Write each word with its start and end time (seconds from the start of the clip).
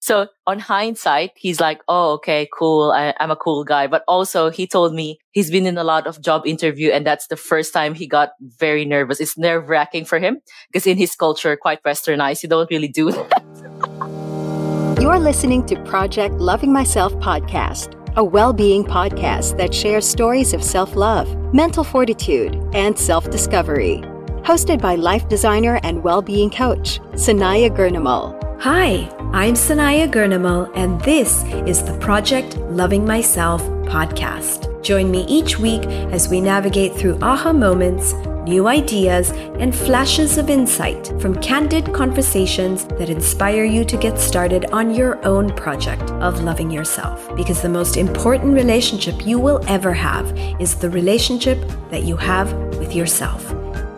So 0.00 0.28
on 0.46 0.58
hindsight, 0.58 1.32
he's 1.36 1.60
like, 1.60 1.82
"Oh, 1.86 2.12
okay, 2.14 2.48
cool. 2.56 2.90
I, 2.90 3.14
I'm 3.20 3.30
a 3.30 3.36
cool 3.36 3.64
guy." 3.64 3.86
But 3.86 4.02
also, 4.08 4.48
he 4.50 4.66
told 4.66 4.94
me 4.94 5.18
he's 5.32 5.50
been 5.50 5.66
in 5.66 5.76
a 5.76 5.84
lot 5.84 6.06
of 6.06 6.20
job 6.22 6.46
interview, 6.46 6.90
and 6.90 7.06
that's 7.06 7.26
the 7.28 7.36
first 7.36 7.74
time 7.74 7.94
he 7.94 8.06
got 8.06 8.30
very 8.40 8.86
nervous. 8.86 9.20
It's 9.20 9.36
nerve 9.36 9.68
wracking 9.68 10.06
for 10.06 10.18
him 10.18 10.40
because 10.72 10.86
in 10.86 10.96
his 10.96 11.14
culture, 11.14 11.54
quite 11.56 11.82
westernized, 11.82 12.42
you 12.42 12.48
don't 12.48 12.70
really 12.70 12.88
do 12.88 13.10
that. 13.12 14.96
You're 15.00 15.18
listening 15.18 15.66
to 15.66 15.76
Project 15.84 16.34
Loving 16.36 16.72
Myself 16.72 17.12
podcast, 17.14 17.92
a 18.16 18.24
well 18.24 18.54
being 18.54 18.84
podcast 18.84 19.58
that 19.58 19.74
shares 19.74 20.08
stories 20.08 20.54
of 20.54 20.64
self 20.64 20.96
love, 20.96 21.28
mental 21.52 21.84
fortitude, 21.84 22.56
and 22.72 22.98
self 22.98 23.28
discovery. 23.30 24.02
Hosted 24.48 24.80
by 24.80 24.94
life 24.94 25.28
designer 25.28 25.78
and 25.82 26.02
well 26.02 26.22
being 26.22 26.48
coach, 26.48 27.00
Sanaya 27.12 27.68
Gurnamal. 27.68 28.49
Hi, 28.62 29.08
I'm 29.32 29.54
Sanaya 29.54 30.06
Gurnamal, 30.06 30.70
and 30.74 31.00
this 31.00 31.42
is 31.66 31.82
the 31.82 31.96
Project 31.96 32.58
Loving 32.58 33.06
Myself 33.06 33.62
podcast. 33.86 34.82
Join 34.82 35.10
me 35.10 35.24
each 35.28 35.58
week 35.58 35.86
as 36.12 36.28
we 36.28 36.42
navigate 36.42 36.94
through 36.94 37.18
aha 37.22 37.54
moments, 37.54 38.12
new 38.44 38.68
ideas, 38.68 39.30
and 39.30 39.74
flashes 39.74 40.36
of 40.36 40.50
insight 40.50 41.06
from 41.22 41.40
candid 41.40 41.94
conversations 41.94 42.84
that 42.98 43.08
inspire 43.08 43.64
you 43.64 43.82
to 43.82 43.96
get 43.96 44.18
started 44.18 44.66
on 44.72 44.94
your 44.94 45.24
own 45.24 45.48
project 45.54 46.10
of 46.20 46.42
loving 46.42 46.70
yourself. 46.70 47.34
Because 47.36 47.62
the 47.62 47.68
most 47.70 47.96
important 47.96 48.52
relationship 48.52 49.26
you 49.26 49.38
will 49.38 49.64
ever 49.68 49.94
have 49.94 50.38
is 50.60 50.74
the 50.74 50.90
relationship 50.90 51.58
that 51.90 52.02
you 52.02 52.14
have 52.14 52.52
with 52.76 52.94
yourself. 52.94 53.42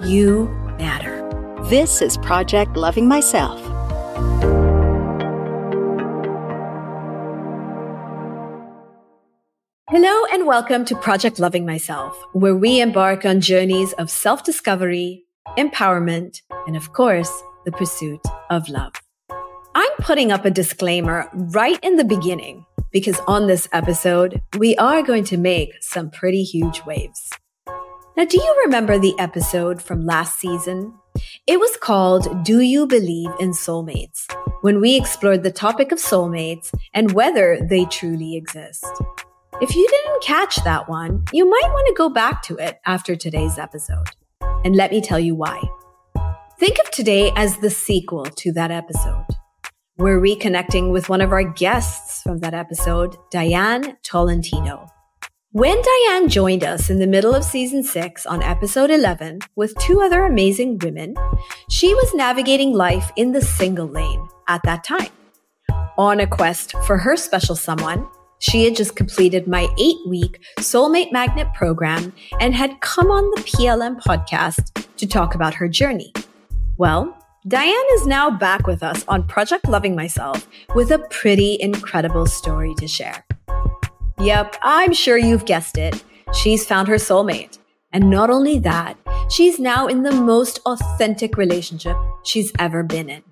You 0.04 0.46
matter. 0.78 1.18
This 1.64 2.00
is 2.00 2.16
Project 2.18 2.76
Loving 2.76 3.08
Myself. 3.08 3.60
Hello 9.92 10.24
and 10.32 10.46
welcome 10.46 10.86
to 10.86 10.96
Project 10.96 11.38
Loving 11.38 11.66
Myself, 11.66 12.16
where 12.32 12.56
we 12.56 12.80
embark 12.80 13.26
on 13.26 13.42
journeys 13.42 13.92
of 13.98 14.08
self 14.08 14.42
discovery, 14.42 15.26
empowerment, 15.58 16.40
and 16.66 16.78
of 16.78 16.94
course, 16.94 17.30
the 17.66 17.72
pursuit 17.72 18.22
of 18.48 18.66
love. 18.70 18.94
I'm 19.74 19.90
putting 19.98 20.32
up 20.32 20.46
a 20.46 20.50
disclaimer 20.50 21.28
right 21.34 21.78
in 21.82 21.96
the 21.96 22.04
beginning 22.04 22.64
because 22.90 23.20
on 23.28 23.48
this 23.48 23.68
episode, 23.74 24.40
we 24.56 24.74
are 24.76 25.02
going 25.02 25.24
to 25.24 25.36
make 25.36 25.74
some 25.82 26.10
pretty 26.10 26.42
huge 26.42 26.82
waves. 26.86 27.28
Now, 28.16 28.24
do 28.24 28.38
you 28.38 28.62
remember 28.64 28.98
the 28.98 29.14
episode 29.18 29.82
from 29.82 30.06
last 30.06 30.40
season? 30.40 30.94
It 31.46 31.60
was 31.60 31.76
called 31.76 32.46
Do 32.46 32.60
You 32.60 32.86
Believe 32.86 33.28
in 33.38 33.50
Soulmates? 33.50 34.26
when 34.62 34.80
we 34.80 34.96
explored 34.96 35.42
the 35.42 35.50
topic 35.50 35.90
of 35.92 35.98
soulmates 35.98 36.72
and 36.94 37.12
whether 37.12 37.58
they 37.68 37.84
truly 37.86 38.36
exist. 38.36 38.86
If 39.62 39.76
you 39.76 39.86
didn't 39.88 40.24
catch 40.24 40.56
that 40.64 40.88
one, 40.88 41.24
you 41.32 41.48
might 41.48 41.68
want 41.68 41.86
to 41.86 41.94
go 41.96 42.08
back 42.08 42.42
to 42.42 42.56
it 42.56 42.80
after 42.84 43.14
today's 43.14 43.58
episode. 43.58 44.08
And 44.64 44.74
let 44.74 44.90
me 44.90 45.00
tell 45.00 45.20
you 45.20 45.36
why. 45.36 45.62
Think 46.58 46.78
of 46.80 46.90
today 46.90 47.30
as 47.36 47.58
the 47.58 47.70
sequel 47.70 48.24
to 48.24 48.50
that 48.54 48.72
episode. 48.72 49.24
We're 49.98 50.20
reconnecting 50.20 50.90
with 50.90 51.08
one 51.08 51.20
of 51.20 51.30
our 51.30 51.44
guests 51.44 52.22
from 52.22 52.40
that 52.40 52.54
episode, 52.54 53.16
Dyan 53.32 53.98
Tolentino. 54.02 54.88
When 55.52 55.80
Dyan 55.80 56.28
joined 56.28 56.64
us 56.64 56.90
in 56.90 56.98
the 56.98 57.06
middle 57.06 57.32
of 57.32 57.44
season 57.44 57.84
six 57.84 58.26
on 58.26 58.42
episode 58.42 58.90
11 58.90 59.42
with 59.54 59.78
two 59.78 60.00
other 60.00 60.24
amazing 60.24 60.78
women, 60.78 61.14
she 61.70 61.94
was 61.94 62.12
navigating 62.14 62.72
life 62.72 63.12
in 63.14 63.30
the 63.30 63.40
single 63.40 63.86
lane 63.86 64.26
at 64.48 64.64
that 64.64 64.82
time. 64.82 65.12
On 65.96 66.18
a 66.18 66.26
quest 66.26 66.72
for 66.84 66.98
her 66.98 67.16
special 67.16 67.54
someone, 67.54 68.08
she 68.42 68.64
had 68.64 68.74
just 68.74 68.96
completed 68.96 69.46
my 69.46 69.68
eight 69.78 69.98
week 70.06 70.44
Soulmate 70.58 71.12
Magnet 71.12 71.46
program 71.54 72.12
and 72.40 72.54
had 72.54 72.80
come 72.80 73.08
on 73.08 73.30
the 73.30 73.42
PLM 73.42 74.02
podcast 74.02 74.84
to 74.96 75.06
talk 75.06 75.36
about 75.36 75.54
her 75.54 75.68
journey. 75.68 76.12
Well, 76.76 77.16
Dyan 77.46 77.84
is 77.92 78.06
now 78.06 78.30
back 78.30 78.66
with 78.66 78.82
us 78.82 79.04
on 79.06 79.28
Project 79.28 79.68
Loving 79.68 79.94
Myself 79.94 80.48
with 80.74 80.90
a 80.90 80.98
pretty 81.10 81.56
incredible 81.60 82.26
story 82.26 82.74
to 82.78 82.88
share. 82.88 83.24
Yep, 84.18 84.56
I'm 84.62 84.92
sure 84.92 85.16
you've 85.16 85.44
guessed 85.44 85.78
it. 85.78 86.02
She's 86.34 86.66
found 86.66 86.88
her 86.88 86.96
soulmate. 86.96 87.58
And 87.92 88.10
not 88.10 88.28
only 88.28 88.58
that, 88.60 88.96
she's 89.30 89.60
now 89.60 89.86
in 89.86 90.02
the 90.02 90.12
most 90.12 90.58
authentic 90.66 91.36
relationship 91.36 91.96
she's 92.24 92.52
ever 92.58 92.82
been 92.82 93.08
in. 93.08 93.22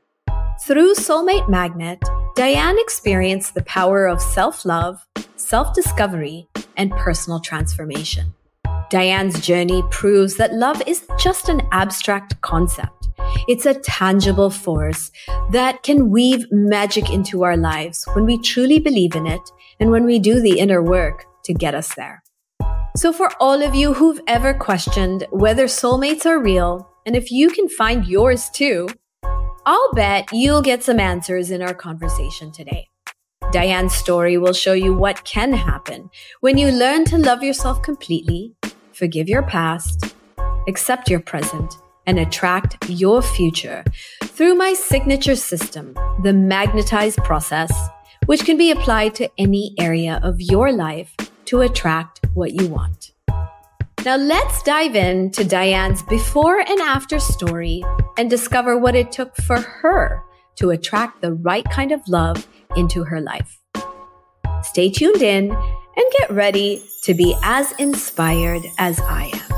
Through 0.66 0.94
Soulmate 0.94 1.48
Magnet, 1.48 2.00
Dyan 2.36 2.76
experienced 2.78 3.54
the 3.54 3.62
power 3.64 4.06
of 4.06 4.22
self 4.22 4.64
love, 4.64 5.04
self 5.36 5.74
discovery, 5.74 6.48
and 6.76 6.90
personal 6.92 7.40
transformation. 7.40 8.32
Dyan's 8.90 9.40
journey 9.40 9.82
proves 9.90 10.36
that 10.36 10.54
love 10.54 10.80
isn't 10.86 11.18
just 11.18 11.48
an 11.48 11.62
abstract 11.72 12.40
concept. 12.40 13.08
It's 13.48 13.66
a 13.66 13.74
tangible 13.74 14.50
force 14.50 15.10
that 15.50 15.82
can 15.82 16.10
weave 16.10 16.46
magic 16.50 17.10
into 17.10 17.42
our 17.42 17.56
lives 17.56 18.04
when 18.14 18.26
we 18.26 18.38
truly 18.38 18.78
believe 18.78 19.14
in 19.14 19.26
it 19.26 19.50
and 19.80 19.90
when 19.90 20.04
we 20.04 20.18
do 20.18 20.40
the 20.40 20.58
inner 20.58 20.82
work 20.82 21.26
to 21.44 21.54
get 21.54 21.74
us 21.74 21.94
there. 21.94 22.22
So, 22.96 23.12
for 23.12 23.30
all 23.40 23.62
of 23.62 23.74
you 23.74 23.92
who've 23.94 24.20
ever 24.26 24.54
questioned 24.54 25.26
whether 25.30 25.64
soulmates 25.66 26.26
are 26.26 26.40
real, 26.40 26.88
and 27.06 27.16
if 27.16 27.30
you 27.32 27.50
can 27.50 27.68
find 27.68 28.06
yours 28.06 28.50
too, 28.50 28.88
I'll 29.66 29.92
bet 29.92 30.28
you'll 30.32 30.62
get 30.62 30.82
some 30.82 30.98
answers 30.98 31.50
in 31.50 31.62
our 31.62 31.74
conversation 31.74 32.50
today. 32.50 32.88
Dyan's 33.52 33.94
story 33.94 34.38
will 34.38 34.52
show 34.52 34.72
you 34.72 34.94
what 34.94 35.24
can 35.24 35.52
happen 35.52 36.10
when 36.40 36.56
you 36.56 36.70
learn 36.70 37.04
to 37.06 37.18
love 37.18 37.42
yourself 37.42 37.82
completely, 37.82 38.54
forgive 38.92 39.28
your 39.28 39.42
past, 39.42 40.14
accept 40.68 41.10
your 41.10 41.20
present, 41.20 41.74
and 42.06 42.18
attract 42.18 42.88
your 42.88 43.20
future 43.20 43.84
through 44.22 44.54
my 44.54 44.72
signature 44.72 45.36
system, 45.36 45.94
the 46.22 46.32
magnetized 46.32 47.18
process 47.18 47.72
which 48.26 48.44
can 48.44 48.56
be 48.56 48.70
applied 48.70 49.14
to 49.16 49.28
any 49.38 49.74
area 49.78 50.20
of 50.22 50.40
your 50.40 50.72
life 50.72 51.14
to 51.44 51.62
attract 51.62 52.20
what 52.34 52.52
you 52.52 52.68
want. 52.68 53.09
Now 54.02 54.16
let's 54.16 54.62
dive 54.62 54.96
in 54.96 55.30
to 55.32 55.44
Dyan's 55.44 56.02
before 56.02 56.60
and 56.60 56.80
after 56.80 57.20
story 57.20 57.84
and 58.16 58.30
discover 58.30 58.78
what 58.78 58.94
it 58.94 59.12
took 59.12 59.36
for 59.36 59.60
her 59.60 60.22
to 60.56 60.70
attract 60.70 61.20
the 61.20 61.34
right 61.34 61.68
kind 61.70 61.92
of 61.92 62.00
love 62.08 62.46
into 62.76 63.04
her 63.04 63.20
life. 63.20 63.60
Stay 64.62 64.90
tuned 64.90 65.20
in 65.20 65.50
and 65.50 66.12
get 66.18 66.30
ready 66.30 66.82
to 67.02 67.12
be 67.12 67.36
as 67.42 67.72
inspired 67.72 68.62
as 68.78 68.98
I 69.00 69.26
am. 69.34 69.50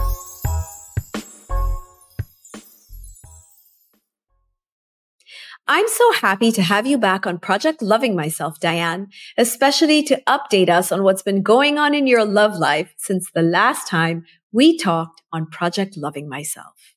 I'm 5.68 5.88
so 5.88 6.12
happy 6.12 6.50
to 6.52 6.62
have 6.62 6.86
you 6.86 6.98
back 6.98 7.26
on 7.26 7.38
Project 7.38 7.80
Loving 7.80 8.16
Myself, 8.16 8.58
Dyan, 8.58 9.06
especially 9.38 10.02
to 10.02 10.20
update 10.26 10.68
us 10.68 10.90
on 10.90 11.04
what's 11.04 11.22
been 11.22 11.40
going 11.40 11.78
on 11.78 11.94
in 11.94 12.08
your 12.08 12.24
love 12.24 12.56
life 12.56 12.92
since 12.98 13.30
the 13.30 13.42
last 13.42 13.86
time 13.86 14.24
we 14.52 14.76
talked 14.76 15.22
on 15.32 15.46
Project 15.46 15.96
Loving 15.96 16.28
Myself. 16.28 16.94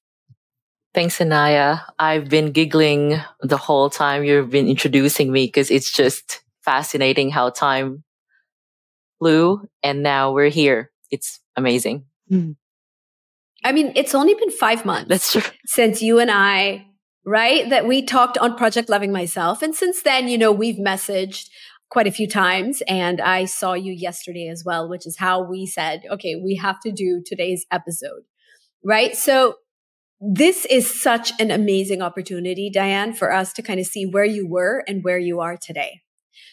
Thanks, 0.94 1.19
Anaya. 1.19 1.81
I've 2.00 2.30
been 2.30 2.52
giggling 2.52 3.19
the 3.42 3.57
whole 3.57 3.90
time 3.90 4.24
you've 4.24 4.50
been 4.50 4.68
introducing 4.68 5.31
me 5.31 5.46
because 5.46 5.69
it's 5.69 5.92
just 5.92 6.42
fascinating 6.63 7.30
how 7.30 7.50
time 7.50 8.04
flew 9.19 9.68
and 9.84 10.04
now 10.04 10.31
we're 10.31 10.50
here. 10.50 10.92
It's 11.12 11.40
amazing. 11.56 12.06
Mm. 12.31 12.56
I 13.63 13.72
mean, 13.72 13.92
it's 13.96 14.16
only 14.16 14.36
been 14.36 14.52
five 14.52 14.86
months. 14.86 15.10
That's 15.10 15.31
true. 15.31 15.42
Since 15.66 16.02
you 16.02 16.19
and 16.19 16.31
I, 16.31 16.86
right, 17.25 17.69
that 17.69 17.88
we 17.88 18.04
talked 18.04 18.38
on 18.38 18.56
Project 18.56 18.90
Loving 18.90 19.12
Myself. 19.12 19.62
And 19.62 19.75
since 19.75 20.02
then, 20.04 20.28
you 20.28 20.38
know, 20.38 20.52
we've 20.52 20.78
messaged 20.78 21.50
quite 21.95 22.07
a 22.07 22.12
few 22.12 22.27
times. 22.27 22.83
And 22.89 23.21
I 23.21 23.45
saw 23.45 23.71
you 23.71 23.94
yesterday 23.94 24.50
as 24.50 24.65
well, 24.65 24.89
which 24.89 25.07
is 25.07 25.15
how 25.15 25.42
we 25.42 25.65
said, 25.65 26.01
okay, 26.12 26.36
we 26.36 26.56
have 26.56 26.77
to 26.81 26.92
do 26.92 27.24
today's 27.25 27.65
episode, 27.71 28.24
right? 28.83 29.15
So 29.15 29.56
this 30.19 30.65
is 30.65 30.94
such 30.94 31.31
an 31.39 31.51
amazing 31.51 32.01
opportunity, 32.01 32.69
Dyan, 32.69 33.15
for 33.15 33.31
us 33.31 33.53
to 33.53 33.62
kind 33.62 33.80
of 33.80 33.86
see 33.86 34.06
where 34.06 34.25
you 34.25 34.45
were 34.45 34.83
and 34.89 35.06
where 35.06 35.18
you 35.18 35.39
are 35.39 35.56
today. 35.56 36.01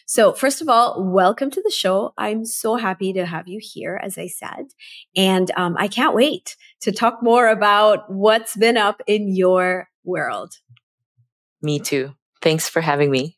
So, 0.05 0.31
first 0.31 0.61
of 0.61 0.69
all, 0.69 1.11
welcome 1.11 1.51
to 1.51 1.61
the 1.61 1.71
show. 1.71 2.13
I'm 2.17 2.45
so 2.45 2.77
happy 2.77 3.11
to 3.11 3.25
have 3.25 3.49
you 3.49 3.59
here, 3.61 3.99
as 4.01 4.17
I 4.17 4.27
said. 4.27 4.67
And 5.13 5.51
um, 5.57 5.75
I 5.77 5.89
can't 5.89 6.15
wait 6.15 6.55
to 6.83 6.93
talk 6.93 7.19
more 7.21 7.49
about 7.49 8.09
what's 8.09 8.55
been 8.55 8.77
up 8.77 9.01
in 9.07 9.27
your 9.35 9.89
world. 10.05 10.53
Me 11.61 11.79
too. 11.79 12.13
Thanks 12.41 12.69
for 12.69 12.79
having 12.79 13.11
me. 13.11 13.37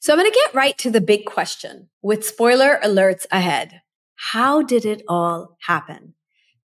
So, 0.00 0.12
I'm 0.12 0.18
going 0.18 0.30
to 0.30 0.34
get 0.34 0.54
right 0.54 0.76
to 0.78 0.90
the 0.90 1.00
big 1.00 1.26
question 1.26 1.88
with 2.02 2.24
spoiler 2.24 2.78
alerts 2.82 3.26
ahead. 3.30 3.82
How 4.16 4.62
did 4.62 4.84
it 4.84 5.02
all 5.08 5.56
happen? 5.66 6.14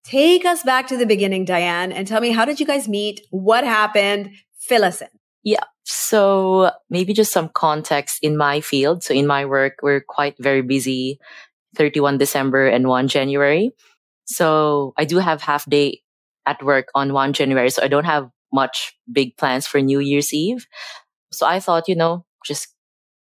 Take 0.04 0.44
us 0.44 0.62
back 0.62 0.86
to 0.88 0.96
the 0.96 1.06
beginning, 1.06 1.46
Dyan, 1.46 1.92
and 1.92 2.06
tell 2.06 2.20
me 2.20 2.30
how 2.30 2.44
did 2.44 2.60
you 2.60 2.66
guys 2.66 2.88
meet? 2.88 3.22
What 3.30 3.64
happened? 3.64 4.30
Fill 4.58 4.84
us 4.84 5.00
in. 5.00 5.08
Yeah. 5.42 5.64
So 5.84 6.70
maybe 6.90 7.12
just 7.12 7.32
some 7.32 7.48
context 7.48 8.20
in 8.22 8.36
my 8.36 8.60
field. 8.60 9.02
So 9.02 9.14
in 9.14 9.26
my 9.26 9.44
work, 9.44 9.74
we're 9.82 10.00
quite 10.00 10.36
very 10.38 10.62
busy 10.62 11.18
31 11.74 12.18
December 12.18 12.68
and 12.68 12.88
1 12.88 13.08
January. 13.08 13.70
So 14.26 14.94
I 14.96 15.04
do 15.04 15.18
have 15.18 15.42
half 15.42 15.64
day 15.66 16.02
at 16.46 16.62
work 16.62 16.88
on 16.94 17.12
1 17.12 17.32
January. 17.32 17.70
So 17.70 17.82
I 17.82 17.88
don't 17.88 18.04
have 18.04 18.30
much 18.52 18.96
big 19.10 19.36
plans 19.36 19.66
for 19.66 19.80
New 19.80 19.98
Year's 19.98 20.32
Eve. 20.32 20.66
So 21.32 21.46
I 21.46 21.60
thought, 21.60 21.88
you 21.88 21.96
know, 21.96 22.24
just 22.44 22.68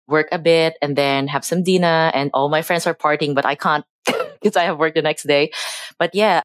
work 0.08 0.28
a 0.32 0.40
bit 0.40 0.76
and 0.82 0.96
then 0.96 1.28
have 1.28 1.46
some 1.46 1.64
dinner 1.64 2.12
and 2.14 2.30
all 2.34 2.50
my 2.50 2.62
friends 2.62 2.86
are 2.88 2.96
partying, 2.96 3.36
but 3.36 3.46
I 3.46 3.56
can't 3.56 3.86
because 4.06 4.56
I 4.56 4.64
have 4.64 4.78
work 4.78 4.94
the 4.94 5.02
next 5.02 5.28
day. 5.28 5.52
But 5.98 6.14
yeah, 6.14 6.42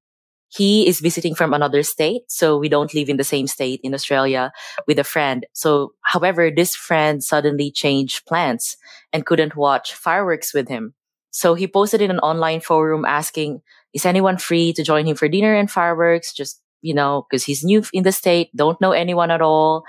he 0.50 0.86
is 0.86 1.00
visiting 1.00 1.34
from 1.34 1.54
another 1.54 1.82
state. 1.82 2.22
So 2.28 2.58
we 2.58 2.68
don't 2.68 2.92
live 2.92 3.08
in 3.08 3.16
the 3.16 3.24
same 3.24 3.46
state 3.46 3.80
in 3.84 3.94
Australia 3.94 4.50
with 4.86 4.98
a 4.98 5.04
friend. 5.04 5.46
So, 5.52 5.92
however, 6.02 6.50
this 6.50 6.74
friend 6.74 7.22
suddenly 7.22 7.70
changed 7.70 8.26
plans 8.26 8.76
and 9.12 9.24
couldn't 9.24 9.56
watch 9.56 9.94
fireworks 9.94 10.52
with 10.52 10.68
him. 10.68 10.94
So 11.30 11.54
he 11.54 11.68
posted 11.68 12.02
in 12.02 12.10
an 12.10 12.18
online 12.18 12.60
forum 12.60 13.04
asking, 13.04 13.62
is 13.94 14.04
anyone 14.04 14.38
free 14.38 14.72
to 14.72 14.82
join 14.82 15.06
him 15.06 15.14
for 15.14 15.28
dinner 15.28 15.54
and 15.54 15.70
fireworks? 15.70 16.32
Just, 16.32 16.60
you 16.82 16.94
know, 16.94 17.26
cause 17.30 17.44
he's 17.44 17.62
new 17.62 17.84
in 17.92 18.02
the 18.02 18.12
state, 18.12 18.50
don't 18.56 18.80
know 18.80 18.90
anyone 18.90 19.30
at 19.30 19.42
all. 19.42 19.84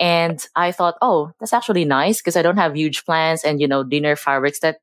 And 0.00 0.44
I 0.56 0.72
thought, 0.72 0.96
oh, 1.02 1.32
that's 1.38 1.52
actually 1.52 1.84
nice 1.84 2.20
because 2.20 2.36
I 2.36 2.42
don't 2.42 2.56
have 2.56 2.74
huge 2.74 3.04
plans 3.04 3.44
and, 3.44 3.60
you 3.60 3.68
know, 3.68 3.84
dinner 3.84 4.16
fireworks. 4.16 4.60
That 4.60 4.78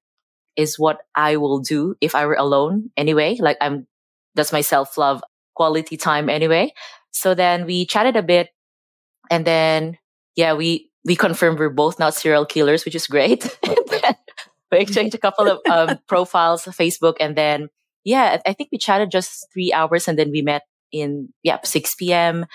is 0.55 0.77
what 0.77 0.99
I 1.15 1.37
will 1.37 1.59
do 1.59 1.95
if 2.01 2.13
I 2.13 2.25
were 2.27 2.35
alone 2.35 2.91
anyway. 2.95 3.37
Like 3.39 3.57
I'm 3.59 3.87
that's 4.35 4.53
my 4.53 4.61
self 4.61 4.97
love 4.97 5.21
quality 5.55 5.97
time 5.97 6.29
anyway. 6.29 6.71
So 7.11 7.33
then 7.33 7.65
we 7.65 7.85
chatted 7.85 8.15
a 8.15 8.23
bit 8.23 8.49
and 9.29 9.43
then, 9.43 9.97
yeah, 10.35 10.53
we, 10.53 10.91
we 11.03 11.15
confirmed 11.15 11.59
we're 11.59 11.69
both 11.69 11.99
not 11.99 12.13
serial 12.13 12.45
killers, 12.45 12.85
which 12.85 12.95
is 12.95 13.07
great. 13.07 13.57
we 14.71 14.77
exchanged 14.77 15.15
a 15.15 15.17
couple 15.17 15.47
of 15.47 15.59
um, 15.69 15.97
profiles 16.07 16.65
Facebook 16.65 17.15
and 17.19 17.35
then, 17.35 17.69
yeah, 18.03 18.39
I 18.45 18.53
think 18.53 18.69
we 18.71 18.77
chatted 18.77 19.11
just 19.11 19.47
three 19.51 19.73
hours 19.73 20.07
and 20.07 20.17
then 20.17 20.31
we 20.31 20.41
met 20.41 20.61
in, 20.91 21.33
yeah, 21.43 21.57
6 21.63 21.95
p.m. 21.95 22.45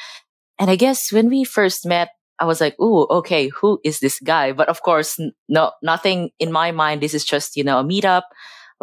And 0.59 0.71
I 0.71 0.77
guess 0.77 1.13
when 1.13 1.29
we 1.29 1.45
first 1.45 1.85
met, 1.85 2.11
I 2.43 2.45
was 2.45 2.61
like, 2.61 2.75
"Ooh, 2.83 3.07
okay, 3.23 3.49
who 3.49 3.79
is 3.85 4.01
this 4.03 4.19
guy?" 4.19 4.51
But 4.51 4.69
of 4.69 4.83
course, 4.83 5.15
no, 5.49 5.71
nothing 5.83 6.31
in 6.43 6.51
my 6.51 6.73
mind. 6.75 7.01
This 7.01 7.15
is 7.15 7.25
just 7.25 7.57
you 7.57 7.63
know 7.63 7.79
a 7.79 7.85
meetup, 7.87 8.27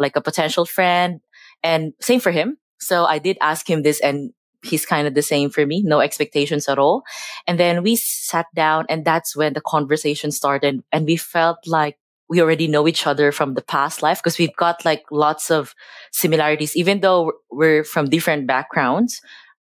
like 0.00 0.16
a 0.16 0.24
potential 0.24 0.64
friend, 0.64 1.20
and 1.62 1.92
same 2.00 2.20
for 2.20 2.32
him. 2.32 2.56
So 2.80 3.04
I 3.04 3.18
did 3.20 3.36
ask 3.44 3.68
him 3.68 3.82
this 3.82 4.00
and 4.00 4.32
he's 4.64 4.86
kind 4.86 5.06
of 5.06 5.14
the 5.14 5.22
same 5.22 5.50
for 5.50 5.64
me. 5.66 5.82
No 5.84 6.00
expectations 6.00 6.68
at 6.68 6.78
all. 6.78 7.02
And 7.46 7.58
then 7.58 7.82
we 7.82 7.96
sat 7.96 8.46
down 8.54 8.86
and 8.88 9.04
that's 9.04 9.36
when 9.36 9.52
the 9.52 9.60
conversation 9.60 10.30
started 10.30 10.80
and 10.92 11.06
we 11.06 11.16
felt 11.16 11.58
like 11.66 11.98
we 12.28 12.40
already 12.40 12.68
know 12.68 12.86
each 12.86 13.06
other 13.06 13.32
from 13.32 13.54
the 13.54 13.62
past 13.62 14.02
life 14.02 14.20
because 14.22 14.38
we've 14.38 14.54
got 14.56 14.84
like 14.84 15.02
lots 15.10 15.50
of 15.50 15.74
similarities, 16.12 16.76
even 16.76 17.00
though 17.00 17.32
we're 17.50 17.82
from 17.82 18.08
different 18.08 18.46
backgrounds. 18.46 19.20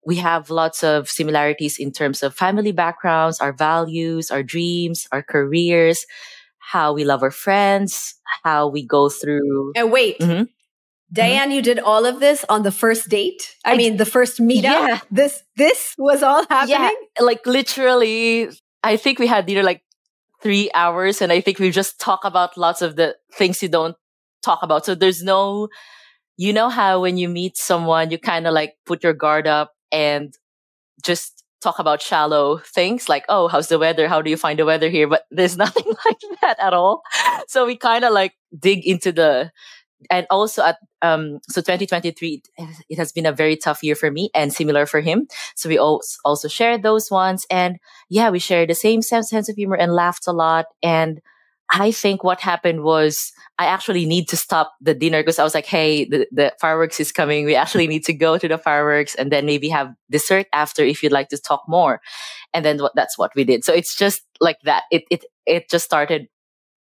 We 0.06 0.18
have 0.18 0.50
lots 0.50 0.84
of 0.84 1.10
similarities 1.10 1.78
in 1.80 1.92
terms 1.92 2.24
of 2.24 2.36
family 2.36 2.72
backgrounds, 2.72 3.40
our 3.40 3.54
values, 3.54 4.32
our 4.32 4.44
dreams, 4.44 5.08
our 5.12 5.24
careers, 5.24 6.06
how 6.58 6.94
we 6.94 7.04
love 7.04 7.24
our 7.24 7.32
friends, 7.32 8.16
how 8.44 8.68
we 8.68 8.86
go 8.86 9.10
through. 9.10 9.74
And 9.76 9.92
wait, 9.92 10.20
mm-hmm. 10.20 10.32
Mm-hmm. 10.32 11.22
Dyan, 11.22 11.38
mm-hmm. 11.38 11.52
you 11.52 11.62
did 11.62 11.80
all 11.80 12.06
of 12.06 12.20
this 12.20 12.44
on 12.50 12.64
the 12.64 12.72
first 12.72 13.08
date. 13.10 13.56
I, 13.64 13.74
I 13.74 13.78
mean, 13.78 13.98
the 13.98 14.06
first 14.06 14.40
meetup. 14.40 14.64
Yeah. 14.64 15.00
This 15.12 15.44
this 15.56 15.94
was 15.98 16.24
all 16.24 16.46
happening. 16.50 16.80
Yeah, 16.80 16.90
like 17.24 17.46
literally. 17.46 18.50
I 18.84 18.98
think 18.98 19.20
we 19.20 19.28
had 19.28 19.50
either 19.50 19.64
like 19.64 19.84
three 20.42 20.70
hours, 20.74 21.22
and 21.22 21.32
I 21.32 21.40
think 21.40 21.60
we 21.60 21.72
just 21.72 22.00
talk 22.00 22.26
about 22.26 22.58
lots 22.58 22.82
of 22.82 22.98
the 22.98 23.16
things 23.32 23.64
you 23.64 23.70
don't 23.70 23.96
talk 24.44 24.60
about. 24.62 24.86
So 24.86 24.96
there's 24.96 25.24
no, 25.24 25.70
you 26.36 26.52
know 26.52 26.68
how 26.68 27.00
when 27.00 27.16
you 27.16 27.30
meet 27.30 27.56
someone, 27.56 28.12
you 28.12 28.18
kind 28.18 28.46
of 28.46 28.54
like 28.54 28.76
put 28.86 29.04
your 29.04 29.14
guard 29.14 29.48
up 29.48 29.72
and 29.94 30.38
just 31.04 31.44
talk 31.62 31.80
about 31.80 32.02
shallow 32.02 32.58
things 32.58 33.08
like, 33.08 33.24
oh, 33.30 33.48
how's 33.48 33.70
the 33.70 33.80
weather? 33.80 34.08
How 34.10 34.22
do 34.22 34.30
you 34.30 34.38
find 34.38 34.60
the 34.60 34.66
weather 34.66 34.90
here? 34.90 35.08
But 35.08 35.24
there's 35.32 35.56
nothing 35.66 35.86
like 35.88 36.20
that 36.42 36.60
at 36.60 36.74
all. 36.74 37.04
So 37.48 37.66
we 37.66 37.78
kind 37.78 38.04
of 38.04 38.12
like 38.12 38.34
dig 38.60 38.86
into 38.86 39.12
the 39.12 39.52
and 40.10 40.28
also 40.30 40.64
at 40.64 40.78
um 41.02 41.40
so 41.48 41.62
2023 41.62 42.44
it 42.90 42.98
has 42.98 43.14
been 43.14 43.26
a 43.26 43.32
very 43.32 43.56
tough 43.56 43.84
year 43.84 43.96
for 43.96 44.12
me 44.12 44.30
and 44.36 44.52
similar 44.54 44.86
for 44.86 45.02
him 45.02 45.28
so 45.56 45.70
we 45.70 45.78
also 45.78 46.48
share 46.50 46.78
those 46.78 47.10
ones 47.10 47.46
and 47.50 47.78
yeah 48.10 48.30
we 48.30 48.40
share 48.40 48.66
the 48.66 48.76
same 48.76 49.02
sense 49.02 49.32
of 49.32 49.56
humor 49.56 49.78
and 49.78 49.94
laughed 49.94 50.28
a 50.28 50.34
lot 50.34 50.66
and 50.82 51.22
I 51.74 51.92
think 51.92 52.24
what 52.24 52.40
happened 52.40 52.84
was 52.84 53.32
I 53.58 53.66
actually 53.66 54.06
need 54.06 54.30
to 54.30 54.38
stop 54.38 54.74
the 54.80 54.94
dinner 54.94 55.22
because 55.22 55.40
I 55.40 55.44
was 55.44 55.56
like, 55.56 55.66
hey, 55.66 56.06
the, 56.06 56.28
the 56.32 56.54
fireworks 56.62 57.00
is 57.00 57.12
coming. 57.12 57.46
We 57.46 57.56
actually 57.56 57.88
need 57.88 58.06
to 58.06 58.14
go 58.14 58.38
to 58.38 58.48
the 58.48 58.60
fireworks 58.60 59.16
and 59.16 59.32
then 59.32 59.48
maybe 59.48 59.70
have 59.70 59.92
dessert 60.12 60.46
after 60.54 60.84
if 60.84 61.02
you'd 61.02 61.12
like 61.12 61.30
to 61.30 61.38
talk 61.38 61.64
more. 61.68 62.00
And 62.54 62.64
then 62.64 62.80
that's 62.94 63.18
what 63.18 63.32
we 63.36 63.44
did. 63.44 63.64
So 63.64 63.74
it's 63.74 63.96
just 63.96 64.22
like 64.40 64.58
that. 64.64 64.84
It, 64.92 65.04
it, 65.10 65.26
it 65.48 65.70
just 65.70 65.84
started 65.84 66.28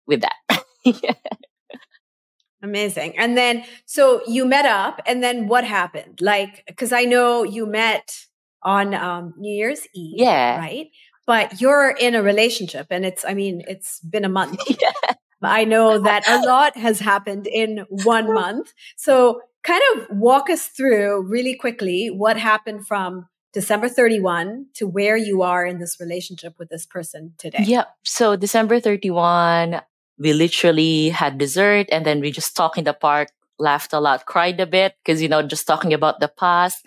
with 0.05 0.21
that. 0.21 0.63
yeah. 0.85 1.15
Amazing. 2.61 3.17
And 3.17 3.35
then, 3.35 3.65
so 3.85 4.21
you 4.25 4.45
met 4.45 4.65
up, 4.65 5.01
and 5.05 5.21
then 5.21 5.49
what 5.49 5.65
happened? 5.65 6.19
Like, 6.21 6.63
because 6.65 6.93
I 6.93 7.03
know 7.03 7.43
you 7.43 7.65
met 7.65 8.15
on 8.61 8.93
um, 8.93 9.33
New 9.37 9.53
Year's 9.53 9.85
Eve, 9.93 10.13
yeah, 10.17 10.59
right? 10.59 10.87
But 11.25 11.61
you're 11.61 11.91
in 11.91 12.15
a 12.15 12.23
relationship, 12.23 12.87
and 12.89 13.05
it's, 13.05 13.23
I 13.23 13.33
mean, 13.33 13.63
it's 13.67 13.99
been 14.01 14.25
a 14.25 14.29
month. 14.29 14.61
yeah. 14.81 15.13
I 15.41 15.65
know 15.65 15.99
that 15.99 16.27
a 16.27 16.45
lot 16.45 16.77
has 16.77 16.99
happened 16.99 17.47
in 17.47 17.85
one 17.89 18.33
month. 18.33 18.73
So, 18.95 19.41
kind 19.63 19.81
of 19.95 20.17
walk 20.17 20.49
us 20.49 20.67
through 20.67 21.21
really 21.27 21.55
quickly 21.55 22.07
what 22.07 22.37
happened 22.37 22.85
from 22.85 23.27
December 23.53 23.87
31 23.87 24.65
to 24.73 24.87
where 24.87 25.15
you 25.15 25.43
are 25.43 25.65
in 25.65 25.79
this 25.79 25.99
relationship 25.99 26.55
with 26.57 26.69
this 26.69 26.85
person 26.85 27.33
today. 27.37 27.63
Yep. 27.65 27.87
So 28.03 28.35
December 28.35 28.79
31, 28.79 29.81
we 30.17 30.33
literally 30.33 31.09
had 31.09 31.37
dessert 31.37 31.87
and 31.91 32.05
then 32.05 32.19
we 32.19 32.31
just 32.31 32.55
talked 32.55 32.77
in 32.77 32.83
the 32.83 32.93
park 32.93 33.29
laughed 33.59 33.93
a 33.93 33.99
lot 33.99 34.25
cried 34.25 34.59
a 34.59 34.65
bit 34.65 34.95
because 35.03 35.21
you 35.21 35.29
know 35.29 35.43
just 35.43 35.67
talking 35.67 35.93
about 35.93 36.19
the 36.19 36.27
past 36.27 36.83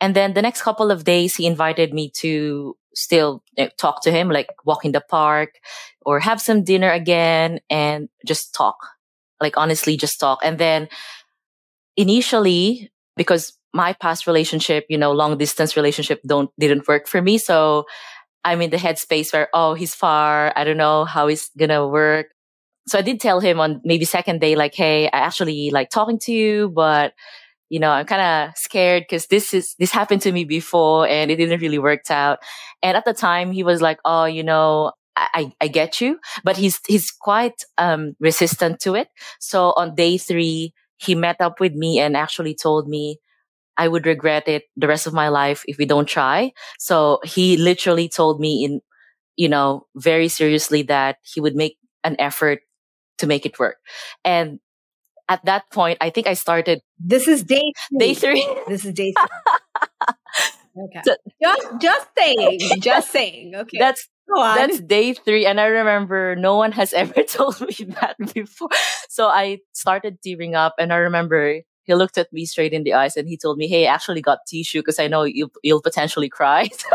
and 0.00 0.16
then 0.16 0.34
the 0.34 0.42
next 0.42 0.62
couple 0.62 0.90
of 0.90 1.04
days 1.04 1.36
he 1.36 1.46
invited 1.46 1.94
me 1.94 2.10
to 2.10 2.76
still 2.94 3.42
eh, 3.56 3.68
talk 3.78 4.02
to 4.02 4.10
him 4.10 4.28
like 4.28 4.48
walk 4.64 4.84
in 4.84 4.92
the 4.92 5.00
park 5.00 5.54
or 6.04 6.20
have 6.20 6.40
some 6.40 6.64
dinner 6.64 6.90
again 6.90 7.60
and 7.70 8.08
just 8.26 8.54
talk. 8.54 8.76
Like 9.40 9.56
honestly 9.56 9.96
just 9.96 10.18
talk. 10.18 10.40
And 10.42 10.58
then 10.58 10.88
initially 11.96 12.90
because 13.16 13.52
my 13.74 13.92
past 13.92 14.26
relationship 14.26 14.86
you 14.88 14.96
know 14.96 15.12
long 15.12 15.36
distance 15.36 15.76
relationship 15.76 16.20
don't 16.26 16.50
didn't 16.58 16.88
work 16.88 17.06
for 17.08 17.20
me. 17.20 17.38
So 17.38 17.84
i'm 18.44 18.62
in 18.62 18.70
the 18.70 18.76
headspace 18.76 19.32
where 19.32 19.48
oh 19.54 19.74
he's 19.74 19.94
far. 19.94 20.52
I 20.56 20.64
don't 20.64 20.76
know 20.76 21.04
how 21.04 21.28
it's 21.28 21.50
gonna 21.58 21.86
work. 21.86 22.28
So 22.88 22.98
I 22.98 23.02
did 23.02 23.20
tell 23.20 23.40
him 23.40 23.60
on 23.60 23.82
maybe 23.84 24.06
second 24.06 24.40
day, 24.40 24.56
like, 24.56 24.74
Hey, 24.74 25.06
I 25.08 25.18
actually 25.18 25.70
like 25.70 25.90
talking 25.90 26.18
to 26.20 26.32
you, 26.32 26.70
but 26.70 27.12
you 27.68 27.78
know, 27.78 27.90
I'm 27.90 28.06
kind 28.06 28.22
of 28.22 28.56
scared 28.56 29.04
because 29.04 29.26
this 29.26 29.52
is, 29.54 29.74
this 29.78 29.90
happened 29.90 30.22
to 30.22 30.32
me 30.32 30.44
before 30.44 31.06
and 31.06 31.30
it 31.30 31.36
didn't 31.36 31.60
really 31.60 31.78
work 31.78 32.10
out. 32.10 32.38
And 32.82 32.96
at 32.96 33.04
the 33.04 33.14
time 33.14 33.52
he 33.52 33.62
was 33.62 33.82
like, 33.82 33.98
Oh, 34.04 34.24
you 34.24 34.42
know, 34.42 34.92
I, 35.16 35.52
I 35.60 35.68
get 35.68 36.00
you, 36.00 36.18
but 36.44 36.56
he's, 36.56 36.80
he's 36.86 37.10
quite, 37.10 37.64
um, 37.76 38.14
resistant 38.20 38.80
to 38.80 38.94
it. 38.94 39.08
So 39.40 39.74
on 39.76 39.96
day 39.96 40.16
three, 40.16 40.72
he 40.98 41.14
met 41.14 41.40
up 41.40 41.60
with 41.60 41.74
me 41.74 41.98
and 41.98 42.16
actually 42.16 42.54
told 42.54 42.88
me, 42.88 43.18
I 43.76 43.86
would 43.88 44.06
regret 44.06 44.48
it 44.48 44.64
the 44.76 44.88
rest 44.88 45.06
of 45.06 45.14
my 45.14 45.28
life 45.28 45.62
if 45.66 45.78
we 45.78 45.86
don't 45.86 46.06
try. 46.06 46.52
So 46.78 47.20
he 47.24 47.56
literally 47.56 48.08
told 48.08 48.40
me 48.40 48.64
in, 48.64 48.80
you 49.36 49.48
know, 49.48 49.86
very 49.96 50.28
seriously 50.28 50.82
that 50.82 51.16
he 51.22 51.40
would 51.40 51.54
make 51.54 51.78
an 52.02 52.16
effort 52.18 52.60
to 53.18 53.26
make 53.26 53.46
it 53.46 53.58
work. 53.58 53.76
And 54.24 54.58
at 55.28 55.44
that 55.44 55.70
point, 55.70 55.98
I 56.00 56.10
think 56.10 56.26
I 56.26 56.34
started. 56.34 56.80
This 56.98 57.28
is 57.28 57.42
day 57.42 57.72
three. 57.90 57.98
Day 57.98 58.14
three. 58.14 58.48
This 58.66 58.84
is 58.84 58.94
day 58.94 59.12
three. 59.12 60.84
okay. 60.84 61.02
So, 61.04 61.16
just, 61.42 61.66
just 61.80 62.08
saying. 62.16 62.58
Just 62.80 63.12
saying. 63.12 63.54
Okay. 63.54 63.78
That's 63.78 64.08
that's 64.36 64.80
day 64.80 65.14
three. 65.14 65.46
And 65.46 65.60
I 65.60 65.66
remember 65.66 66.36
no 66.36 66.56
one 66.56 66.72
has 66.72 66.92
ever 67.02 67.22
told 67.22 67.60
me 67.60 67.94
that 68.00 68.16
before. 68.34 68.68
So 69.08 69.28
I 69.28 69.60
started 69.72 70.18
tearing 70.22 70.54
up 70.54 70.74
and 70.78 70.92
I 70.92 70.96
remember 70.96 71.62
he 71.84 71.94
looked 71.94 72.18
at 72.18 72.32
me 72.32 72.44
straight 72.44 72.72
in 72.72 72.84
the 72.84 72.94
eyes 72.94 73.16
and 73.16 73.28
he 73.28 73.36
told 73.36 73.56
me, 73.56 73.66
Hey, 73.66 73.86
I 73.86 73.94
actually 73.94 74.20
got 74.20 74.40
tissue 74.46 74.80
because 74.80 74.98
I 74.98 75.08
know 75.08 75.24
you, 75.24 75.50
you'll 75.62 75.82
potentially 75.82 76.28
cry. 76.28 76.68
So 76.78 76.88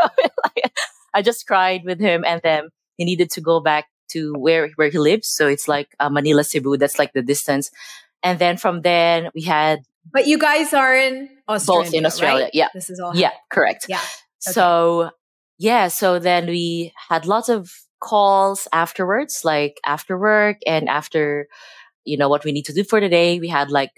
I 1.16 1.22
just 1.22 1.46
cried 1.46 1.82
with 1.84 2.00
him 2.00 2.24
and 2.26 2.40
then 2.42 2.70
he 2.96 3.04
needed 3.04 3.30
to 3.32 3.40
go 3.40 3.60
back 3.60 3.86
to 4.10 4.34
where, 4.34 4.70
where 4.76 4.88
he 4.88 4.98
lives. 4.98 5.28
So 5.28 5.46
it's 5.46 5.68
like 5.68 5.94
uh, 6.00 6.08
Manila, 6.08 6.42
Cebu. 6.42 6.76
That's 6.76 6.98
like 6.98 7.12
the 7.12 7.22
distance. 7.22 7.70
And 8.24 8.38
then 8.38 8.56
from 8.56 8.80
then 8.82 9.28
we 9.34 9.42
had. 9.42 9.80
But 10.12 10.26
you 10.26 10.38
guys 10.38 10.72
are 10.72 10.96
in 10.96 11.28
Australia. 11.48 11.84
Both 11.84 11.94
in 11.94 12.06
Australia. 12.06 12.44
Right? 12.44 12.54
Yeah. 12.54 12.68
This 12.74 12.90
is 12.90 12.98
all. 12.98 13.14
Yeah, 13.14 13.30
correct. 13.50 13.86
Yeah. 13.88 13.98
Okay. 13.98 14.52
So 14.52 15.10
yeah, 15.58 15.88
so 15.88 16.18
then 16.18 16.46
we 16.46 16.92
had 17.08 17.26
lots 17.26 17.48
of 17.48 17.70
calls 18.00 18.66
afterwards, 18.72 19.42
like 19.44 19.78
after 19.86 20.18
work 20.18 20.56
and 20.66 20.88
after, 20.88 21.46
you 22.04 22.16
know, 22.16 22.28
what 22.28 22.44
we 22.44 22.52
need 22.52 22.64
to 22.66 22.72
do 22.72 22.84
for 22.84 23.00
the 23.00 23.08
day. 23.08 23.38
We 23.38 23.48
had 23.48 23.70
like 23.70 23.90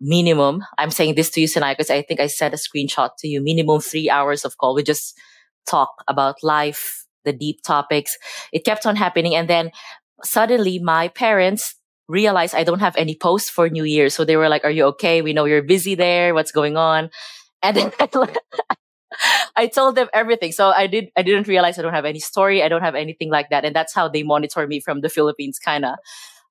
minimum, 0.00 0.64
I'm 0.76 0.90
saying 0.90 1.14
this 1.16 1.30
to 1.30 1.40
you, 1.40 1.48
Sanaya, 1.48 1.72
because 1.72 1.90
I 1.90 2.02
think 2.02 2.20
I 2.20 2.28
sent 2.28 2.54
a 2.54 2.56
screenshot 2.56 3.10
to 3.18 3.28
you, 3.28 3.42
minimum 3.42 3.80
three 3.80 4.08
hours 4.08 4.44
of 4.44 4.56
call. 4.58 4.74
We 4.74 4.82
just 4.82 5.18
talk 5.66 5.90
about 6.06 6.36
life, 6.42 7.06
the 7.24 7.32
deep 7.32 7.62
topics. 7.66 8.16
It 8.52 8.64
kept 8.64 8.86
on 8.86 8.96
happening. 8.96 9.34
And 9.34 9.48
then 9.48 9.70
suddenly 10.22 10.78
my 10.78 11.08
parents 11.08 11.74
realized 12.08 12.54
I 12.54 12.64
don't 12.64 12.80
have 12.80 12.96
any 12.96 13.14
posts 13.14 13.50
for 13.50 13.68
New 13.68 13.84
Year. 13.84 14.08
So 14.08 14.24
they 14.24 14.36
were 14.36 14.48
like, 14.48 14.64
are 14.64 14.70
you 14.70 14.84
okay? 14.86 15.22
We 15.22 15.32
know 15.32 15.44
you're 15.44 15.62
busy 15.62 15.94
there. 15.94 16.34
What's 16.34 16.52
going 16.52 16.76
on? 16.76 17.10
And 17.62 17.76
then 17.76 17.92
I 19.56 19.66
told 19.66 19.94
them 19.94 20.08
everything. 20.14 20.52
So 20.52 20.70
I 20.70 20.86
did, 20.86 21.10
I 21.16 21.22
didn't 21.22 21.48
realize 21.48 21.78
I 21.78 21.82
don't 21.82 21.94
have 21.94 22.04
any 22.04 22.20
story. 22.20 22.62
I 22.62 22.68
don't 22.68 22.82
have 22.82 22.94
anything 22.94 23.30
like 23.30 23.50
that. 23.50 23.64
And 23.64 23.74
that's 23.74 23.94
how 23.94 24.08
they 24.08 24.22
monitor 24.22 24.66
me 24.66 24.80
from 24.80 25.00
the 25.00 25.08
Philippines, 25.08 25.58
kind 25.58 25.84
of. 25.84 25.96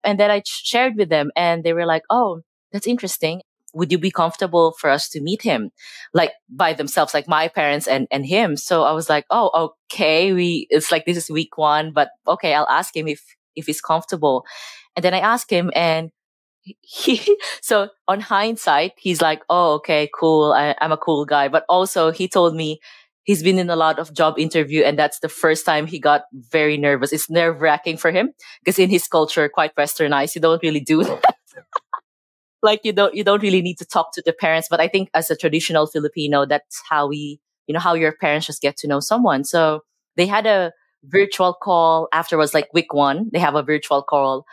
And 0.03 0.19
then 0.19 0.31
I 0.31 0.41
shared 0.45 0.95
with 0.95 1.09
them 1.09 1.31
and 1.35 1.63
they 1.63 1.73
were 1.73 1.85
like, 1.85 2.03
Oh, 2.09 2.41
that's 2.71 2.87
interesting. 2.87 3.41
Would 3.73 3.91
you 3.91 3.97
be 3.97 4.11
comfortable 4.11 4.73
for 4.79 4.89
us 4.89 5.09
to 5.09 5.21
meet 5.21 5.41
him? 5.41 5.71
Like 6.13 6.31
by 6.49 6.73
themselves, 6.73 7.13
like 7.13 7.27
my 7.27 7.47
parents 7.47 7.87
and, 7.87 8.07
and 8.11 8.25
him. 8.25 8.57
So 8.57 8.83
I 8.83 8.91
was 8.91 9.09
like, 9.09 9.25
Oh, 9.29 9.71
okay. 9.91 10.33
We, 10.33 10.67
it's 10.69 10.91
like 10.91 11.05
this 11.05 11.17
is 11.17 11.29
week 11.29 11.57
one, 11.57 11.91
but 11.93 12.09
okay, 12.27 12.53
I'll 12.53 12.69
ask 12.69 12.95
him 12.95 13.07
if, 13.07 13.23
if 13.55 13.65
he's 13.65 13.81
comfortable. 13.81 14.45
And 14.97 15.05
then 15.05 15.13
I 15.13 15.19
asked 15.19 15.51
him 15.51 15.71
and 15.75 16.11
he 16.81 17.37
so 17.61 17.89
on 18.09 18.19
hindsight 18.19 18.91
he's 18.97 19.21
like 19.21 19.43
oh 19.49 19.75
okay 19.75 20.09
cool. 20.13 20.51
I, 20.51 20.75
i'm 20.81 20.91
a 20.91 20.97
cool 20.97 21.23
guy. 21.25 21.47
But 21.47 21.63
also 21.69 22.11
he 22.11 22.27
told 22.27 22.55
me 22.55 22.79
he's 23.23 23.43
been 23.43 23.59
in 23.59 23.69
a 23.69 23.75
lot 23.75 23.99
of 23.99 24.13
job 24.13 24.39
interview 24.39 24.83
and 24.83 24.99
that's 24.99 25.19
the 25.19 25.29
first 25.29 25.65
time 25.65 25.85
he 25.87 25.99
got 25.99 26.23
very 26.33 26.77
nervous. 26.77 27.13
It's 27.13 27.29
nerve 27.29 27.61
wracking 27.61 27.97
for 27.97 28.11
him 28.11 28.33
because 28.59 28.79
in 28.79 28.89
his 28.89 29.07
culture 29.07 29.47
quite 29.47 29.75
westernized 29.75 30.35
you 30.35 30.41
don't 30.41 30.63
really 30.63 30.81
do 30.81 31.03
that. 31.05 31.35
Like 32.63 32.81
you 32.83 32.91
don't 32.91 33.13
you 33.15 33.23
don't 33.23 33.43
really 33.43 33.61
need 33.61 33.77
to 33.77 33.85
talk 33.85 34.13
to 34.13 34.23
the 34.25 34.33
parents. 34.33 34.67
But 34.69 34.79
i 34.79 34.87
think 34.87 35.09
as 35.13 35.29
a 35.31 35.35
traditional 35.37 35.87
filipino 35.87 36.45
that's 36.45 36.81
how 36.89 37.07
we 37.07 37.39
you 37.67 37.73
know 37.73 37.79
how 37.79 37.93
your 37.93 38.13
parents 38.13 38.47
just 38.47 38.61
get 38.61 38.77
to 38.77 38.87
know 38.87 38.99
someone. 38.99 39.43
So 39.43 39.83
they 40.15 40.25
had 40.25 40.47
a 40.47 40.73
virtual 41.03 41.53
call 41.53 42.07
afterwards 42.11 42.53
like 42.53 42.73
week 42.73 42.93
one. 42.93 43.29
They 43.31 43.39
have 43.39 43.55
a 43.55 43.63
virtual 43.63 44.01
call 44.01 44.45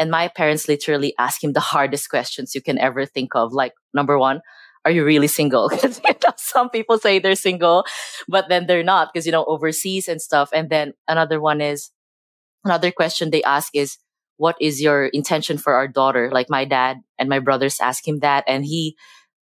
and 0.00 0.10
my 0.10 0.28
parents 0.28 0.66
literally 0.66 1.12
ask 1.18 1.44
him 1.44 1.52
the 1.52 1.60
hardest 1.60 2.08
questions 2.08 2.54
you 2.54 2.62
can 2.62 2.78
ever 2.78 3.04
think 3.04 3.36
of. 3.36 3.52
Like, 3.52 3.74
number 3.92 4.18
one, 4.18 4.40
are 4.86 4.90
you 4.90 5.04
really 5.04 5.28
single? 5.28 5.68
Because 5.72 6.00
you 6.02 6.14
know, 6.24 6.32
some 6.38 6.70
people 6.70 6.98
say 6.98 7.18
they're 7.18 7.34
single, 7.34 7.84
but 8.26 8.48
then 8.48 8.66
they're 8.66 8.82
not 8.82 9.10
because, 9.12 9.26
you 9.26 9.32
know, 9.32 9.44
overseas 9.44 10.08
and 10.08 10.20
stuff. 10.20 10.48
And 10.54 10.70
then 10.70 10.94
another 11.06 11.38
one 11.38 11.60
is, 11.60 11.90
another 12.64 12.90
question 12.90 13.30
they 13.30 13.42
ask 13.42 13.76
is, 13.76 13.98
what 14.38 14.56
is 14.58 14.80
your 14.80 15.04
intention 15.12 15.58
for 15.58 15.74
our 15.74 15.86
daughter? 15.86 16.30
Like 16.32 16.48
my 16.48 16.64
dad 16.64 16.96
and 17.18 17.28
my 17.28 17.38
brothers 17.38 17.76
ask 17.78 18.08
him 18.08 18.20
that. 18.20 18.44
And 18.48 18.64
he 18.64 18.96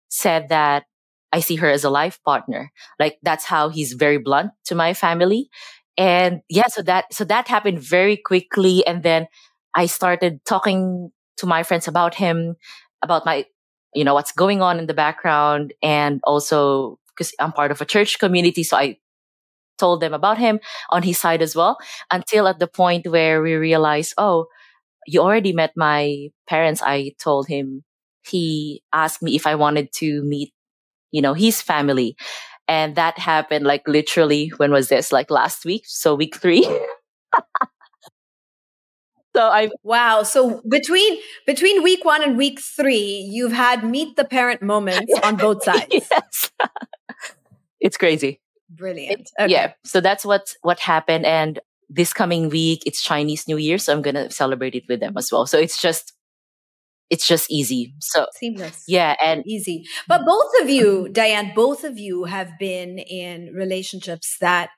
said 0.10 0.50
that 0.50 0.86
I 1.32 1.40
see 1.40 1.58
her 1.58 1.70
as 1.70 1.84
a 1.84 1.92
life 1.92 2.18
partner. 2.26 2.72
Like 3.00 3.20
that's 3.22 3.46
how 3.46 3.70
he's 3.70 3.94
very 3.94 4.18
blunt 4.18 4.54
to 4.66 4.74
my 4.74 4.96
family. 4.96 5.50
And 6.00 6.42
yeah, 6.50 6.68
so 6.68 6.82
that, 6.84 7.14
so 7.14 7.26
that 7.26 7.48
happened 7.48 7.80
very 7.80 8.18
quickly. 8.18 8.86
And 8.88 9.04
then 9.04 9.28
I 9.76 9.86
started 9.86 10.42
talking 10.46 11.12
to 11.38 11.46
my 11.46 11.64
friends 11.64 11.88
about 11.88 12.16
him, 12.16 12.56
about 13.02 13.26
my, 13.26 13.46
you 13.94 14.04
know, 14.04 14.14
what's 14.14 14.32
going 14.32 14.62
on 14.62 14.80
in 14.80 14.88
the 14.88 14.94
background. 14.94 15.74
And 15.82 16.20
also 16.24 17.00
because 17.16 17.34
I'm 17.40 17.52
part 17.52 17.72
of 17.72 17.82
a 17.82 17.86
church 17.86 18.20
community. 18.20 18.64
So 18.64 18.78
I 18.78 18.98
told 19.78 20.02
them 20.02 20.14
about 20.14 20.38
him 20.38 20.60
on 20.90 21.04
his 21.04 21.20
side 21.20 21.42
as 21.42 21.56
well 21.56 21.78
until 22.12 22.48
at 22.48 22.60
the 22.60 22.68
point 22.68 23.08
where 23.08 23.42
we 23.42 23.54
realized, 23.56 24.14
oh, 24.18 24.48
you 25.08 25.22
already 25.22 25.54
met 25.54 25.72
my 25.76 26.30
parents. 26.48 26.82
I 26.84 27.14
told 27.20 27.48
him 27.48 27.84
he 28.28 28.84
asked 28.94 29.22
me 29.22 29.36
if 29.36 29.48
I 29.48 29.56
wanted 29.56 29.92
to 29.94 30.22
meet, 30.24 30.54
you 31.12 31.22
know, 31.22 31.34
his 31.34 31.62
family. 31.62 32.16
And 32.68 32.96
that 32.96 33.18
happened 33.18 33.66
like 33.66 33.88
literally, 33.88 34.50
when 34.58 34.72
was 34.72 34.90
this? 34.90 35.12
Like 35.12 35.32
last 35.32 35.64
week. 35.64 35.84
So 35.86 36.16
week 36.16 36.36
three. 36.36 36.68
So 39.38 39.44
I 39.44 39.70
wow. 39.84 40.24
So 40.24 40.64
between 40.68 41.20
between 41.46 41.84
week 41.84 42.04
one 42.04 42.24
and 42.24 42.38
week 42.38 42.60
three, 42.60 43.24
you've 43.30 43.52
had 43.52 43.84
meet 43.84 44.16
the 44.16 44.26
parent 44.26 44.64
moments 44.64 45.14
on 45.22 45.36
both 45.46 45.64
sides. 45.64 45.86
yes, 45.92 46.52
it's 47.80 47.98
crazy. 47.98 48.42
Brilliant. 48.68 49.30
Okay. 49.40 49.52
Yeah. 49.52 49.74
So 49.84 50.02
that's 50.02 50.26
what 50.26 50.56
what 50.64 50.80
happened, 50.80 51.28
and 51.28 51.60
this 51.88 52.14
coming 52.14 52.50
week 52.50 52.82
it's 52.88 53.04
Chinese 53.04 53.48
New 53.48 53.58
Year, 53.58 53.78
so 53.78 53.94
I'm 53.94 54.02
gonna 54.02 54.32
celebrate 54.32 54.74
it 54.74 54.86
with 54.90 55.02
them 55.02 55.14
as 55.16 55.32
well. 55.32 55.46
So 55.46 55.60
it's 55.60 55.80
just 55.80 56.14
it's 57.12 57.28
just 57.28 57.52
easy. 57.52 57.94
So 58.00 58.26
seamless. 58.34 58.86
Yeah, 58.88 59.16
and 59.24 59.44
easy. 59.46 59.86
But 60.08 60.26
both 60.26 60.64
of 60.64 60.68
you, 60.68 61.10
Dyan, 61.12 61.54
both 61.54 61.84
of 61.84 62.00
you 62.00 62.24
have 62.24 62.58
been 62.58 62.98
in 62.98 63.54
relationships 63.54 64.38
that 64.42 64.72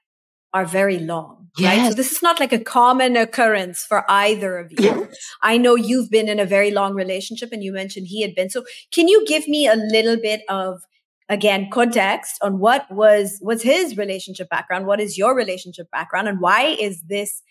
are 0.53 0.65
very 0.65 0.99
long, 0.99 1.49
yes. 1.57 1.77
right? 1.77 1.89
So 1.89 1.95
this 1.95 2.11
is 2.11 2.21
not 2.21 2.39
like 2.39 2.53
a 2.53 2.59
common 2.59 3.15
occurrence 3.15 3.83
for 3.83 4.03
either 4.09 4.57
of 4.57 4.71
you. 4.71 4.77
Yes. 4.79 5.15
I 5.41 5.57
know 5.57 5.75
you've 5.75 6.09
been 6.09 6.27
in 6.27 6.39
a 6.39 6.45
very 6.45 6.71
long 6.71 6.95
relationship 6.95 7.49
and 7.51 7.63
you 7.63 7.71
mentioned 7.71 8.07
he 8.07 8.21
had 8.21 8.35
been. 8.35 8.49
So 8.49 8.63
can 8.91 9.07
you 9.07 9.25
give 9.25 9.47
me 9.47 9.67
a 9.67 9.75
little 9.75 10.17
bit 10.17 10.41
of 10.49 10.81
again 11.27 11.69
context 11.71 12.37
on 12.41 12.57
what 12.57 12.89
was 12.91 13.39
was 13.41 13.61
his 13.61 13.97
relationship 13.97 14.49
background? 14.49 14.87
What 14.87 14.99
is 14.99 15.17
your 15.17 15.35
relationship 15.35 15.91
background 15.91 16.27
and 16.27 16.41
why 16.41 16.77
is 16.79 17.03
this 17.03 17.43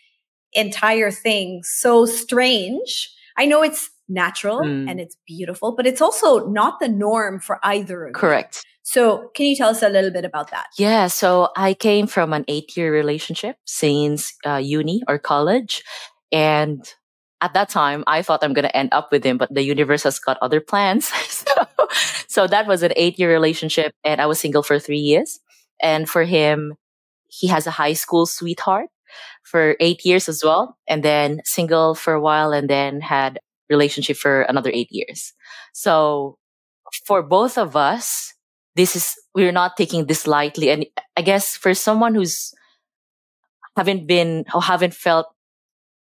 entire 0.53 1.11
thing 1.11 1.63
so 1.63 2.05
strange? 2.05 3.15
I 3.37 3.47
know 3.47 3.63
it's 3.63 3.91
natural 4.09 4.61
mm. 4.61 4.89
and 4.89 5.01
it's 5.01 5.17
beautiful, 5.27 5.75
but 5.75 5.87
it's 5.87 6.01
also 6.01 6.49
not 6.49 6.81
the 6.81 6.89
norm 6.89 7.41
for 7.41 7.59
either 7.63 8.07
of 8.07 8.15
Correct. 8.15 8.65
So, 8.83 9.29
can 9.35 9.45
you 9.45 9.55
tell 9.55 9.69
us 9.69 9.83
a 9.83 9.91
little 9.91 10.11
bit 10.11 10.25
about 10.25 10.51
that? 10.51 10.69
Yeah. 10.79 11.09
So, 11.09 11.51
I 11.57 11.75
came 11.75 12.07
from 12.07 12.33
an 12.33 12.47
eight 12.49 12.75
year 12.75 12.91
relationship 12.91 13.57
since 13.67 14.33
uh, 14.47 14.57
uni 14.57 15.03
or 15.07 15.19
college. 15.19 15.85
And 16.33 16.83
at 17.43 17.53
that 17.53 17.69
time, 17.69 18.03
I 18.07 18.23
thought 18.23 18.43
I'm 18.43 18.55
going 18.55 18.65
to 18.65 18.75
end 18.75 18.89
up 18.93 19.13
with 19.13 19.25
him, 19.25 19.37
but 19.37 19.53
the 19.53 19.63
universe 19.63 20.05
has 20.05 20.19
got 20.19 20.39
other 20.41 20.63
plans. 20.63 21.09
so, 21.29 21.53
so, 22.29 22.47
that 22.47 22.67
was 22.67 22.83
an 22.83 22.95
eight 22.97 23.19
year 23.19 23.31
relationship. 23.31 23.93
And 24.05 24.23
I 24.23 24.27
was 24.27 24.41
single 24.41 24.63
for 24.63 24.79
three 24.79 25.05
years. 25.05 25.39
And 25.83 26.09
for 26.09 26.25
him, 26.25 26.75
he 27.27 27.49
has 27.49 27.67
a 27.67 27.73
high 27.73 27.93
school 27.93 28.25
sweetheart 28.25 28.89
for 29.43 29.77
eight 29.81 30.03
years 30.07 30.31
as 30.31 30.43
well. 30.43 30.79
And 30.89 31.03
then 31.03 31.43
single 31.45 31.95
for 31.95 32.15
a 32.15 32.21
while 32.23 32.53
and 32.53 32.71
then 32.71 33.03
had 33.03 33.39
relationship 33.69 34.17
for 34.17 34.43
another 34.43 34.71
eight 34.73 34.89
years. 34.91 35.33
So 35.73 36.39
for 37.07 37.23
both 37.23 37.59
of 37.59 37.77
us, 37.77 38.35
this 38.79 38.95
is 38.95 39.15
we're 39.35 39.53
not 39.53 39.77
taking 39.77 40.07
this 40.07 40.27
lightly. 40.27 40.71
And 40.71 40.87
i 41.17 41.23
guess 41.23 41.57
for 41.57 41.75
someone 41.75 42.15
who's 42.15 42.55
haven't 43.77 44.07
been 44.07 44.45
or 44.55 44.63
haven't 44.63 44.95
felt 44.95 45.27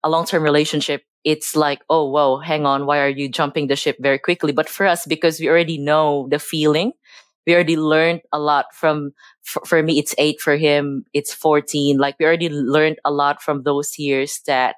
a 0.04 0.08
long-term 0.08 0.42
relationship 0.42 1.02
it's 1.24 1.56
like 1.56 1.80
oh 1.90 2.08
whoa 2.08 2.38
hang 2.38 2.64
on 2.64 2.86
why 2.86 3.00
are 3.00 3.08
you 3.08 3.28
jumping 3.28 3.66
the 3.66 3.76
ship 3.76 3.96
very 4.00 4.18
quickly? 4.18 4.52
But 4.52 4.68
for 4.68 4.86
us 4.86 5.04
because 5.06 5.40
we 5.40 5.48
already 5.48 5.78
know 5.78 6.28
the 6.30 6.38
feeling 6.38 6.92
we 7.46 7.54
already 7.54 7.76
learned 7.76 8.20
a 8.32 8.38
lot 8.38 8.66
from 8.72 9.12
for, 9.42 9.64
for 9.64 9.82
me 9.82 9.98
it's 9.98 10.14
8 10.18 10.40
for 10.40 10.56
him 10.56 11.04
it's 11.12 11.32
14 11.34 11.98
like 11.98 12.16
we 12.20 12.26
already 12.26 12.48
learned 12.48 12.98
a 13.04 13.10
lot 13.10 13.42
from 13.42 13.62
those 13.62 13.98
years 13.98 14.40
that 14.46 14.76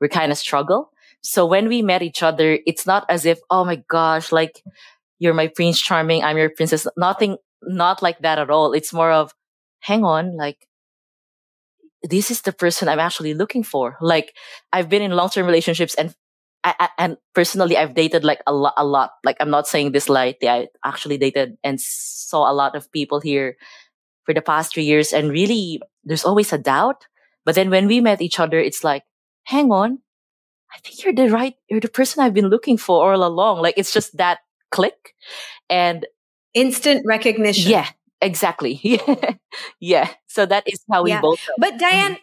we 0.00 0.08
kind 0.08 0.32
of 0.32 0.38
struggle 0.38 0.90
so 1.22 1.46
when 1.46 1.68
we 1.68 1.82
met 1.82 2.02
each 2.02 2.22
other 2.22 2.58
it's 2.66 2.86
not 2.86 3.04
as 3.08 3.26
if 3.26 3.38
oh 3.50 3.64
my 3.64 3.82
gosh 3.88 4.32
like 4.32 4.62
you're 5.18 5.34
my 5.34 5.48
prince 5.48 5.80
charming 5.80 6.22
i'm 6.22 6.38
your 6.38 6.50
princess 6.50 6.86
nothing 6.96 7.36
not 7.62 8.02
like 8.02 8.20
that 8.20 8.38
at 8.38 8.50
all. 8.50 8.72
It's 8.72 8.92
more 8.92 9.10
of, 9.10 9.32
hang 9.80 10.04
on, 10.04 10.36
like, 10.36 10.66
this 12.02 12.30
is 12.30 12.42
the 12.42 12.52
person 12.52 12.88
I'm 12.88 13.00
actually 13.00 13.34
looking 13.34 13.62
for. 13.62 13.96
Like, 14.00 14.34
I've 14.72 14.88
been 14.88 15.02
in 15.02 15.12
long-term 15.12 15.46
relationships 15.46 15.94
and 15.94 16.14
I, 16.64 16.74
I, 16.78 16.88
and 16.98 17.16
personally, 17.34 17.76
I've 17.76 17.94
dated 17.94 18.24
like 18.24 18.40
a 18.46 18.52
lot, 18.52 18.74
a 18.76 18.84
lot. 18.84 19.12
Like, 19.24 19.36
I'm 19.40 19.50
not 19.50 19.66
saying 19.66 19.92
this 19.92 20.08
lightly. 20.08 20.48
I 20.48 20.68
actually 20.84 21.18
dated 21.18 21.56
and 21.62 21.80
saw 21.80 22.50
a 22.50 22.54
lot 22.54 22.74
of 22.74 22.90
people 22.92 23.20
here 23.20 23.56
for 24.24 24.34
the 24.34 24.42
past 24.42 24.74
three 24.74 24.84
years. 24.84 25.12
And 25.12 25.30
really, 25.30 25.80
there's 26.04 26.24
always 26.24 26.52
a 26.52 26.58
doubt. 26.58 27.06
But 27.44 27.54
then 27.54 27.70
when 27.70 27.86
we 27.86 28.00
met 28.00 28.20
each 28.20 28.40
other, 28.40 28.58
it's 28.58 28.82
like, 28.82 29.04
hang 29.44 29.70
on. 29.70 30.00
I 30.74 30.78
think 30.80 31.02
you're 31.04 31.14
the 31.14 31.30
right, 31.32 31.54
you're 31.68 31.80
the 31.80 31.88
person 31.88 32.22
I've 32.22 32.34
been 32.34 32.48
looking 32.48 32.76
for 32.76 33.12
all 33.12 33.24
along. 33.24 33.62
Like, 33.62 33.74
it's 33.76 33.92
just 33.92 34.16
that 34.18 34.38
click 34.70 35.14
and 35.70 36.06
instant 36.54 37.02
recognition. 37.06 37.70
Yeah, 37.70 37.88
exactly. 38.20 38.80
Yeah. 38.82 39.32
yeah. 39.80 40.08
So 40.26 40.46
that 40.46 40.64
is 40.66 40.84
how 40.90 41.02
we 41.04 41.10
Yeah. 41.10 41.20
both. 41.20 41.40
But 41.58 41.74
Dyan, 41.78 42.18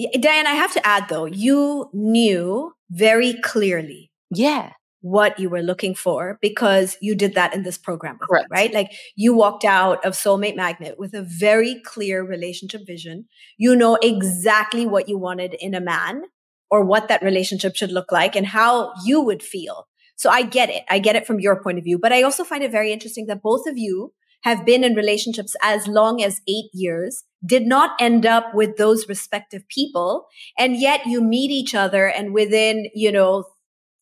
Mm-hmm. 0.00 0.20
Dyan, 0.20 0.46
I 0.46 0.54
have 0.54 0.72
to 0.72 0.86
add 0.86 1.08
though, 1.08 1.26
you 1.26 1.90
knew 1.92 2.72
very 2.90 3.34
clearly 3.42 4.10
Yeah. 4.30 4.72
what 5.00 5.38
you 5.38 5.50
were 5.50 5.62
looking 5.62 5.94
for 5.94 6.38
because 6.40 6.96
you 7.00 7.14
did 7.14 7.34
that 7.34 7.54
in 7.54 7.62
this 7.62 7.76
program, 7.78 8.14
me, 8.14 8.20
Correct. 8.28 8.48
right? 8.50 8.72
Like 8.72 8.90
you 9.16 9.34
walked 9.34 9.64
out 9.64 10.04
of 10.04 10.14
Soulmate 10.14 10.56
Magnet 10.56 10.98
with 10.98 11.12
a 11.14 11.22
very 11.22 11.80
clear 11.84 12.22
relationship 12.24 12.86
vision. 12.86 13.26
You 13.58 13.76
know 13.76 13.96
exactly 14.02 14.86
what 14.86 15.08
you 15.08 15.18
wanted 15.18 15.54
in 15.54 15.74
a 15.74 15.80
man 15.80 16.22
or 16.72 16.82
what 16.82 17.06
that 17.08 17.22
relationship 17.22 17.76
should 17.76 17.92
look 17.92 18.10
like 18.10 18.34
and 18.34 18.46
how 18.46 18.92
you 19.04 19.20
would 19.20 19.42
feel. 19.42 19.86
So 20.16 20.30
I 20.30 20.42
get 20.42 20.70
it. 20.70 20.84
I 20.88 20.98
get 20.98 21.16
it 21.16 21.26
from 21.26 21.38
your 21.38 21.62
point 21.62 21.76
of 21.76 21.84
view, 21.84 21.98
but 21.98 22.12
I 22.12 22.22
also 22.22 22.44
find 22.44 22.64
it 22.64 22.72
very 22.72 22.92
interesting 22.92 23.26
that 23.26 23.42
both 23.42 23.66
of 23.66 23.76
you 23.76 24.14
have 24.44 24.64
been 24.64 24.82
in 24.82 24.94
relationships 24.94 25.54
as 25.62 25.86
long 25.86 26.22
as 26.22 26.40
eight 26.48 26.70
years, 26.72 27.24
did 27.44 27.66
not 27.66 27.90
end 28.00 28.24
up 28.24 28.54
with 28.54 28.76
those 28.76 29.08
respective 29.08 29.68
people. 29.68 30.26
And 30.58 30.76
yet 30.76 31.06
you 31.06 31.20
meet 31.20 31.50
each 31.50 31.74
other 31.74 32.06
and 32.06 32.32
within, 32.32 32.88
you 32.94 33.12
know, 33.12 33.44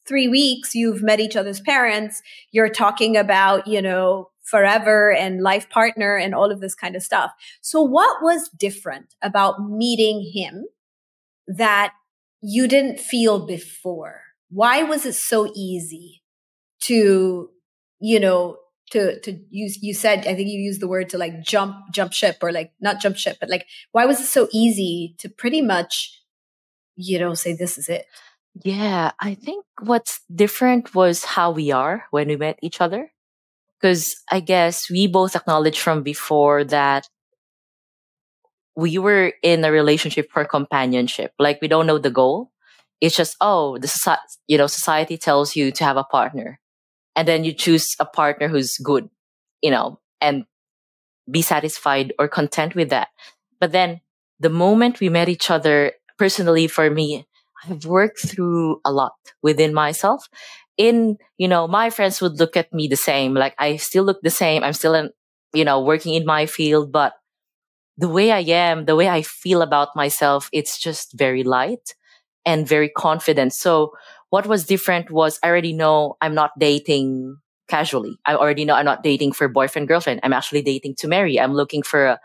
three 0.06 0.28
weeks, 0.28 0.74
you've 0.74 1.02
met 1.02 1.20
each 1.20 1.36
other's 1.36 1.60
parents. 1.60 2.22
You're 2.52 2.70
talking 2.70 3.16
about, 3.16 3.66
you 3.66 3.82
know, 3.82 4.30
forever 4.42 5.12
and 5.12 5.42
life 5.42 5.68
partner 5.68 6.16
and 6.16 6.34
all 6.34 6.50
of 6.50 6.60
this 6.60 6.74
kind 6.74 6.96
of 6.96 7.02
stuff. 7.02 7.32
So 7.60 7.82
what 7.82 8.22
was 8.22 8.48
different 8.48 9.14
about 9.22 9.68
meeting 9.68 10.30
him 10.34 10.64
that 11.46 11.92
you 12.42 12.68
didn't 12.68 13.00
feel 13.00 13.46
before? 13.46 14.22
Why 14.50 14.82
was 14.82 15.06
it 15.06 15.14
so 15.14 15.52
easy 15.54 16.22
to, 16.82 17.50
you 18.00 18.20
know, 18.20 18.56
to, 18.90 19.20
to 19.20 19.38
use, 19.50 19.80
you 19.82 19.94
said, 19.94 20.20
I 20.20 20.34
think 20.34 20.48
you 20.48 20.58
used 20.58 20.80
the 20.80 20.88
word 20.88 21.10
to 21.10 21.18
like 21.18 21.42
jump, 21.42 21.76
jump 21.92 22.12
ship 22.12 22.38
or 22.42 22.50
like 22.50 22.72
not 22.80 23.00
jump 23.00 23.16
ship, 23.16 23.36
but 23.40 23.48
like, 23.48 23.66
why 23.92 24.06
was 24.06 24.20
it 24.20 24.26
so 24.26 24.48
easy 24.52 25.14
to 25.18 25.28
pretty 25.28 25.62
much, 25.62 26.20
you 26.96 27.18
know, 27.18 27.34
say, 27.34 27.54
this 27.54 27.78
is 27.78 27.88
it? 27.88 28.06
Yeah. 28.64 29.12
I 29.20 29.34
think 29.34 29.64
what's 29.80 30.20
different 30.34 30.94
was 30.94 31.24
how 31.24 31.52
we 31.52 31.70
are 31.70 32.06
when 32.10 32.28
we 32.28 32.36
met 32.36 32.58
each 32.62 32.80
other. 32.80 33.12
Cause 33.80 34.14
I 34.30 34.40
guess 34.40 34.90
we 34.90 35.06
both 35.06 35.36
acknowledged 35.36 35.78
from 35.78 36.02
before 36.02 36.64
that 36.64 37.08
we 38.80 38.96
were 38.96 39.34
in 39.42 39.62
a 39.64 39.70
relationship 39.70 40.30
for 40.32 40.44
companionship. 40.44 41.32
Like 41.38 41.60
we 41.60 41.68
don't 41.68 41.86
know 41.86 41.98
the 41.98 42.10
goal. 42.10 42.50
It's 43.00 43.16
just, 43.16 43.36
oh, 43.40 43.76
the 43.78 43.88
society, 43.88 44.22
you 44.48 44.56
know, 44.56 44.66
society 44.66 45.18
tells 45.18 45.54
you 45.54 45.70
to 45.72 45.84
have 45.84 45.96
a 45.96 46.04
partner 46.04 46.58
and 47.14 47.28
then 47.28 47.44
you 47.44 47.52
choose 47.52 47.94
a 48.00 48.06
partner 48.06 48.48
who's 48.48 48.78
good, 48.78 49.08
you 49.62 49.70
know, 49.70 50.00
and 50.20 50.44
be 51.30 51.42
satisfied 51.42 52.12
or 52.18 52.26
content 52.26 52.74
with 52.74 52.88
that. 52.88 53.08
But 53.60 53.72
then 53.72 54.00
the 54.38 54.48
moment 54.50 55.00
we 55.00 55.10
met 55.10 55.28
each 55.28 55.50
other, 55.50 55.92
personally 56.18 56.66
for 56.66 56.88
me, 56.90 57.26
I've 57.64 57.84
worked 57.84 58.20
through 58.26 58.80
a 58.84 58.92
lot 58.92 59.12
within 59.42 59.74
myself. 59.74 60.26
In, 60.78 61.18
you 61.36 61.48
know, 61.48 61.68
my 61.68 61.90
friends 61.90 62.22
would 62.22 62.38
look 62.38 62.56
at 62.56 62.72
me 62.72 62.88
the 62.88 62.96
same. 62.96 63.34
Like 63.34 63.54
I 63.58 63.76
still 63.76 64.04
look 64.04 64.22
the 64.22 64.30
same. 64.30 64.64
I'm 64.64 64.72
still, 64.72 64.94
in, 64.94 65.10
you 65.52 65.64
know, 65.64 65.82
working 65.82 66.14
in 66.14 66.24
my 66.24 66.46
field, 66.46 66.90
but 66.90 67.12
the 68.00 68.08
way 68.08 68.32
I 68.32 68.40
am, 68.40 68.86
the 68.86 68.96
way 68.96 69.08
I 69.08 69.20
feel 69.20 69.60
about 69.60 69.94
myself, 69.94 70.48
it's 70.54 70.78
just 70.78 71.12
very 71.12 71.44
light 71.44 71.94
and 72.46 72.66
very 72.66 72.88
confident. 72.88 73.52
So 73.52 73.92
what 74.30 74.46
was 74.46 74.64
different 74.64 75.10
was 75.10 75.38
I 75.42 75.48
already 75.48 75.74
know 75.74 76.16
I'm 76.22 76.34
not 76.34 76.52
dating 76.58 77.36
casually. 77.68 78.18
I 78.24 78.36
already 78.36 78.64
know 78.64 78.74
I'm 78.74 78.86
not 78.86 79.02
dating 79.02 79.32
for 79.32 79.48
boyfriend, 79.48 79.86
girlfriend. 79.86 80.20
I'm 80.22 80.32
actually 80.32 80.62
dating 80.62 80.94
to 81.00 81.08
marry. 81.08 81.38
I'm 81.38 81.52
looking 81.52 81.82
for 81.82 82.06
a 82.06 82.20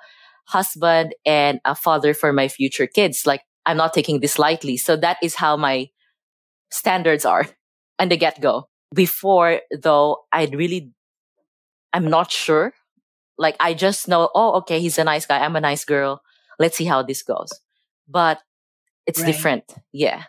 husband 0.45 1.13
and 1.25 1.59
a 1.65 1.75
father 1.75 2.13
for 2.13 2.31
my 2.31 2.47
future 2.47 2.87
kids. 2.87 3.25
Like 3.25 3.41
I'm 3.65 3.75
not 3.77 3.93
taking 3.93 4.21
this 4.21 4.39
lightly. 4.39 4.77
So 4.77 4.95
that 4.95 5.17
is 5.21 5.35
how 5.35 5.57
my 5.57 5.89
standards 6.71 7.25
are 7.25 7.47
and 7.99 8.09
the 8.09 8.17
get 8.17 8.39
go. 8.39 8.69
Before 8.93 9.59
though, 9.77 10.19
I'd 10.31 10.55
really, 10.55 10.91
I'm 11.91 12.09
not 12.09 12.31
sure. 12.31 12.73
Like 13.37 13.55
I 13.59 13.73
just 13.73 14.07
know, 14.07 14.29
oh, 14.35 14.53
okay, 14.59 14.79
he's 14.79 14.97
a 14.97 15.03
nice 15.03 15.25
guy. 15.25 15.39
I'm 15.39 15.55
a 15.55 15.61
nice 15.61 15.85
girl. 15.85 16.21
Let's 16.59 16.77
see 16.77 16.85
how 16.85 17.03
this 17.03 17.23
goes. 17.23 17.49
But 18.07 18.39
it's 19.07 19.19
Right. 19.21 19.27
different. 19.27 19.75
Yeah. 19.93 20.23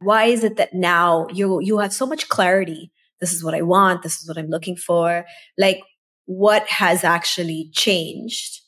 why 0.00 0.24
is 0.24 0.44
it 0.44 0.56
that 0.56 0.74
now 0.74 1.26
you 1.32 1.60
you 1.60 1.78
have 1.78 1.92
so 1.92 2.06
much 2.06 2.28
clarity 2.28 2.90
this 3.20 3.32
is 3.32 3.42
what 3.42 3.54
i 3.54 3.62
want 3.62 4.02
this 4.02 4.20
is 4.20 4.28
what 4.28 4.36
i'm 4.36 4.48
looking 4.48 4.76
for 4.76 5.24
like 5.56 5.80
what 6.26 6.68
has 6.68 7.02
actually 7.04 7.70
changed 7.72 8.60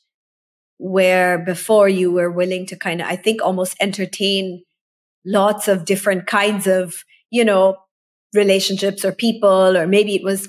where 0.77 1.37
before 1.37 1.87
you 1.89 2.11
were 2.11 2.31
willing 2.31 2.65
to 2.65 2.75
kind 2.75 3.01
of 3.01 3.07
i 3.07 3.15
think 3.15 3.41
almost 3.41 3.75
entertain 3.79 4.63
lots 5.25 5.67
of 5.67 5.85
different 5.85 6.25
kinds 6.25 6.65
of 6.67 7.03
you 7.29 7.43
know 7.45 7.75
relationships 8.33 9.03
or 9.05 9.11
people 9.11 9.77
or 9.77 9.85
maybe 9.87 10.15
it 10.15 10.23
was 10.23 10.47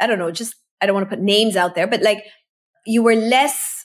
i 0.00 0.06
don't 0.06 0.18
know 0.18 0.30
just 0.30 0.54
i 0.80 0.86
don't 0.86 0.94
want 0.94 1.08
to 1.08 1.14
put 1.14 1.22
names 1.22 1.56
out 1.56 1.74
there 1.74 1.86
but 1.86 2.02
like 2.02 2.24
you 2.86 3.02
were 3.02 3.14
less 3.14 3.84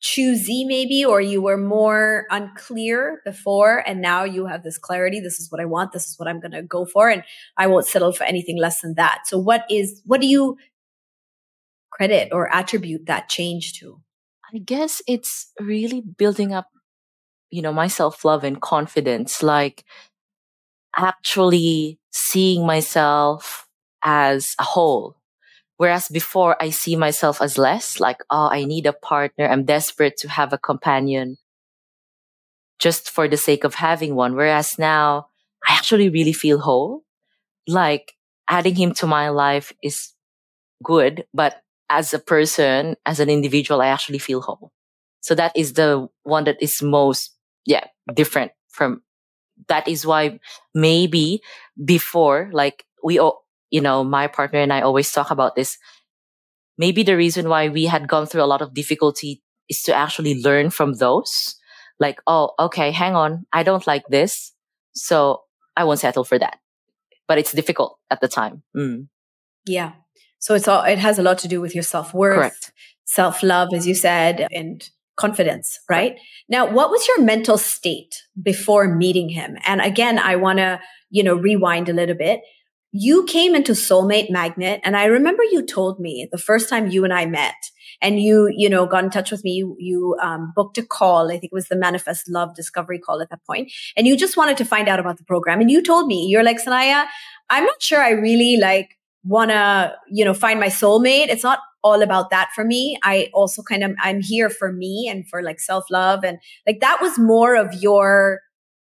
choosy 0.00 0.64
maybe 0.64 1.04
or 1.04 1.20
you 1.20 1.40
were 1.40 1.56
more 1.56 2.26
unclear 2.30 3.20
before 3.24 3.82
and 3.86 4.00
now 4.00 4.24
you 4.24 4.46
have 4.46 4.62
this 4.62 4.78
clarity 4.78 5.20
this 5.20 5.40
is 5.40 5.50
what 5.50 5.60
i 5.60 5.64
want 5.64 5.92
this 5.92 6.06
is 6.06 6.18
what 6.18 6.28
i'm 6.28 6.38
going 6.38 6.52
to 6.52 6.62
go 6.62 6.84
for 6.84 7.08
and 7.08 7.22
i 7.56 7.66
won't 7.66 7.86
settle 7.86 8.12
for 8.12 8.24
anything 8.24 8.58
less 8.58 8.82
than 8.82 8.94
that 8.94 9.22
so 9.26 9.38
what 9.38 9.64
is 9.70 10.02
what 10.04 10.20
do 10.20 10.26
you 10.26 10.56
credit 11.90 12.28
or 12.30 12.54
attribute 12.54 13.06
that 13.06 13.28
change 13.28 13.80
to 13.80 14.00
I 14.54 14.58
guess 14.58 15.02
it's 15.06 15.52
really 15.60 16.00
building 16.00 16.52
up, 16.52 16.68
you 17.50 17.62
know, 17.62 17.72
my 17.72 17.88
self 17.88 18.24
love 18.24 18.44
and 18.44 18.60
confidence, 18.60 19.42
like 19.42 19.84
actually 20.96 21.98
seeing 22.12 22.64
myself 22.64 23.68
as 24.04 24.54
a 24.60 24.64
whole. 24.64 25.16
Whereas 25.76 26.08
before 26.08 26.56
I 26.60 26.70
see 26.70 26.96
myself 26.96 27.42
as 27.42 27.58
less, 27.58 28.00
like, 28.00 28.18
oh, 28.30 28.48
I 28.50 28.64
need 28.64 28.86
a 28.86 28.92
partner. 28.92 29.46
I'm 29.46 29.64
desperate 29.64 30.16
to 30.18 30.28
have 30.28 30.52
a 30.52 30.58
companion 30.58 31.36
just 32.78 33.10
for 33.10 33.28
the 33.28 33.36
sake 33.36 33.64
of 33.64 33.74
having 33.74 34.14
one. 34.14 34.34
Whereas 34.34 34.78
now 34.78 35.28
I 35.66 35.74
actually 35.74 36.08
really 36.08 36.32
feel 36.32 36.58
whole. 36.58 37.04
Like 37.68 38.14
adding 38.48 38.74
him 38.74 38.94
to 38.94 39.06
my 39.06 39.28
life 39.28 39.72
is 39.82 40.12
good, 40.82 41.26
but 41.34 41.62
as 41.90 42.14
a 42.14 42.18
person, 42.18 42.96
as 43.04 43.20
an 43.20 43.28
individual, 43.28 43.80
I 43.80 43.88
actually 43.88 44.18
feel 44.18 44.40
whole. 44.40 44.72
So 45.20 45.34
that 45.34 45.52
is 45.56 45.74
the 45.74 46.08
one 46.22 46.44
that 46.44 46.56
is 46.60 46.82
most, 46.82 47.34
yeah, 47.64 47.84
different 48.14 48.52
from, 48.68 49.02
that 49.68 49.88
is 49.88 50.06
why 50.06 50.38
maybe 50.74 51.42
before, 51.84 52.50
like 52.52 52.84
we, 53.02 53.18
all, 53.18 53.45
you 53.70 53.80
know, 53.80 54.04
my 54.04 54.26
partner 54.26 54.60
and 54.60 54.72
I 54.72 54.80
always 54.80 55.10
talk 55.10 55.30
about 55.30 55.56
this. 55.56 55.78
Maybe 56.78 57.02
the 57.02 57.16
reason 57.16 57.48
why 57.48 57.68
we 57.68 57.86
had 57.86 58.08
gone 58.08 58.26
through 58.26 58.42
a 58.42 58.46
lot 58.52 58.62
of 58.62 58.74
difficulty 58.74 59.42
is 59.68 59.82
to 59.82 59.94
actually 59.94 60.42
learn 60.42 60.70
from 60.70 60.94
those. 60.94 61.56
Like, 61.98 62.20
oh, 62.26 62.50
okay, 62.58 62.90
hang 62.90 63.14
on. 63.14 63.46
I 63.52 63.62
don't 63.62 63.86
like 63.86 64.04
this. 64.08 64.52
So 64.94 65.42
I 65.76 65.84
won't 65.84 66.00
settle 66.00 66.24
for 66.24 66.38
that. 66.38 66.58
But 67.26 67.38
it's 67.38 67.52
difficult 67.52 67.98
at 68.10 68.20
the 68.20 68.28
time. 68.28 68.62
Mm, 68.76 69.08
yeah 69.66 69.92
so 70.38 70.54
it's 70.54 70.68
all 70.68 70.82
it 70.84 70.98
has 70.98 71.18
a 71.18 71.22
lot 71.22 71.38
to 71.38 71.48
do 71.48 71.60
with 71.60 71.74
your 71.74 71.82
self-worth 71.82 72.72
self-love 73.04 73.68
as 73.74 73.86
you 73.86 73.94
said 73.94 74.46
and 74.52 74.90
confidence 75.16 75.80
right 75.88 76.18
now 76.48 76.70
what 76.70 76.90
was 76.90 77.06
your 77.08 77.20
mental 77.22 77.58
state 77.58 78.22
before 78.42 78.86
meeting 78.86 79.28
him 79.28 79.56
and 79.66 79.80
again 79.80 80.18
i 80.18 80.36
want 80.36 80.58
to 80.58 80.80
you 81.10 81.22
know 81.22 81.34
rewind 81.34 81.88
a 81.88 81.92
little 81.92 82.14
bit 82.14 82.40
you 82.98 83.24
came 83.24 83.54
into 83.54 83.72
soulmate 83.72 84.30
magnet 84.30 84.80
and 84.84 84.96
i 84.96 85.04
remember 85.04 85.42
you 85.44 85.64
told 85.64 86.00
me 86.00 86.28
the 86.32 86.38
first 86.38 86.68
time 86.68 86.88
you 86.88 87.04
and 87.04 87.12
i 87.12 87.26
met 87.26 87.54
and 88.02 88.20
you 88.20 88.48
you 88.54 88.68
know 88.68 88.86
got 88.86 89.04
in 89.04 89.10
touch 89.10 89.30
with 89.30 89.42
me 89.44 89.52
you, 89.52 89.76
you 89.78 90.16
um, 90.22 90.52
booked 90.54 90.78
a 90.78 90.82
call 90.82 91.28
i 91.28 91.38
think 91.38 91.44
it 91.44 91.52
was 91.52 91.68
the 91.68 91.76
manifest 91.76 92.28
love 92.28 92.54
discovery 92.54 92.98
call 92.98 93.20
at 93.20 93.30
that 93.30 93.44
point 93.44 93.70
and 93.96 94.06
you 94.06 94.16
just 94.16 94.36
wanted 94.36 94.56
to 94.56 94.64
find 94.64 94.88
out 94.88 95.00
about 95.00 95.18
the 95.18 95.24
program 95.24 95.60
and 95.60 95.70
you 95.70 95.82
told 95.82 96.06
me 96.06 96.26
you're 96.26 96.44
like 96.44 96.58
sanaya 96.62 97.06
i'm 97.50 97.64
not 97.64 97.82
sure 97.82 98.00
i 98.00 98.10
really 98.10 98.56
like 98.56 98.96
want 99.26 99.50
to, 99.50 99.94
you 100.08 100.24
know, 100.24 100.32
find 100.32 100.60
my 100.60 100.68
soulmate. 100.68 101.28
It's 101.28 101.42
not 101.42 101.58
all 101.82 102.02
about 102.02 102.30
that 102.30 102.50
for 102.54 102.64
me. 102.64 102.98
I 103.02 103.28
also 103.34 103.62
kind 103.62 103.82
of, 103.84 103.92
I'm 104.00 104.20
here 104.20 104.48
for 104.48 104.72
me 104.72 105.08
and 105.10 105.28
for 105.28 105.42
like 105.42 105.60
self 105.60 105.84
love. 105.90 106.24
And 106.24 106.38
like 106.66 106.80
that 106.80 107.00
was 107.00 107.18
more 107.18 107.56
of 107.56 107.74
your 107.74 108.40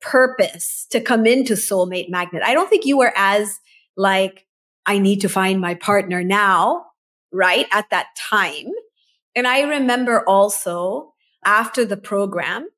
purpose 0.01 0.85
to 0.91 1.01
come 1.01 1.25
into 1.25 1.53
Soulmate 1.53 2.09
Magnet. 2.09 2.43
I 2.45 2.53
don't 2.53 2.69
think 2.69 2.85
you 2.85 2.97
were 2.97 3.13
as 3.15 3.59
like, 3.97 4.45
I 4.85 4.99
need 4.99 5.21
to 5.21 5.29
find 5.29 5.59
my 5.59 5.73
partner 5.73 6.23
now, 6.23 6.85
right? 7.33 7.65
At 7.71 7.89
that 7.89 8.07
time. 8.17 8.67
And 9.35 9.45
I 9.45 9.61
remember 9.61 10.23
also 10.27 11.13
after 11.43 11.83
the 11.83 11.97
program, 11.97 12.69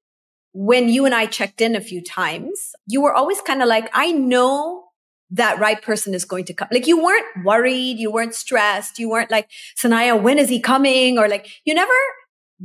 when 0.53 0.89
you 0.89 1.05
and 1.05 1.13
I 1.13 1.27
checked 1.27 1.61
in 1.61 1.75
a 1.75 1.81
few 1.81 2.03
times, 2.03 2.71
you 2.87 3.01
were 3.01 3.13
always 3.13 3.39
kind 3.41 3.61
of 3.61 3.67
like, 3.67 3.89
I 3.93 4.11
know 4.11 4.85
that 5.31 5.59
right 5.59 5.79
person 5.81 6.15
is 6.15 6.25
going 6.25 6.45
to 6.45 6.53
come. 6.53 6.67
Like 6.71 6.87
you 6.87 7.01
weren't 7.01 7.45
worried, 7.45 7.99
you 7.99 8.11
weren't 8.11 8.33
stressed, 8.33 8.97
you 8.97 9.09
weren't 9.09 9.29
like, 9.29 9.47
Sanaya, 9.77 10.19
when 10.19 10.39
is 10.39 10.49
he 10.49 10.59
coming? 10.59 11.19
Or 11.19 11.27
like, 11.27 11.47
you 11.65 11.75
never 11.75 11.93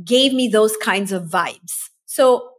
gave 0.03 0.33
me 0.33 0.47
those 0.47 0.75
kinds 0.77 1.11
of 1.11 1.29
vibes. 1.29 1.89
So 2.05 2.49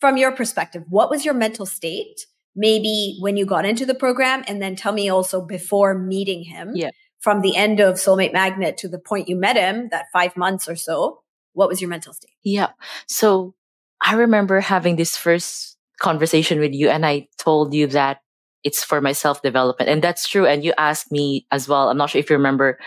from 0.00 0.16
your 0.16 0.32
perspective, 0.32 0.84
what 0.88 1.08
was 1.08 1.24
your 1.24 1.34
mental 1.34 1.66
state? 1.66 2.26
Maybe 2.56 3.16
when 3.20 3.36
you 3.36 3.46
got 3.46 3.64
into 3.64 3.86
the 3.86 3.94
program 3.94 4.42
and 4.48 4.60
then 4.60 4.76
tell 4.76 4.92
me 4.92 5.08
also 5.08 5.40
before 5.40 5.96
meeting 5.96 6.42
him 6.42 6.72
yeah. 6.74 6.90
from 7.20 7.40
the 7.40 7.56
end 7.56 7.80
of 7.80 7.96
Soulmate 7.96 8.32
Magnet 8.32 8.76
to 8.78 8.88
the 8.88 8.98
point 8.98 9.28
you 9.28 9.36
met 9.36 9.56
him, 9.56 9.88
that 9.90 10.06
five 10.12 10.36
months 10.36 10.68
or 10.68 10.74
so, 10.74 11.20
what 11.52 11.68
was 11.68 11.80
your 11.80 11.90
mental 11.90 12.12
state? 12.12 12.32
Yeah. 12.42 12.70
So 13.06 13.54
I 14.00 14.14
remember 14.14 14.60
having 14.60 14.96
this 14.96 15.16
first 15.16 15.76
conversation 16.00 16.60
with 16.60 16.72
you 16.72 16.88
and 16.88 17.04
I 17.04 17.28
told 17.38 17.74
you 17.74 17.86
that 17.88 18.20
it's 18.64 18.84
for 18.84 19.00
my 19.00 19.12
self 19.12 19.42
development. 19.42 19.88
And 19.88 20.02
that's 20.02 20.28
true. 20.28 20.46
And 20.46 20.64
you 20.64 20.72
asked 20.78 21.12
me 21.12 21.46
as 21.50 21.68
well. 21.68 21.88
I'm 21.88 21.96
not 21.96 22.10
sure 22.10 22.18
if 22.18 22.30
you 22.30 22.36
remember. 22.36 22.78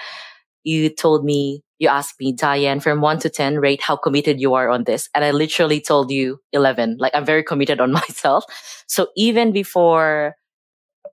You 0.64 0.90
told 0.90 1.26
me, 1.26 1.64
you 1.80 1.88
asked 1.88 2.16
me, 2.20 2.34
Dyan, 2.34 2.82
from 2.82 3.02
one 3.02 3.20
to 3.20 3.30
10, 3.30 3.58
rate 3.58 3.82
how 3.82 3.96
committed 3.96 4.40
you 4.40 4.54
are 4.54 4.70
on 4.70 4.84
this. 4.84 5.10
And 5.16 5.26
I 5.26 5.32
literally 5.32 5.82
told 5.82 6.12
you 6.12 6.40
11. 6.54 6.98
Like 7.00 7.16
I'm 7.16 7.26
very 7.26 7.44
committed 7.44 7.80
on 7.82 7.92
myself. 8.02 8.46
So 8.88 9.08
even 9.16 9.52
before 9.52 10.36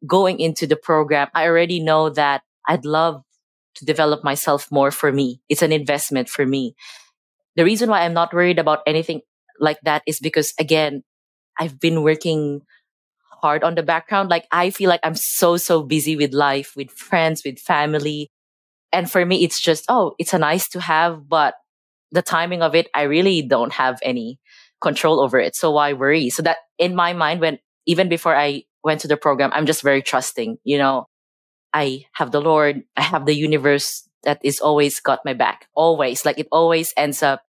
going 0.07 0.41
into 0.41 0.67
the 0.67 0.77
program, 0.77 1.29
I 1.35 1.47
already 1.47 1.81
know 1.81 2.11
that 2.11 2.43
I'd 2.67 2.85
love 2.85 3.23
to 3.77 3.85
develop 3.85 4.23
myself 4.25 4.71
more 4.71 4.91
for 4.91 5.13
me. 5.13 5.41
It's 5.49 5.63
an 5.63 5.73
investment 5.73 6.29
for 6.29 6.45
me. 6.45 6.75
The 7.57 7.65
reason 7.65 7.91
why 7.91 8.03
I'm 8.03 8.15
not 8.15 8.35
worried 8.35 8.59
about 8.59 8.81
anything 8.87 9.23
like 9.59 9.79
that 9.83 10.03
is 10.07 10.21
because 10.21 10.53
again, 10.59 11.03
I've 11.59 11.81
been 11.81 12.03
working 12.03 12.63
hard 13.43 13.65
on 13.65 13.75
the 13.75 13.83
background. 13.83 14.29
Like 14.29 14.47
I 14.53 14.71
feel 14.71 14.89
like 14.89 15.01
I'm 15.03 15.15
so, 15.15 15.57
so 15.57 15.83
busy 15.83 16.17
with 16.17 16.35
life, 16.35 16.75
with 16.77 16.91
friends, 16.91 17.43
with 17.45 17.59
family. 17.59 18.31
And 18.93 19.11
for 19.11 19.25
me, 19.25 19.45
it's 19.45 19.61
just, 19.61 19.85
oh, 19.89 20.15
it's 20.19 20.33
a 20.33 20.39
nice 20.39 20.69
to 20.71 20.81
have, 20.81 21.29
but 21.29 21.55
the 22.11 22.23
timing 22.23 22.63
of 22.63 22.75
it, 22.75 22.89
I 22.95 23.03
really 23.03 23.43
don't 23.43 23.73
have 23.73 23.99
any 24.03 24.39
control 24.81 25.21
over 25.21 25.39
it. 25.39 25.55
So 25.55 25.73
why 25.73 25.93
worry? 25.93 26.31
So 26.31 26.43
that 26.43 26.59
in 26.79 26.95
my 26.95 27.13
mind, 27.13 27.41
when 27.41 27.59
even 27.87 28.09
before 28.09 28.35
I 28.35 28.63
went 28.85 29.01
to 29.03 29.09
the 29.09 29.17
program, 29.17 29.51
I'm 29.53 29.67
just 29.67 29.83
very 29.83 30.03
trusting, 30.03 30.59
you 30.65 30.79
know, 30.79 31.07
I 31.75 32.05
have 32.13 32.31
the 32.31 32.41
Lord, 32.41 32.83
I 32.97 33.03
have 33.03 33.27
the 33.27 33.35
universe 33.35 34.09
that 34.25 34.41
is 34.43 34.61
always 34.61 35.01
got 35.01 35.25
my 35.25 35.35
back, 35.35 35.69
always. 35.75 36.25
Like 36.25 36.39
it 36.39 36.49
always 36.51 36.93
ends 36.97 37.23
up 37.23 37.43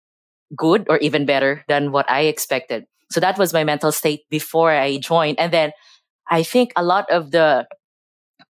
good 0.57 0.87
or 0.89 0.99
even 0.99 1.27
better 1.27 1.65
than 1.69 1.93
what 1.93 2.11
I 2.11 2.23
expected. 2.23 2.85
So 3.11 3.21
that 3.21 3.39
was 3.39 3.53
my 3.53 3.65
mental 3.65 3.93
state 3.93 4.23
before 4.29 4.73
I 4.73 4.99
joined. 4.99 5.39
And 5.39 5.53
then 5.53 5.73
I 6.29 6.43
think 6.43 6.73
a 6.77 6.83
lot 6.83 7.11
of 7.11 7.31
the, 7.31 7.67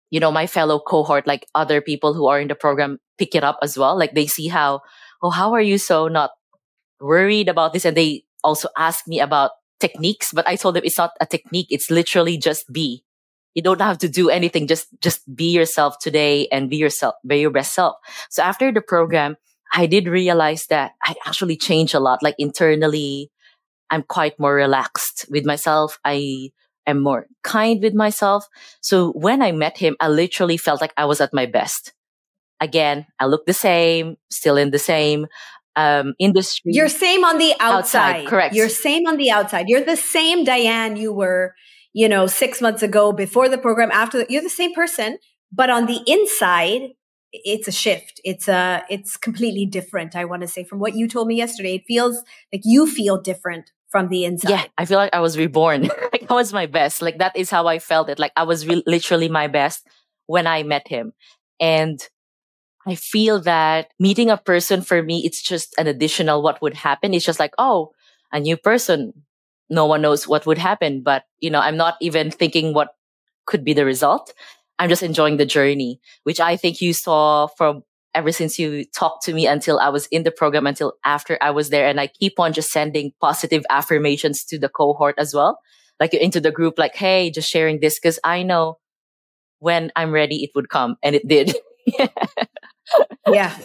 you 0.09 0.19
know, 0.19 0.31
my 0.31 0.47
fellow 0.47 0.79
cohort, 0.79 1.27
like 1.27 1.47
other 1.55 1.81
people 1.81 2.13
who 2.13 2.27
are 2.27 2.39
in 2.39 2.47
the 2.47 2.55
program 2.55 2.99
pick 3.17 3.35
it 3.35 3.43
up 3.43 3.57
as 3.61 3.77
well. 3.77 3.97
Like 3.97 4.13
they 4.13 4.27
see 4.27 4.47
how, 4.47 4.81
oh, 5.21 5.29
how 5.29 5.53
are 5.53 5.61
you 5.61 5.77
so 5.77 6.07
not 6.07 6.31
worried 6.99 7.49
about 7.49 7.73
this? 7.73 7.85
And 7.85 7.97
they 7.97 8.23
also 8.43 8.69
ask 8.77 9.07
me 9.07 9.19
about 9.19 9.51
techniques, 9.79 10.31
but 10.31 10.47
I 10.47 10.55
told 10.55 10.75
them 10.75 10.83
it's 10.85 10.97
not 10.97 11.11
a 11.19 11.25
technique. 11.25 11.67
It's 11.69 11.89
literally 11.89 12.37
just 12.37 12.71
be. 12.71 13.03
You 13.53 13.61
don't 13.61 13.81
have 13.81 13.97
to 13.99 14.09
do 14.09 14.29
anything. 14.29 14.67
Just, 14.67 14.87
just 15.01 15.23
be 15.33 15.51
yourself 15.51 15.97
today 15.99 16.47
and 16.51 16.69
be 16.69 16.77
yourself, 16.77 17.15
be 17.25 17.39
your 17.39 17.51
best 17.51 17.73
self. 17.73 17.95
So 18.29 18.43
after 18.43 18.71
the 18.71 18.81
program, 18.81 19.37
I 19.73 19.87
did 19.87 20.07
realize 20.07 20.67
that 20.67 20.91
I 21.03 21.15
actually 21.25 21.57
changed 21.57 21.93
a 21.93 21.99
lot, 21.99 22.21
like 22.21 22.35
internally, 22.37 23.31
I'm 23.89 24.03
quite 24.03 24.39
more 24.39 24.53
relaxed 24.53 25.25
with 25.29 25.45
myself. 25.45 25.99
I 26.03 26.51
am 26.87 27.01
more 27.01 27.27
kind 27.43 27.81
with 27.81 27.93
myself. 27.93 28.47
So 28.81 29.11
when 29.11 29.41
I 29.41 29.51
met 29.51 29.77
him, 29.77 29.95
I 29.99 30.07
literally 30.09 30.57
felt 30.57 30.81
like 30.81 30.93
I 30.97 31.05
was 31.05 31.21
at 31.21 31.33
my 31.33 31.45
best. 31.45 31.93
Again, 32.61 33.05
I 33.19 33.25
look 33.25 33.45
the 33.45 33.53
same, 33.53 34.15
still 34.29 34.57
in 34.57 34.71
the 34.71 34.79
same 34.79 35.27
um, 35.75 36.13
industry. 36.19 36.71
You're 36.73 36.87
same 36.87 37.23
on 37.25 37.37
the 37.37 37.53
outside. 37.59 38.21
outside. 38.21 38.27
Correct. 38.27 38.55
You're 38.55 38.69
same 38.69 39.07
on 39.07 39.17
the 39.17 39.29
outside. 39.31 39.65
You're 39.67 39.83
the 39.83 39.97
same 39.97 40.45
Dyan 40.45 40.97
you 40.97 41.11
were, 41.11 41.53
you 41.93 42.07
know, 42.07 42.27
six 42.27 42.61
months 42.61 42.81
ago 42.81 43.11
before 43.11 43.49
the 43.49 43.57
program, 43.57 43.91
after 43.91 44.19
the, 44.19 44.25
you're 44.29 44.41
the 44.41 44.49
same 44.49 44.73
person, 44.73 45.17
but 45.51 45.69
on 45.69 45.85
the 45.85 46.01
inside, 46.07 46.91
it's 47.33 47.67
a 47.67 47.71
shift. 47.71 48.21
It's 48.23 48.47
a, 48.47 48.85
it's 48.89 49.17
completely 49.17 49.65
different. 49.65 50.15
I 50.15 50.23
want 50.23 50.41
to 50.41 50.47
say 50.47 50.63
from 50.63 50.79
what 50.79 50.95
you 50.95 51.07
told 51.07 51.27
me 51.27 51.35
yesterday, 51.35 51.75
it 51.75 51.83
feels 51.85 52.23
like 52.53 52.61
you 52.63 52.87
feel 52.87 53.21
different 53.21 53.71
from 53.95 54.09
the 54.09 54.25
inside. 54.25 54.49
Yeah, 54.49 54.63
I 54.77 54.83
feel 54.83 54.97
like 54.97 55.15
I 55.15 55.21
was 55.21 55.37
reborn. 55.37 55.83
like 56.11 56.29
I 56.29 56.33
was 56.33 56.51
my 56.51 56.65
best. 56.65 57.01
Like 57.01 57.19
that 57.19 57.31
is 57.33 57.49
how 57.49 57.67
I 57.67 57.79
felt 57.79 58.09
it. 58.09 58.19
Like 58.19 58.33
I 58.35 58.43
was 58.43 58.67
re- 58.67 58.83
literally 58.85 59.29
my 59.29 59.47
best 59.47 59.87
when 60.25 60.47
I 60.47 60.63
met 60.63 60.89
him. 60.89 61.13
And 61.61 61.97
I 62.85 62.95
feel 62.95 63.39
that 63.43 63.93
meeting 63.97 64.29
a 64.29 64.35
person 64.35 64.81
for 64.81 65.01
me, 65.01 65.23
it's 65.23 65.41
just 65.41 65.73
an 65.77 65.87
additional 65.87 66.43
what 66.43 66.61
would 66.61 66.73
happen. 66.73 67.13
It's 67.13 67.23
just 67.23 67.39
like, 67.39 67.53
oh, 67.57 67.91
a 68.33 68.39
new 68.41 68.57
person. 68.57 69.13
No 69.69 69.85
one 69.85 70.01
knows 70.01 70.27
what 70.27 70.45
would 70.45 70.57
happen, 70.57 71.01
but 71.01 71.23
you 71.39 71.49
know, 71.49 71.61
I'm 71.61 71.77
not 71.77 71.95
even 72.01 72.31
thinking 72.31 72.73
what 72.73 72.89
could 73.47 73.63
be 73.63 73.71
the 73.71 73.85
result. 73.85 74.33
I'm 74.77 74.89
just 74.89 75.03
enjoying 75.03 75.37
the 75.37 75.45
journey, 75.45 76.01
which 76.23 76.41
I 76.41 76.57
think 76.57 76.81
you 76.81 76.91
saw 76.91 77.47
from 77.47 77.83
ever 78.15 78.31
since 78.31 78.57
you 78.57 78.85
talked 78.85 79.23
to 79.25 79.33
me 79.33 79.45
until 79.45 79.77
I 79.79 79.89
was 79.89 80.07
in 80.07 80.23
the 80.23 80.31
program, 80.31 80.65
until 80.65 80.93
after 81.03 81.37
I 81.41 81.51
was 81.51 81.69
there. 81.69 81.87
And 81.87 81.99
I 81.99 82.07
keep 82.07 82.39
on 82.39 82.53
just 82.53 82.71
sending 82.71 83.11
positive 83.21 83.63
affirmations 83.69 84.43
to 84.45 84.57
the 84.57 84.69
cohort 84.69 85.15
as 85.17 85.33
well. 85.33 85.59
Like 85.99 86.13
into 86.13 86.41
the 86.41 86.51
group, 86.51 86.77
like, 86.77 86.95
Hey, 86.95 87.29
just 87.29 87.49
sharing 87.49 87.79
this. 87.79 87.99
Cause 87.99 88.19
I 88.23 88.43
know 88.43 88.79
when 89.59 89.91
I'm 89.95 90.11
ready, 90.11 90.43
it 90.43 90.51
would 90.55 90.69
come 90.69 90.95
and 91.03 91.15
it 91.15 91.27
did. 91.27 91.55
yeah, 93.27 93.55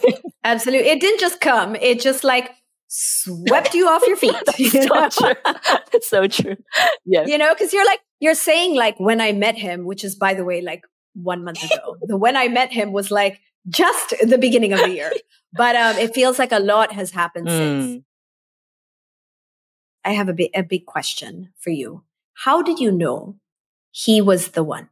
absolutely. 0.45 0.91
It 0.91 1.01
didn't 1.01 1.21
just 1.21 1.41
come. 1.41 1.77
It 1.77 2.01
just 2.01 2.25
like 2.25 2.51
swept 2.89 3.75
you 3.75 3.89
off 3.89 4.07
your 4.07 4.17
feet. 4.25 4.37
You 4.59 4.71
so 4.71 4.81
know? 4.81 5.09
true. 5.09 5.35
That's 5.93 6.09
so 6.09 6.27
true. 6.27 6.57
Yeah. 7.05 7.25
You 7.27 7.39
know, 7.39 7.55
cause 7.55 7.73
you're 7.73 7.87
like, 7.87 8.01
you're 8.21 8.35
saying 8.35 8.77
like 8.77 8.99
when 8.99 9.21
I 9.21 9.33
met 9.33 9.57
him, 9.57 9.85
which 9.85 10.05
is 10.05 10.15
by 10.15 10.35
the 10.35 10.45
way, 10.45 10.61
like 10.61 10.83
one 11.15 11.45
month 11.45 11.65
ago, 11.65 11.97
the 12.03 12.17
when 12.17 12.37
I 12.37 12.49
met 12.49 12.73
him 12.73 12.93
was 12.93 13.11
like, 13.11 13.41
just 13.69 14.15
the 14.23 14.39
beginning 14.39 14.73
of 14.73 14.81
the 14.81 14.91
year. 14.91 15.13
but 15.53 15.77
um, 15.77 15.97
it 15.97 16.15
feels 16.15 16.39
like 16.39 16.53
a 16.53 16.61
lot 16.61 16.93
has 16.93 17.11
happened 17.11 17.49
mm. 17.49 17.57
since. 17.57 18.05
I 20.05 20.13
have 20.13 20.29
a 20.29 20.33
big, 20.33 20.51
a 20.55 20.63
big 20.63 20.87
question 20.87 21.53
for 21.59 21.71
you. 21.71 22.05
How 22.35 22.63
did 22.63 22.79
you 22.79 22.91
know 22.91 23.37
he 23.91 24.21
was 24.21 24.49
the 24.49 24.65
one? 24.65 24.89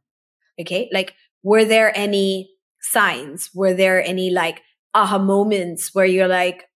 Okay. 0.60 0.90
Like, 0.92 1.14
were 1.42 1.64
there 1.64 1.96
any 1.96 2.50
signs? 2.80 3.50
Were 3.54 3.72
there 3.72 4.04
any 4.04 4.30
like 4.30 4.62
aha 4.94 5.18
moments 5.18 5.94
where 5.94 6.04
you're 6.04 6.28
like, 6.28 6.68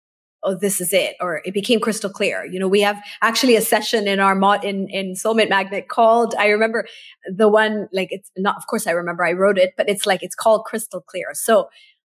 oh, 0.42 0.54
this 0.54 0.80
is 0.80 0.92
it, 0.92 1.16
or 1.20 1.42
it 1.44 1.52
became 1.52 1.80
crystal 1.80 2.10
clear. 2.10 2.44
You 2.44 2.58
know, 2.58 2.68
we 2.68 2.80
have 2.80 3.00
actually 3.22 3.56
a 3.56 3.60
session 3.60 4.08
in 4.08 4.20
our 4.20 4.34
mod 4.34 4.64
in, 4.64 4.88
in 4.88 5.14
Soulmate 5.14 5.50
Magnet 5.50 5.88
called, 5.88 6.34
I 6.38 6.48
remember 6.48 6.86
the 7.26 7.48
one, 7.48 7.88
like 7.92 8.08
it's 8.10 8.30
not, 8.36 8.56
of 8.56 8.66
course 8.66 8.86
I 8.86 8.92
remember 8.92 9.24
I 9.24 9.32
wrote 9.32 9.58
it, 9.58 9.74
but 9.76 9.88
it's 9.88 10.06
like, 10.06 10.22
it's 10.22 10.34
called 10.34 10.64
crystal 10.64 11.00
clear. 11.00 11.28
So 11.34 11.68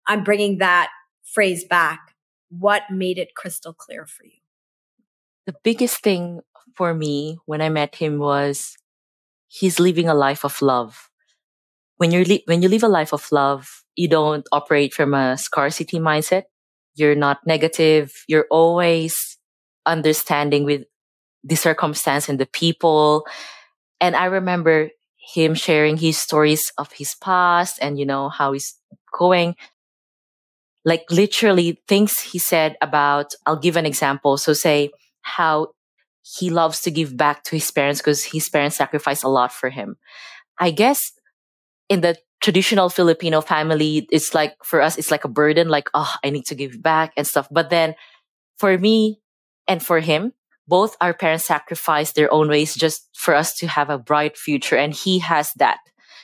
I'm 0.07 0.23
bringing 0.23 0.59
that 0.59 0.89
phrase 1.23 1.63
back. 1.63 1.99
What 2.49 2.83
made 2.91 3.17
it 3.17 3.35
crystal 3.35 3.73
clear 3.73 4.05
for 4.05 4.25
you? 4.25 4.39
The 5.45 5.55
biggest 5.63 6.03
thing 6.03 6.41
for 6.75 6.93
me 6.93 7.37
when 7.45 7.61
I 7.61 7.69
met 7.69 7.95
him 7.95 8.19
was 8.19 8.75
he's 9.47 9.79
living 9.79 10.07
a 10.07 10.13
life 10.13 10.43
of 10.45 10.61
love. 10.61 11.09
When 11.97 12.11
you're, 12.11 12.23
li- 12.23 12.43
when 12.45 12.61
you 12.61 12.69
live 12.69 12.83
a 12.83 12.87
life 12.87 13.13
of 13.13 13.31
love, 13.31 13.83
you 13.95 14.07
don't 14.07 14.47
operate 14.51 14.93
from 14.93 15.13
a 15.13 15.37
scarcity 15.37 15.99
mindset 15.99 16.43
you're 16.99 17.15
not 17.15 17.39
negative. 17.45 18.12
You're 18.27 18.47
always 18.51 19.38
understanding 19.85 20.65
with 20.65 20.83
the 21.43 21.55
circumstance 21.55 22.29
and 22.29 22.39
the 22.39 22.45
people. 22.45 23.25
And 24.01 24.15
I 24.15 24.25
remember 24.25 24.89
him 25.33 25.53
sharing 25.53 25.97
his 25.97 26.17
stories 26.17 26.71
of 26.77 26.91
his 26.91 27.15
past 27.15 27.79
and, 27.81 27.99
you 27.99 28.05
know, 28.05 28.29
how 28.29 28.53
he's 28.53 28.75
going. 29.17 29.55
Like 30.85 31.05
literally 31.12 31.81
things 31.88 32.19
he 32.19 32.39
said 32.39 32.77
about, 32.81 33.33
I'll 33.45 33.59
give 33.59 33.75
an 33.75 33.85
example. 33.85 34.38
So 34.38 34.53
say 34.53 34.91
how 35.21 35.69
he 36.21 36.49
loves 36.49 36.81
to 36.81 36.91
give 36.91 37.17
back 37.17 37.43
to 37.45 37.55
his 37.55 37.69
parents 37.71 38.01
because 38.01 38.23
his 38.23 38.49
parents 38.49 38.77
sacrificed 38.77 39.23
a 39.23 39.29
lot 39.29 39.51
for 39.51 39.69
him. 39.69 39.97
I 40.59 40.71
guess 40.71 41.12
in 41.89 42.02
the 42.02 42.17
traditional 42.41 42.89
Filipino 42.89 43.41
family, 43.41 44.08
it's 44.12 44.34
like 44.34 44.56
for 44.63 44.82
us, 44.82 44.97
it's 44.97 45.12
like 45.12 45.25
a 45.25 45.30
burden, 45.30 45.67
like, 45.67 45.89
oh, 45.93 46.13
I 46.23 46.30
need 46.30 46.45
to 46.45 46.56
give 46.56 46.82
back 46.82 47.13
and 47.17 47.28
stuff. 47.28 47.47
But 47.52 47.69
then 47.69 47.95
for 48.58 48.78
me 48.78 49.19
and 49.67 49.84
for 49.84 49.99
him, 49.99 50.34
both 50.67 50.95
our 51.02 51.13
parents 51.13 51.45
sacrificed 51.45 52.15
their 52.15 52.32
own 52.32 52.47
ways 52.47 52.75
just 52.75 53.10
for 53.15 53.34
us 53.34 53.56
to 53.58 53.67
have 53.67 53.89
a 53.89 53.97
bright 53.97 54.38
future. 54.38 54.78
And 54.78 54.93
he 54.93 55.19
has 55.19 55.52
that. 55.58 55.80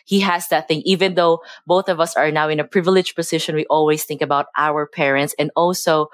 He 0.06 0.20
has 0.20 0.48
that 0.50 0.68
thing. 0.68 0.84
Even 0.86 1.16
though 1.16 1.40
both 1.66 1.90
of 1.90 2.00
us 2.00 2.16
are 2.16 2.30
now 2.30 2.48
in 2.48 2.60
a 2.60 2.64
privileged 2.64 3.16
position, 3.16 3.56
we 3.56 3.66
always 3.66 4.06
think 4.06 4.22
about 4.22 4.46
our 4.56 4.86
parents 4.86 5.34
and 5.40 5.50
also 5.56 6.10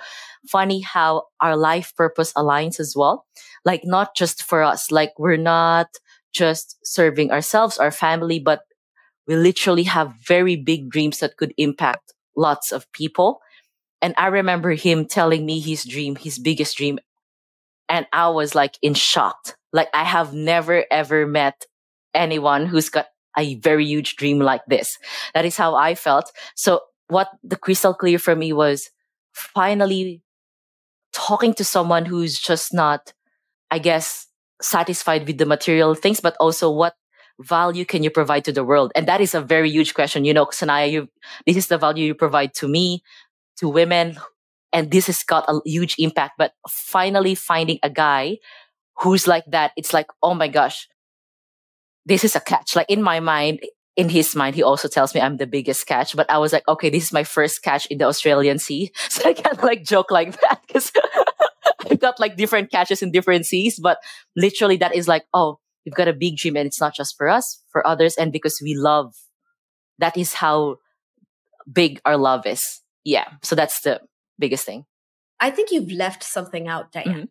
funny 0.48 0.80
how 0.80 1.24
our 1.42 1.58
life 1.58 1.94
purpose 1.98 2.32
aligns 2.34 2.80
as 2.80 2.96
well. 2.96 3.26
Like 3.66 3.82
not 3.84 4.16
just 4.16 4.44
for 4.44 4.64
us, 4.64 4.92
like 4.92 5.12
we're 5.20 5.36
not 5.36 5.88
just 6.34 6.78
serving 6.84 7.32
ourselves, 7.32 7.78
our 7.78 7.92
family, 7.92 8.40
but 8.40 8.62
we 9.28 9.36
literally 9.36 9.84
have 9.84 10.14
very 10.28 10.56
big 10.56 10.90
dreams 10.90 11.20
that 11.20 11.38
could 11.38 11.54
impact 11.58 12.14
lots 12.36 12.72
of 12.72 12.92
people. 12.92 13.40
And 14.02 14.14
I 14.18 14.28
remember 14.28 14.72
him 14.72 15.06
telling 15.06 15.46
me 15.46 15.60
his 15.60 15.86
dream, 15.86 16.16
his 16.16 16.40
biggest 16.40 16.78
dream. 16.78 17.00
And 17.88 18.08
I 18.12 18.30
was 18.30 18.56
like 18.56 18.78
in 18.82 18.94
shock. 18.94 19.56
Like 19.74 19.90
I 19.94 20.04
have 20.04 20.34
never 20.34 20.86
ever 20.92 21.28
met 21.28 21.66
anyone 22.14 22.66
who's 22.66 22.90
got 22.90 23.08
a 23.38 23.56
very 23.56 23.86
huge 23.86 24.16
dream 24.16 24.40
like 24.40 24.62
this. 24.68 24.98
That 25.34 25.46
is 25.46 25.56
how 25.56 25.76
I 25.76 25.96
felt. 25.96 26.32
So 26.56 26.82
what 27.08 27.30
the 27.44 27.56
crystal 27.56 27.94
clear 27.94 28.20
for 28.20 28.36
me 28.36 28.54
was 28.54 28.90
finally 29.34 30.24
talking 31.14 31.54
to 31.56 31.64
someone 31.64 32.06
who's 32.06 32.40
just 32.40 32.74
not, 32.74 33.14
I 33.70 33.80
guess, 33.80 34.28
satisfied 34.62 35.28
with 35.28 35.38
the 35.38 35.46
material 35.46 35.96
things, 35.96 36.20
but 36.20 36.36
also 36.40 36.72
what 36.72 36.96
value 37.44 37.86
can 37.86 38.04
you 38.04 38.10
provide 38.10 38.46
to 38.46 38.52
the 38.52 38.64
world? 38.64 38.92
And 38.96 39.08
that 39.08 39.22
is 39.22 39.34
a 39.36 39.42
very 39.42 39.70
huge 39.70 39.94
question. 39.94 40.26
You 40.26 40.34
know, 40.34 40.46
Sanaya, 40.48 40.92
you, 40.92 41.10
this 41.46 41.58
is 41.58 41.68
the 41.68 41.78
value 41.78 42.06
you 42.06 42.16
provide 42.16 42.54
to 42.56 42.68
me, 42.68 43.04
to 43.58 43.70
women, 43.70 44.18
and 44.74 44.92
this 44.92 45.08
has 45.08 45.24
got 45.24 45.46
a 45.48 45.60
huge 45.66 45.96
impact. 46.00 46.34
But 46.38 46.54
finally 46.70 47.36
finding 47.36 47.80
a 47.84 47.90
guy 47.90 48.38
who's 49.02 49.28
like 49.28 49.46
that, 49.48 49.72
it's 49.78 49.94
like, 49.94 50.08
oh 50.24 50.34
my 50.34 50.48
gosh, 50.48 50.88
this 52.06 52.24
is 52.24 52.36
a 52.36 52.40
catch. 52.40 52.76
Like 52.76 52.90
in 52.90 53.02
my 53.02 53.20
mind, 53.20 53.62
in 53.98 54.10
his 54.10 54.36
mind, 54.36 54.56
he 54.56 54.64
also 54.64 54.88
tells 54.88 55.14
me 55.14 55.22
I'm 55.22 55.38
the 55.38 55.48
biggest 55.48 55.86
catch. 55.86 56.16
But 56.16 56.30
I 56.30 56.38
was 56.38 56.54
like, 56.54 56.68
okay, 56.68 56.90
this 56.90 57.04
is 57.04 57.14
my 57.14 57.24
first 57.24 57.62
catch 57.62 57.86
in 57.88 57.98
the 57.98 58.06
Australian 58.06 58.60
sea. 58.60 58.92
So 59.10 59.30
I 59.30 59.34
can't 59.34 59.64
like 59.64 59.84
joke 59.84 60.12
like 60.12 60.40
that 60.42 60.62
because 60.68 60.92
I've 61.92 62.00
got 62.00 62.20
like 62.20 62.38
different 62.38 62.72
catches 62.72 63.02
in 63.02 63.12
different 63.12 63.46
seas. 63.46 63.80
But 63.80 63.98
literally 64.36 64.78
that 64.78 64.96
is 64.96 65.08
like, 65.08 65.26
oh, 65.34 65.60
we've 65.86 65.96
got 65.96 66.08
a 66.08 66.14
big 66.14 66.38
dream 66.38 66.56
and 66.56 66.68
it's 66.68 66.80
not 66.82 66.96
just 66.96 67.16
for 67.18 67.28
us, 67.28 67.64
for 67.72 67.86
others. 67.86 68.16
And 68.16 68.32
because 68.32 68.60
we 68.62 68.76
love, 68.76 69.14
that 70.00 70.18
is 70.18 70.34
how 70.34 70.78
big 71.72 72.02
our 72.06 72.18
love 72.18 72.46
is. 72.46 72.82
Yeah. 73.04 73.26
So 73.42 73.56
that's 73.56 73.82
the 73.82 74.02
biggest 74.40 74.66
thing. 74.66 74.86
I 75.40 75.50
think 75.50 75.72
you've 75.72 75.92
left 75.92 76.24
something 76.24 76.68
out, 76.68 76.92
Dyan. 76.92 77.06
Mm-hmm. 77.06 77.24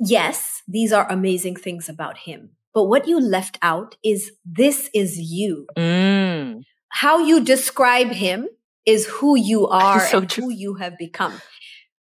Yes, 0.00 0.62
these 0.66 0.92
are 0.92 1.10
amazing 1.10 1.56
things 1.56 1.88
about 1.88 2.18
him. 2.18 2.50
But 2.74 2.84
what 2.84 3.08
you 3.08 3.20
left 3.20 3.58
out 3.62 3.96
is 4.04 4.32
this 4.44 4.90
is 4.94 5.18
you. 5.18 5.66
Mm. 5.76 6.62
How 6.90 7.18
you 7.18 7.42
describe 7.42 8.08
him 8.08 8.48
is 8.86 9.06
who 9.06 9.36
you 9.36 9.66
are 9.68 10.00
so 10.00 10.18
and 10.18 10.30
true. 10.30 10.44
who 10.44 10.50
you 10.50 10.74
have 10.74 10.96
become. 10.98 11.40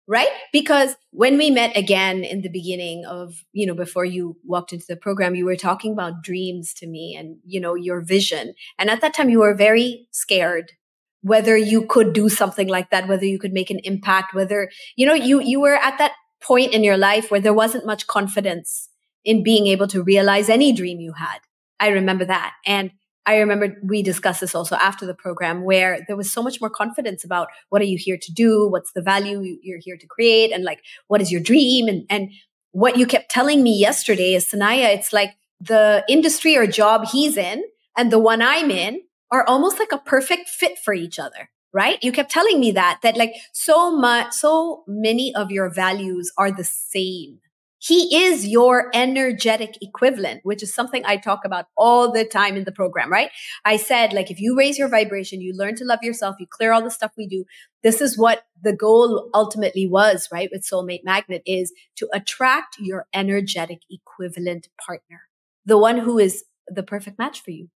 Right? 0.09 0.29
Because 0.53 0.95
when 1.11 1.37
we 1.37 1.51
met 1.51 1.75
again 1.75 2.23
in 2.23 2.41
the 2.41 2.49
beginning 2.49 3.03
of, 3.05 3.43
you 3.51 3.65
know, 3.65 3.75
before 3.75 4.05
you 4.05 4.37
walked 4.45 4.71
into 4.71 4.85
the 4.87 4.95
program, 4.95 5.35
you 5.35 5.43
were 5.43 5.57
talking 5.57 5.91
about 5.91 6.23
dreams 6.23 6.73
to 6.75 6.87
me 6.87 7.13
and, 7.13 7.39
you 7.45 7.59
know, 7.59 7.75
your 7.75 7.99
vision. 7.99 8.53
And 8.79 8.89
at 8.89 9.01
that 9.01 9.13
time, 9.13 9.29
you 9.29 9.39
were 9.39 9.53
very 9.53 10.07
scared 10.11 10.71
whether 11.21 11.57
you 11.57 11.85
could 11.85 12.13
do 12.13 12.29
something 12.29 12.67
like 12.67 12.89
that, 12.89 13.07
whether 13.07 13.25
you 13.25 13.37
could 13.37 13.51
make 13.51 13.69
an 13.69 13.79
impact, 13.83 14.33
whether, 14.33 14.69
you 14.95 15.05
know, 15.05 15.13
you, 15.13 15.41
you 15.41 15.59
were 15.59 15.75
at 15.75 15.97
that 15.97 16.13
point 16.41 16.73
in 16.73 16.83
your 16.83 16.97
life 16.97 17.29
where 17.29 17.41
there 17.41 17.53
wasn't 17.53 17.85
much 17.85 18.07
confidence 18.07 18.89
in 19.25 19.43
being 19.43 19.67
able 19.67 19.87
to 19.87 20.03
realize 20.03 20.47
any 20.47 20.71
dream 20.71 20.99
you 21.01 21.13
had. 21.13 21.39
I 21.79 21.89
remember 21.89 22.23
that. 22.25 22.53
And 22.65 22.91
I 23.27 23.37
remember 23.39 23.75
we 23.83 24.01
discussed 24.01 24.39
this 24.39 24.55
also 24.55 24.77
after 24.77 25.05
the 25.05 25.13
program 25.13 25.63
where 25.63 25.99
there 26.07 26.15
was 26.15 26.31
so 26.31 26.41
much 26.41 26.61
more 26.61 26.69
confidence 26.69 27.25
about 27.25 27.49
what 27.69 27.81
are 27.81 27.85
you 27.85 27.97
here 27.97 28.17
to 28.19 28.31
do? 28.31 28.69
What's 28.69 28.93
the 28.93 29.01
value 29.01 29.57
you're 29.61 29.81
here 29.83 29.97
to 29.97 30.07
create? 30.07 30.51
And 30.53 30.63
like, 30.63 30.81
what 31.07 31.21
is 31.21 31.31
your 31.31 31.41
dream? 31.41 31.87
And, 31.89 32.05
and 32.09 32.31
what 32.71 32.97
you 32.97 33.05
kept 33.05 33.29
telling 33.29 33.61
me 33.63 33.77
yesterday 33.77 34.33
is 34.33 34.49
Sanaya, 34.49 34.95
it's 34.95 35.11
like 35.11 35.35
the 35.59 36.05
industry 36.07 36.55
or 36.55 36.65
job 36.67 37.07
he's 37.09 37.35
in 37.35 37.63
and 37.97 38.11
the 38.11 38.19
one 38.19 38.41
I'm 38.41 38.71
in 38.71 39.01
are 39.29 39.45
almost 39.45 39.77
like 39.77 39.91
a 39.91 39.97
perfect 39.97 40.47
fit 40.47 40.77
for 40.77 40.93
each 40.93 41.19
other 41.19 41.49
right 41.73 42.01
you 42.01 42.11
kept 42.11 42.31
telling 42.31 42.59
me 42.59 42.71
that 42.71 42.99
that 43.03 43.17
like 43.17 43.33
so 43.51 43.91
much 43.91 44.31
so 44.31 44.83
many 44.87 45.35
of 45.35 45.51
your 45.51 45.69
values 45.69 46.31
are 46.37 46.51
the 46.51 46.63
same 46.63 47.39
he 47.79 48.25
is 48.25 48.47
your 48.47 48.89
energetic 48.93 49.77
equivalent, 49.81 50.41
which 50.43 50.63
is 50.63 50.73
something 50.73 51.03
I 51.05 51.17
talk 51.17 51.45
about 51.45 51.65
all 51.77 52.11
the 52.11 52.25
time 52.25 52.55
in 52.55 52.63
the 52.63 52.71
program, 52.71 53.11
right? 53.11 53.29
I 53.65 53.77
said, 53.77 54.13
like, 54.13 54.31
if 54.31 54.39
you 54.39 54.57
raise 54.57 54.79
your 54.79 54.89
vibration, 54.89 55.41
you 55.41 55.53
learn 55.55 55.75
to 55.75 55.85
love 55.85 55.99
yourself, 56.01 56.37
you 56.39 56.47
clear 56.49 56.71
all 56.71 56.83
the 56.83 56.89
stuff 56.89 57.11
we 57.17 57.27
do. 57.27 57.45
This 57.83 58.01
is 58.01 58.17
what 58.17 58.43
the 58.61 58.73
goal 58.73 59.29
ultimately 59.33 59.87
was, 59.87 60.27
right? 60.31 60.49
With 60.51 60.65
Soulmate 60.65 61.03
Magnet 61.03 61.43
is 61.45 61.71
to 61.97 62.09
attract 62.13 62.77
your 62.79 63.05
energetic 63.13 63.81
equivalent 63.91 64.69
partner, 64.83 65.21
the 65.65 65.77
one 65.77 65.99
who 65.99 66.17
is 66.17 66.45
the 66.67 66.83
perfect 66.83 67.19
match 67.19 67.41
for 67.41 67.51
you. 67.51 67.69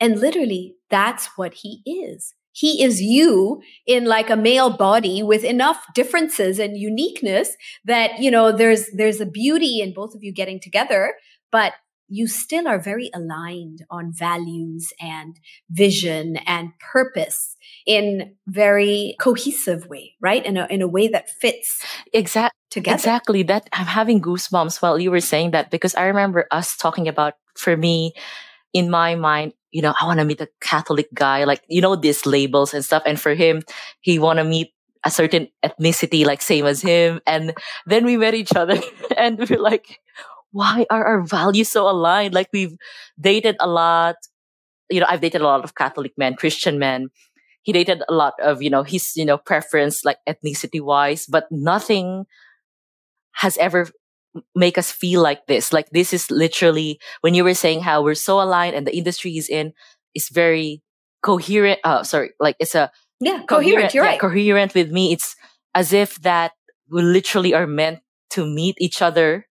And 0.00 0.18
literally, 0.18 0.74
that's 0.90 1.28
what 1.36 1.54
he 1.54 1.80
is 1.86 2.34
he 2.54 2.82
is 2.82 3.02
you 3.02 3.60
in 3.84 4.04
like 4.04 4.30
a 4.30 4.36
male 4.36 4.74
body 4.76 5.22
with 5.22 5.44
enough 5.44 5.84
differences 5.92 6.58
and 6.58 6.78
uniqueness 6.78 7.56
that 7.84 8.18
you 8.18 8.30
know 8.30 8.50
there's 8.50 8.86
there's 8.96 9.20
a 9.20 9.26
beauty 9.26 9.80
in 9.80 9.92
both 9.92 10.14
of 10.14 10.22
you 10.22 10.32
getting 10.32 10.58
together 10.58 11.14
but 11.52 11.74
you 12.08 12.26
still 12.26 12.68
are 12.68 12.78
very 12.78 13.10
aligned 13.14 13.84
on 13.90 14.12
values 14.12 14.92
and 15.00 15.40
vision 15.70 16.36
and 16.46 16.70
purpose 16.78 17.56
in 17.86 18.34
very 18.46 19.16
cohesive 19.20 19.86
way 19.86 20.14
right? 20.20 20.46
In 20.46 20.56
a, 20.56 20.66
in 20.70 20.80
a 20.80 20.88
way 20.88 21.08
that 21.08 21.28
fits 21.28 21.84
exactly 22.12 22.56
together. 22.70 22.94
exactly. 22.94 23.42
That 23.42 23.68
i'm 23.72 23.86
having 23.86 24.22
goosebumps 24.22 24.80
while 24.80 24.98
you 24.98 25.10
were 25.10 25.20
saying 25.20 25.50
that 25.50 25.70
because 25.70 25.94
i 25.96 26.04
remember 26.04 26.46
us 26.50 26.76
talking 26.76 27.08
about 27.08 27.34
for 27.56 27.76
me 27.76 28.14
in 28.74 28.90
my 28.90 29.14
mind 29.14 29.54
you 29.74 29.82
know, 29.82 29.92
I 30.00 30.06
want 30.06 30.20
to 30.20 30.24
meet 30.24 30.40
a 30.40 30.48
Catholic 30.60 31.08
guy, 31.12 31.42
like, 31.42 31.64
you 31.68 31.80
know, 31.80 31.96
these 31.96 32.24
labels 32.24 32.72
and 32.72 32.84
stuff. 32.84 33.02
And 33.04 33.20
for 33.20 33.34
him, 33.34 33.62
he 34.00 34.20
want 34.20 34.38
to 34.38 34.44
meet 34.44 34.70
a 35.04 35.10
certain 35.10 35.48
ethnicity, 35.64 36.24
like 36.24 36.40
same 36.40 36.64
as 36.64 36.80
him. 36.80 37.20
And 37.26 37.52
then 37.84 38.04
we 38.04 38.16
met 38.16 38.34
each 38.34 38.54
other 38.54 38.80
and 39.18 39.36
we're 39.36 39.58
like, 39.58 39.98
why 40.52 40.86
are 40.90 41.04
our 41.04 41.22
values 41.22 41.72
so 41.72 41.90
aligned? 41.90 42.34
Like 42.34 42.50
we've 42.52 42.76
dated 43.20 43.56
a 43.58 43.66
lot. 43.66 44.14
You 44.90 45.00
know, 45.00 45.06
I've 45.08 45.20
dated 45.20 45.40
a 45.40 45.44
lot 45.44 45.64
of 45.64 45.74
Catholic 45.74 46.12
men, 46.16 46.36
Christian 46.36 46.78
men. 46.78 47.08
He 47.62 47.72
dated 47.72 48.04
a 48.08 48.14
lot 48.14 48.34
of, 48.40 48.62
you 48.62 48.70
know, 48.70 48.84
his, 48.84 49.10
you 49.16 49.24
know, 49.24 49.38
preference, 49.38 50.04
like 50.04 50.18
ethnicity 50.28 50.80
wise, 50.80 51.26
but 51.26 51.46
nothing 51.50 52.26
has 53.32 53.58
ever 53.58 53.88
make 54.54 54.78
us 54.78 54.90
feel 54.90 55.22
like 55.22 55.46
this. 55.46 55.72
Like 55.72 55.90
this 55.90 56.12
is 56.12 56.30
literally 56.30 56.98
when 57.20 57.34
you 57.34 57.44
were 57.44 57.54
saying 57.54 57.80
how 57.80 58.02
we're 58.02 58.14
so 58.14 58.40
aligned 58.40 58.74
and 58.74 58.86
the 58.86 58.96
industry 58.96 59.36
is 59.36 59.48
in 59.48 59.72
is 60.14 60.28
very 60.28 60.82
coherent. 61.22 61.80
Uh, 61.84 62.02
sorry, 62.02 62.30
like 62.40 62.56
it's 62.58 62.74
a 62.74 62.90
yeah 63.20 63.42
coherent. 63.44 63.48
coherent 63.48 63.94
you're 63.94 64.04
yeah, 64.04 64.10
right. 64.10 64.20
Coherent 64.20 64.74
with 64.74 64.90
me. 64.90 65.12
It's 65.12 65.36
as 65.74 65.92
if 65.92 66.16
that 66.22 66.52
we 66.90 67.02
literally 67.02 67.54
are 67.54 67.66
meant 67.66 68.00
to 68.30 68.46
meet 68.46 68.76
each 68.78 69.02
other 69.02 69.46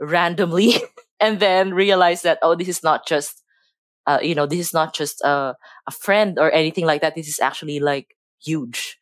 randomly 0.00 0.74
and 1.20 1.40
then 1.40 1.74
realize 1.74 2.22
that 2.22 2.38
oh 2.42 2.54
this 2.54 2.68
is 2.68 2.82
not 2.82 3.06
just 3.06 3.42
uh, 4.06 4.18
you 4.22 4.34
know 4.34 4.46
this 4.46 4.60
is 4.60 4.72
not 4.72 4.94
just 4.94 5.20
a, 5.22 5.54
a 5.86 5.90
friend 5.90 6.38
or 6.38 6.50
anything 6.50 6.86
like 6.86 7.02
that. 7.02 7.14
This 7.14 7.28
is 7.28 7.40
actually 7.40 7.80
like 7.80 8.16
huge. 8.42 8.98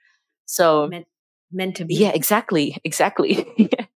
So 0.47 0.89
meant, 0.89 1.07
meant 1.53 1.77
to 1.77 1.85
be. 1.85 1.95
Yeah, 1.95 2.11
exactly, 2.15 2.79
exactly. 2.85 3.47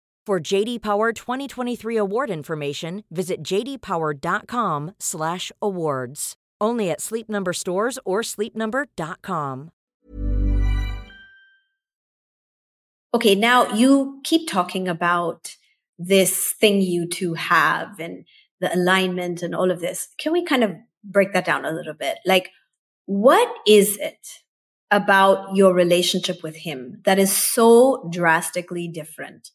For 0.27 0.39
JD 0.39 0.83
Power 0.83 1.13
2023 1.13 1.97
award 1.97 2.29
information, 2.29 3.03
visit 3.09 3.41
jdpower.com/awards. 3.41 6.35
Only 6.61 6.91
at 6.91 7.01
Sleep 7.01 7.27
Number 7.27 7.53
stores 7.53 7.97
or 8.05 8.21
sleepnumber.com. 8.21 9.71
Okay, 13.15 13.33
now 13.33 13.73
you 13.73 14.21
keep 14.23 14.47
talking 14.47 14.87
about 14.87 15.55
this 15.97 16.53
thing 16.53 16.81
you 16.81 17.07
two 17.07 17.33
have 17.33 17.99
and 17.99 18.23
the 18.59 18.71
alignment 18.75 19.41
and 19.41 19.55
all 19.55 19.71
of 19.71 19.81
this. 19.81 20.09
Can 20.19 20.33
we 20.33 20.45
kind 20.45 20.63
of 20.63 20.75
break 21.03 21.33
that 21.33 21.45
down 21.45 21.65
a 21.65 21.71
little 21.71 21.95
bit? 21.95 22.19
Like, 22.27 22.51
what 23.07 23.51
is 23.65 23.97
it 23.97 24.43
about 24.91 25.55
your 25.55 25.73
relationship 25.73 26.43
with 26.43 26.57
him 26.57 27.01
that 27.05 27.17
is 27.17 27.35
so 27.35 28.07
drastically 28.13 28.87
different 28.87 29.49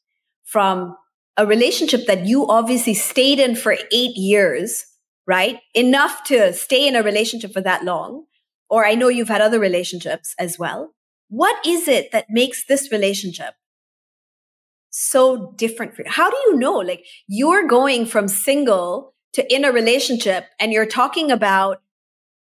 from 0.47 0.97
a 1.37 1.47
relationship 1.47 2.07
that 2.07 2.25
you 2.25 2.47
obviously 2.49 2.95
stayed 2.95 3.39
in 3.39 3.55
for 3.55 3.77
eight 3.93 4.17
years, 4.17 4.87
right? 5.27 5.61
Enough 5.75 6.25
to 6.25 6.53
stay 6.55 6.89
in 6.89 6.97
a 6.97 7.03
relationship 7.03 7.53
for 7.53 7.61
that 7.61 7.85
long. 7.85 8.25
Or 8.71 8.87
I 8.87 8.95
know 8.95 9.09
you've 9.09 9.29
had 9.29 9.43
other 9.43 9.61
relationships 9.61 10.35
as 10.39 10.59
well. 10.59 10.95
What 11.29 11.65
is 11.67 11.89
it 11.89 12.13
that 12.13 12.27
makes 12.31 12.65
this 12.65 12.91
relationship 12.91 13.55
so 14.91 15.53
different 15.57 15.95
for 15.95 16.03
you? 16.03 16.11
How 16.11 16.31
do 16.31 16.37
you 16.47 16.57
know? 16.57 16.77
Like 16.77 17.05
you're 17.29 17.67
going 17.67 18.07
from 18.07 18.29
single 18.29 19.15
to 19.35 19.55
in 19.55 19.65
a 19.65 19.73
relationship 19.73 20.47
and 20.59 20.73
you're 20.73 20.87
talking 20.87 21.31
about 21.31 21.83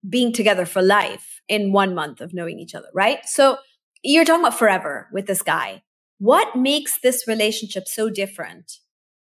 being 0.08 0.32
together 0.32 0.64
for 0.64 0.80
life 0.80 1.42
in 1.48 1.72
one 1.72 1.94
month 1.94 2.20
of 2.20 2.32
knowing 2.32 2.58
each 2.58 2.74
other, 2.74 2.88
right? 2.94 3.18
So 3.26 3.58
you're 4.02 4.24
talking 4.24 4.44
about 4.44 4.58
forever 4.58 5.08
with 5.12 5.26
this 5.26 5.42
guy. 5.42 5.82
What 6.20 6.54
makes 6.54 7.00
this 7.00 7.26
relationship 7.26 7.88
so 7.88 8.10
different 8.10 8.72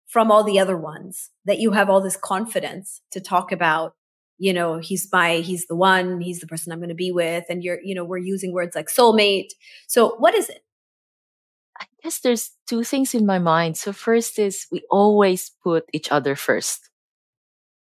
from 0.09 0.33
all 0.33 0.43
the 0.43 0.59
other 0.59 0.77
ones 0.77 1.31
that 1.45 1.61
you 1.61 1.71
have 1.71 1.89
all 1.89 2.01
this 2.01 2.17
confidence 2.17 3.03
to 3.13 3.21
talk 3.21 3.53
about? 3.53 3.95
You 4.37 4.53
know, 4.53 4.79
he's 4.79 5.09
my, 5.13 5.37
he's 5.37 5.69
the 5.69 5.77
one, 5.77 6.21
he's 6.21 6.41
the 6.41 6.49
person 6.49 6.73
I'm 6.73 6.81
going 6.81 6.89
to 6.89 6.97
be 6.97 7.13
with. 7.13 7.45
And 7.49 7.63
you're, 7.63 7.79
you 7.85 7.95
know, 7.95 8.05
we're 8.05 8.19
using 8.19 8.53
words 8.53 8.75
like 8.75 8.89
soulmate. 8.89 9.51
So 9.87 10.17
what 10.17 10.35
is 10.35 10.49
it? 10.49 10.65
I 11.81 11.87
guess 12.03 12.19
there's 12.19 12.51
two 12.67 12.83
things 12.83 13.15
in 13.15 13.25
my 13.27 13.39
mind. 13.39 13.77
So 13.77 13.93
first 13.93 14.41
is 14.41 14.67
we 14.73 14.83
always 14.91 15.53
put 15.63 15.85
each 15.93 16.11
other 16.11 16.35
first. 16.35 16.91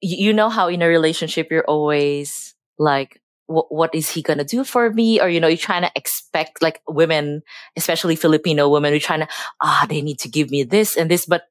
You 0.03 0.35
know 0.35 0.51
how 0.51 0.69
in 0.69 0.83
a 0.83 0.89
relationship 0.89 1.49
you're 1.51 1.65
always 1.65 2.55
like 2.79 3.23
what, 3.47 3.73
what 3.73 3.95
is 3.95 4.11
he 4.11 4.23
going 4.23 4.39
to 4.39 4.45
do 4.45 4.65
for 4.65 4.91
me? 4.91 5.21
Or, 5.21 5.29
you 5.29 5.41
know, 5.41 5.49
you're 5.49 5.57
trying 5.57 5.83
to 5.83 5.91
expect 5.95 6.63
like 6.63 6.81
women, 6.89 7.43
especially 7.77 8.17
Filipino 8.17 8.69
women, 8.69 8.93
you're 8.93 9.01
trying 9.01 9.21
to, 9.21 9.29
ah, 9.63 9.83
oh, 9.83 9.87
they 9.87 10.03
need 10.03 10.19
to 10.21 10.29
give 10.29 10.51
me 10.51 10.63
this 10.63 10.97
and 10.97 11.11
this. 11.11 11.27
But 11.27 11.43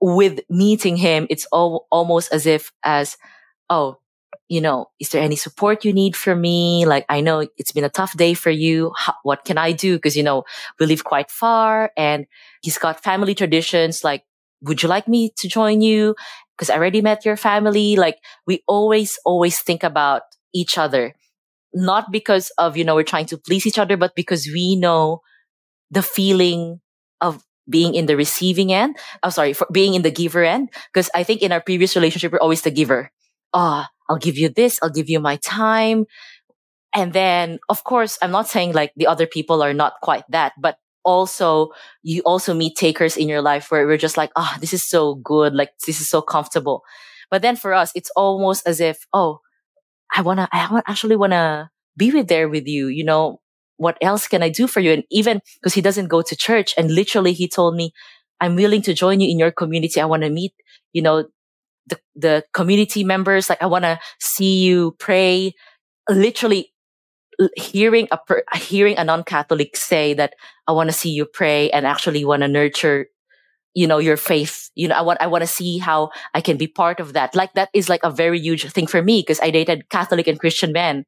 with 0.00 0.40
meeting 0.48 0.96
him, 0.96 1.26
it's 1.30 1.46
all, 1.52 1.86
almost 1.90 2.32
as 2.32 2.46
if 2.46 2.72
as, 2.84 3.16
oh, 3.68 3.98
you 4.48 4.60
know, 4.60 4.86
is 4.98 5.10
there 5.10 5.22
any 5.22 5.36
support 5.36 5.84
you 5.84 5.92
need 5.92 6.16
from 6.16 6.40
me? 6.40 6.84
Like, 6.84 7.04
I 7.08 7.20
know 7.20 7.46
it's 7.56 7.72
been 7.72 7.84
a 7.84 7.88
tough 7.88 8.16
day 8.16 8.34
for 8.34 8.50
you. 8.50 8.92
How, 8.96 9.14
what 9.22 9.44
can 9.44 9.58
I 9.58 9.72
do? 9.72 9.98
Cause, 9.98 10.16
you 10.16 10.24
know, 10.24 10.44
we 10.78 10.86
live 10.86 11.04
quite 11.04 11.30
far 11.30 11.92
and 11.96 12.26
he's 12.62 12.78
got 12.78 13.02
family 13.02 13.34
traditions. 13.34 14.02
Like, 14.02 14.24
would 14.62 14.82
you 14.82 14.88
like 14.88 15.06
me 15.06 15.32
to 15.38 15.48
join 15.48 15.82
you? 15.82 16.16
Cause 16.58 16.68
I 16.68 16.74
already 16.74 17.00
met 17.00 17.24
your 17.24 17.36
family. 17.36 17.94
Like, 17.94 18.16
we 18.44 18.64
always, 18.66 19.18
always 19.24 19.60
think 19.60 19.84
about 19.84 20.22
each 20.52 20.78
other. 20.78 21.14
Not 21.72 22.10
because 22.10 22.50
of, 22.58 22.76
you 22.76 22.84
know, 22.84 22.94
we're 22.94 23.04
trying 23.04 23.26
to 23.26 23.38
please 23.38 23.66
each 23.66 23.78
other, 23.78 23.96
but 23.96 24.14
because 24.16 24.46
we 24.46 24.76
know 24.76 25.20
the 25.90 26.02
feeling 26.02 26.80
of 27.20 27.44
being 27.68 27.94
in 27.94 28.06
the 28.06 28.16
receiving 28.16 28.72
end. 28.72 28.96
I'm 29.22 29.28
oh, 29.28 29.30
sorry, 29.30 29.52
for 29.52 29.66
being 29.72 29.94
in 29.94 30.02
the 30.02 30.10
giver 30.10 30.44
end. 30.44 30.70
Because 30.92 31.10
I 31.14 31.22
think 31.22 31.42
in 31.42 31.52
our 31.52 31.60
previous 31.60 31.94
relationship, 31.94 32.32
we're 32.32 32.40
always 32.40 32.62
the 32.62 32.70
giver. 32.70 33.10
Ah, 33.54 33.88
oh, 33.88 33.94
I'll 34.08 34.18
give 34.18 34.36
you 34.36 34.48
this. 34.48 34.78
I'll 34.82 34.90
give 34.90 35.08
you 35.08 35.20
my 35.20 35.36
time. 35.36 36.06
And 36.92 37.12
then, 37.12 37.60
of 37.68 37.84
course, 37.84 38.18
I'm 38.20 38.32
not 38.32 38.48
saying 38.48 38.72
like 38.72 38.92
the 38.96 39.06
other 39.06 39.26
people 39.26 39.62
are 39.62 39.74
not 39.74 39.94
quite 40.02 40.24
that, 40.30 40.52
but 40.58 40.78
also 41.04 41.70
you 42.02 42.20
also 42.22 42.52
meet 42.52 42.76
takers 42.76 43.16
in 43.16 43.28
your 43.28 43.40
life 43.40 43.70
where 43.70 43.86
we're 43.86 43.96
just 43.96 44.16
like, 44.16 44.32
ah, 44.36 44.54
oh, 44.54 44.60
this 44.60 44.74
is 44.74 44.84
so 44.84 45.14
good. 45.14 45.54
Like 45.54 45.70
this 45.86 46.00
is 46.00 46.08
so 46.08 46.20
comfortable. 46.20 46.82
But 47.30 47.42
then 47.42 47.54
for 47.54 47.72
us, 47.72 47.92
it's 47.94 48.10
almost 48.16 48.66
as 48.66 48.80
if, 48.80 49.06
oh, 49.12 49.38
I 50.14 50.22
wanna, 50.22 50.48
I 50.52 50.82
actually 50.86 51.16
wanna 51.16 51.70
be 51.96 52.10
with 52.10 52.28
there 52.28 52.48
with 52.48 52.66
you. 52.66 52.88
You 52.88 53.04
know, 53.04 53.40
what 53.76 53.96
else 54.00 54.28
can 54.28 54.42
I 54.42 54.48
do 54.48 54.66
for 54.66 54.80
you? 54.80 54.92
And 54.92 55.04
even 55.10 55.40
because 55.60 55.74
he 55.74 55.80
doesn't 55.80 56.08
go 56.08 56.22
to 56.22 56.36
church 56.36 56.74
and 56.76 56.90
literally 56.90 57.32
he 57.32 57.48
told 57.48 57.74
me, 57.74 57.92
I'm 58.40 58.56
willing 58.56 58.82
to 58.82 58.94
join 58.94 59.20
you 59.20 59.30
in 59.30 59.38
your 59.38 59.50
community. 59.50 60.00
I 60.00 60.06
want 60.06 60.22
to 60.22 60.30
meet, 60.30 60.52
you 60.92 61.02
know, 61.02 61.28
the, 61.86 61.98
the 62.14 62.44
community 62.54 63.04
members. 63.04 63.48
Like 63.48 63.62
I 63.62 63.66
want 63.66 63.84
to 63.84 63.98
see 64.18 64.60
you 64.60 64.96
pray. 64.98 65.54
Literally 66.08 66.72
hearing 67.56 68.08
a, 68.10 68.56
hearing 68.56 68.98
a 68.98 69.04
non-Catholic 69.04 69.76
say 69.76 70.14
that 70.14 70.34
I 70.66 70.72
want 70.72 70.88
to 70.90 70.96
see 70.96 71.10
you 71.10 71.26
pray 71.26 71.70
and 71.70 71.86
actually 71.86 72.24
want 72.24 72.42
to 72.42 72.48
nurture 72.48 73.06
you 73.74 73.86
know, 73.86 73.98
your 73.98 74.16
faith. 74.16 74.70
You 74.74 74.88
know, 74.88 74.94
I 74.94 75.02
want, 75.02 75.20
I 75.20 75.26
want 75.26 75.42
to 75.42 75.46
see 75.46 75.78
how 75.78 76.10
I 76.34 76.40
can 76.40 76.56
be 76.56 76.66
part 76.66 77.00
of 77.00 77.12
that. 77.12 77.34
Like 77.34 77.52
that 77.54 77.68
is 77.74 77.88
like 77.88 78.02
a 78.02 78.10
very 78.10 78.38
huge 78.38 78.70
thing 78.70 78.86
for 78.86 79.02
me 79.02 79.20
because 79.20 79.40
I 79.40 79.50
dated 79.50 79.88
Catholic 79.90 80.26
and 80.26 80.38
Christian 80.38 80.72
men. 80.72 81.04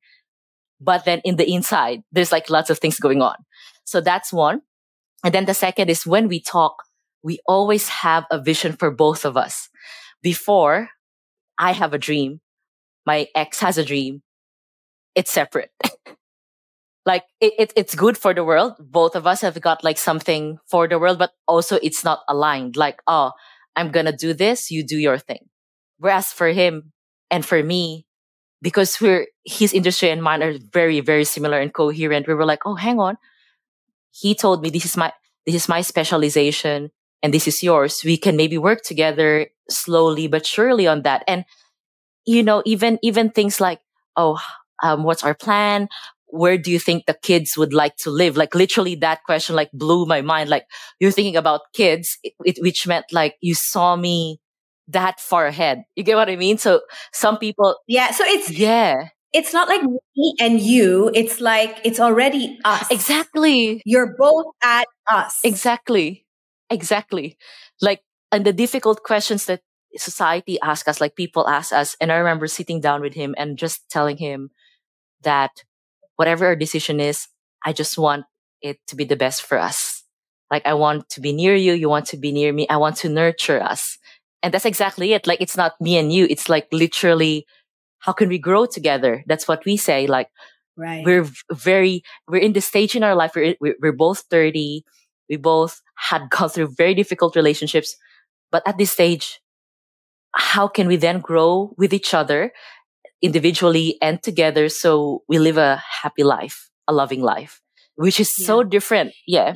But 0.81 1.05
then 1.05 1.21
in 1.25 1.37
the 1.37 1.51
inside, 1.53 2.03
there's 2.13 2.33
like 2.33 2.51
lots 2.51 2.71
of 2.71 2.79
things 2.79 2.99
going 2.99 3.23
on. 3.23 3.37
So 3.85 4.01
that's 4.01 4.33
one. 4.33 4.63
And 5.25 5.35
then 5.35 5.45
the 5.45 5.55
second 5.55 5.91
is 5.91 6.07
when 6.07 6.29
we 6.29 6.41
talk, 6.41 6.75
we 7.23 7.39
always 7.47 7.89
have 7.89 8.25
a 8.31 8.41
vision 8.41 8.73
for 8.73 8.91
both 8.91 9.25
of 9.25 9.37
us. 9.37 9.69
Before 10.23 10.89
I 11.59 11.73
have 11.73 11.95
a 11.95 11.99
dream, 11.99 12.41
my 13.07 13.29
ex 13.35 13.61
has 13.61 13.79
a 13.79 13.85
dream. 13.85 14.23
It's 15.15 15.31
separate. 15.31 15.71
like 17.05 17.25
it, 17.41 17.53
it, 17.59 17.73
it's 17.77 17.95
good 17.95 18.17
for 18.17 18.35
the 18.35 18.45
world. 18.45 18.75
Both 18.79 19.17
of 19.17 19.27
us 19.27 19.41
have 19.41 19.61
got 19.61 19.83
like 19.83 19.99
something 19.99 20.59
for 20.71 20.87
the 20.87 20.99
world, 20.99 21.19
but 21.19 21.33
also 21.49 21.79
it's 21.83 22.05
not 22.05 22.21
aligned. 22.29 22.77
Like, 22.77 23.01
oh, 23.07 23.33
I'm 23.75 23.91
going 23.91 24.07
to 24.07 24.13
do 24.13 24.35
this. 24.35 24.71
You 24.71 24.87
do 24.87 24.97
your 24.97 25.19
thing. 25.19 25.49
Whereas 25.99 26.33
for 26.33 26.49
him 26.49 26.93
and 27.31 27.45
for 27.45 27.63
me, 27.63 28.07
because 28.61 29.01
we're, 29.01 29.27
his 29.45 29.73
industry 29.73 30.11
and 30.11 30.23
mine 30.23 30.43
are 30.43 30.55
very, 30.73 31.01
very 31.01 31.25
similar 31.25 31.59
and 31.59 31.75
coherent. 31.75 32.29
We 32.29 32.35
were 32.35 32.45
like, 32.45 32.61
oh, 32.65 32.77
hang 32.77 33.01
on. 33.01 33.17
He 34.13 34.35
told 34.35 34.63
me 34.63 34.71
this 34.71 34.85
is 34.85 34.97
my, 34.97 35.13
this 35.47 35.55
is 35.57 35.69
my 35.69 35.81
specialization 35.81 36.91
and 37.23 37.35
this 37.35 37.49
is 37.49 37.63
yours. 37.63 38.03
We 38.05 38.17
can 38.17 38.37
maybe 38.37 38.59
work 38.59 38.83
together 38.83 39.49
slowly 39.69 40.29
but 40.29 40.47
surely 40.47 40.87
on 40.87 41.03
that. 41.03 41.25
And, 41.27 41.45
you 42.25 42.43
know, 42.43 42.63
even, 42.65 42.99
even 43.03 43.31
things 43.31 43.61
like, 43.61 43.81
oh, 44.17 44.41
um, 44.83 45.03
what's 45.03 45.25
our 45.25 45.35
plan? 45.35 45.89
Where 46.33 46.57
do 46.57 46.71
you 46.71 46.79
think 46.79 47.05
the 47.05 47.15
kids 47.23 47.59
would 47.59 47.75
like 47.75 47.95
to 47.99 48.11
live? 48.11 48.39
Like 48.39 48.55
literally 48.55 48.95
that 48.97 49.23
question 49.25 49.55
like 49.55 49.71
blew 49.73 50.07
my 50.07 50.23
mind. 50.23 50.49
Like 50.49 50.65
you're 50.99 51.11
thinking 51.11 51.37
about 51.37 51.61
kids, 51.75 52.19
it, 52.25 52.33
it, 52.45 52.59
which 52.61 52.87
meant 52.87 53.05
like 53.13 53.37
you 53.43 53.55
saw 53.55 53.97
me 53.97 54.41
that 54.89 55.21
far 55.21 55.47
ahead. 55.47 55.85
You 55.95 56.03
get 56.03 56.17
what 56.17 56.31
I 56.31 56.37
mean? 56.37 56.57
So 56.57 56.81
some 57.13 57.37
people. 57.37 57.77
Yeah. 57.87 58.13
So 58.13 58.25
it's, 58.25 58.51
yeah. 58.51 59.09
It's 59.35 59.53
not 59.53 59.69
like 59.69 59.83
me 59.83 60.35
and 60.41 60.59
you. 60.59 61.11
It's 61.15 61.41
like 61.41 61.81
it's 61.85 62.01
already 62.01 62.59
us. 62.65 62.91
Exactly. 62.91 63.83
You're 63.85 64.15
both 64.19 64.47
at 64.65 64.87
us. 65.11 65.39
Exactly. 65.45 66.27
Exactly. 66.71 67.37
Like, 67.83 68.01
and 68.31 68.47
the 68.47 68.53
difficult 68.55 69.03
questions 69.03 69.45
that 69.47 69.61
society 69.97 70.59
asks 70.61 70.89
us, 70.89 71.01
like 71.01 71.15
people 71.15 71.47
ask 71.47 71.73
us. 71.73 71.95
And 72.01 72.11
I 72.11 72.17
remember 72.17 72.47
sitting 72.47 72.81
down 72.81 73.03
with 73.03 73.13
him 73.13 73.35
and 73.37 73.59
just 73.59 73.91
telling 73.91 74.17
him 74.17 74.51
that 75.23 75.51
whatever 76.17 76.47
our 76.47 76.57
decision 76.57 77.01
is, 77.01 77.29
I 77.65 77.73
just 77.73 77.99
want 77.99 78.25
it 78.61 78.79
to 78.89 78.97
be 78.97 79.05
the 79.05 79.17
best 79.17 79.43
for 79.43 79.59
us. 79.59 80.05
Like 80.51 80.67
I 80.67 80.75
want 80.75 81.09
to 81.11 81.21
be 81.21 81.33
near 81.33 81.55
you. 81.55 81.73
You 81.73 81.89
want 81.89 82.07
to 82.07 82.17
be 82.17 82.33
near 82.33 82.53
me. 82.53 82.67
I 82.69 82.77
want 82.77 82.97
to 82.99 83.09
nurture 83.09 83.63
us. 83.63 83.99
And 84.43 84.53
that's 84.53 84.67
exactly 84.67 85.13
it. 85.13 85.27
Like 85.27 85.41
it's 85.41 85.57
not 85.57 85.81
me 85.81 85.97
and 85.97 86.13
you. 86.13 86.27
It's 86.29 86.49
like 86.49 86.69
literally, 86.73 87.47
how 88.01 88.13
can 88.13 88.29
we 88.29 88.39
grow 88.39 88.67
together? 88.67 89.25
That's 89.27 89.47
what 89.47 89.65
we 89.65 89.77
say. 89.77 90.07
Like, 90.07 90.29
right. 90.77 91.05
we're 91.07 91.29
very, 91.53 92.03
we're 92.29 92.43
in 92.43 92.53
the 92.53 92.61
stage 92.61 92.97
in 92.97 93.05
our 93.05 93.15
life. 93.15 93.33
We're, 93.35 93.55
we're 93.61 93.93
both 93.93 94.25
30. 94.31 94.85
We 95.31 95.37
both 95.37 95.81
had 95.97 96.29
gone 96.31 96.51
through 96.51 96.75
very 96.77 96.95
difficult 96.95 97.37
relationships. 97.37 97.97
But 98.51 98.63
at 98.67 98.77
this 98.77 98.91
stage, 98.91 99.41
how 100.35 100.67
can 100.67 100.89
we 100.89 100.97
then 100.97 101.21
grow 101.21 101.75
with 101.79 101.95
each 101.95 102.13
other 102.13 102.53
individually 103.23 103.97
and 104.03 104.23
together 104.23 104.69
so 104.69 105.23
we 105.29 105.39
live 105.39 105.57
a 105.57 105.77
happy 106.03 106.25
life, 106.25 106.71
a 106.89 106.93
loving 106.93 107.23
life, 107.23 107.63
which 107.95 108.21
is 108.21 108.33
yeah. 108.39 108.47
so 108.47 108.63
different. 108.63 109.13
Yeah. 109.27 109.55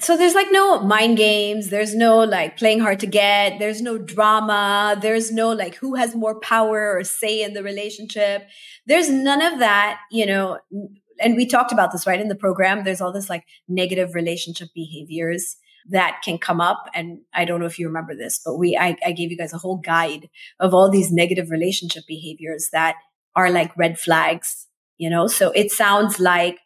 So 0.00 0.16
there's 0.16 0.34
like 0.34 0.48
no 0.50 0.80
mind 0.80 1.18
games. 1.18 1.68
There's 1.68 1.94
no 1.94 2.20
like 2.20 2.56
playing 2.56 2.80
hard 2.80 3.00
to 3.00 3.06
get. 3.06 3.58
There's 3.58 3.82
no 3.82 3.98
drama. 3.98 4.98
There's 5.00 5.30
no 5.30 5.52
like 5.52 5.74
who 5.74 5.94
has 5.94 6.14
more 6.14 6.40
power 6.40 6.96
or 6.96 7.04
say 7.04 7.42
in 7.42 7.52
the 7.52 7.62
relationship. 7.62 8.48
There's 8.86 9.10
none 9.10 9.42
of 9.42 9.58
that, 9.58 10.00
you 10.10 10.24
know. 10.24 10.58
And 11.20 11.36
we 11.36 11.44
talked 11.44 11.70
about 11.70 11.92
this 11.92 12.06
right 12.06 12.18
in 12.18 12.28
the 12.28 12.34
program. 12.34 12.82
There's 12.82 13.02
all 13.02 13.12
this 13.12 13.28
like 13.28 13.44
negative 13.68 14.14
relationship 14.14 14.68
behaviors 14.74 15.56
that 15.88 16.20
can 16.24 16.38
come 16.38 16.60
up. 16.60 16.86
And 16.94 17.20
I 17.34 17.44
don't 17.44 17.60
know 17.60 17.66
if 17.66 17.78
you 17.78 17.86
remember 17.86 18.14
this, 18.14 18.40
but 18.44 18.56
we, 18.56 18.76
I, 18.76 18.96
I 19.04 19.12
gave 19.12 19.30
you 19.30 19.36
guys 19.36 19.52
a 19.52 19.58
whole 19.58 19.78
guide 19.78 20.28
of 20.58 20.74
all 20.74 20.90
these 20.90 21.12
negative 21.12 21.50
relationship 21.50 22.04
behaviors 22.06 22.68
that 22.72 22.96
are 23.34 23.50
like 23.50 23.76
red 23.76 23.98
flags, 23.98 24.66
you 24.98 25.08
know? 25.08 25.26
So 25.26 25.50
it 25.52 25.70
sounds 25.70 26.20
like 26.20 26.58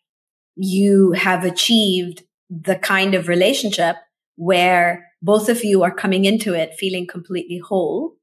you 0.57 1.13
have 1.13 1.45
achieved 1.45 2.23
the 2.51 2.77
kind 2.77 3.15
of 3.15 3.29
relationship 3.29 3.97
where 4.37 5.11
both 5.23 5.49
of 5.49 5.65
you 5.65 5.83
are 5.83 5.95
coming 5.95 6.25
into 6.25 6.55
it 6.55 6.75
feeling 6.75 7.07
completely 7.07 7.59
whole 7.59 8.17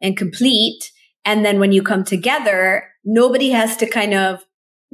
and 0.00 0.16
complete. 0.16 0.92
And 1.24 1.44
then 1.44 1.58
when 1.58 1.72
you 1.72 1.82
come 1.82 2.04
together, 2.04 2.88
nobody 3.04 3.50
has 3.50 3.76
to 3.78 3.86
kind 3.86 4.14
of 4.14 4.44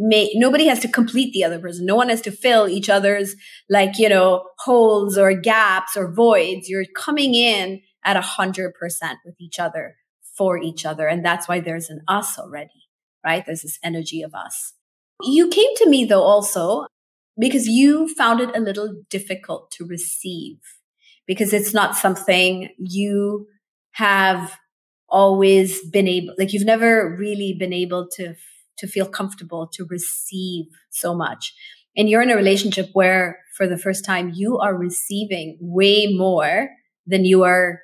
make, 0.00 0.30
nobody 0.34 0.66
has 0.66 0.80
to 0.80 0.88
complete 0.88 1.32
the 1.32 1.44
other 1.44 1.58
person. 1.58 1.84
No 1.84 1.94
one 1.94 2.08
has 2.08 2.22
to 2.22 2.32
fill 2.32 2.68
each 2.68 2.88
other's 2.88 3.36
like, 3.68 3.98
you 3.98 4.08
know, 4.08 4.48
holes 4.58 5.18
or 5.18 5.34
gaps 5.34 5.96
or 5.96 6.12
voids. 6.12 6.68
You're 6.68 6.86
coming 6.96 7.34
in 7.34 7.82
at 8.04 8.16
a 8.16 8.22
hundred 8.22 8.74
percent 8.74 9.18
with 9.24 9.34
each 9.40 9.58
other 9.58 9.96
for 10.36 10.56
each 10.58 10.86
other. 10.86 11.06
And 11.06 11.24
that's 11.24 11.46
why 11.46 11.60
there's 11.60 11.90
an 11.90 12.00
us 12.08 12.38
already, 12.38 12.88
right? 13.24 13.44
There's 13.44 13.62
this 13.62 13.78
energy 13.84 14.22
of 14.22 14.34
us. 14.34 14.72
You 15.22 15.48
came 15.48 15.74
to 15.76 15.88
me 15.88 16.06
though 16.06 16.22
also 16.22 16.86
because 17.38 17.68
you 17.68 18.08
found 18.14 18.40
it 18.40 18.56
a 18.56 18.60
little 18.60 19.02
difficult 19.10 19.70
to 19.72 19.84
receive 19.84 20.56
because 21.26 21.52
it's 21.52 21.74
not 21.74 21.94
something 21.94 22.70
you 22.78 23.46
have 23.92 24.56
always 25.08 25.84
been 25.90 26.06
able 26.06 26.32
like 26.38 26.52
you've 26.52 26.64
never 26.64 27.16
really 27.18 27.52
been 27.58 27.72
able 27.72 28.08
to 28.08 28.34
to 28.80 28.86
feel 28.86 29.06
comfortable 29.06 29.66
to 29.68 29.84
receive 29.86 30.66
so 30.90 31.14
much. 31.14 31.54
And 31.96 32.08
you're 32.08 32.22
in 32.22 32.30
a 32.30 32.36
relationship 32.36 32.90
where 32.92 33.38
for 33.56 33.66
the 33.66 33.78
first 33.78 34.04
time 34.04 34.32
you 34.34 34.58
are 34.58 34.76
receiving 34.76 35.58
way 35.60 36.06
more 36.06 36.70
than 37.06 37.24
you 37.24 37.44
are 37.44 37.80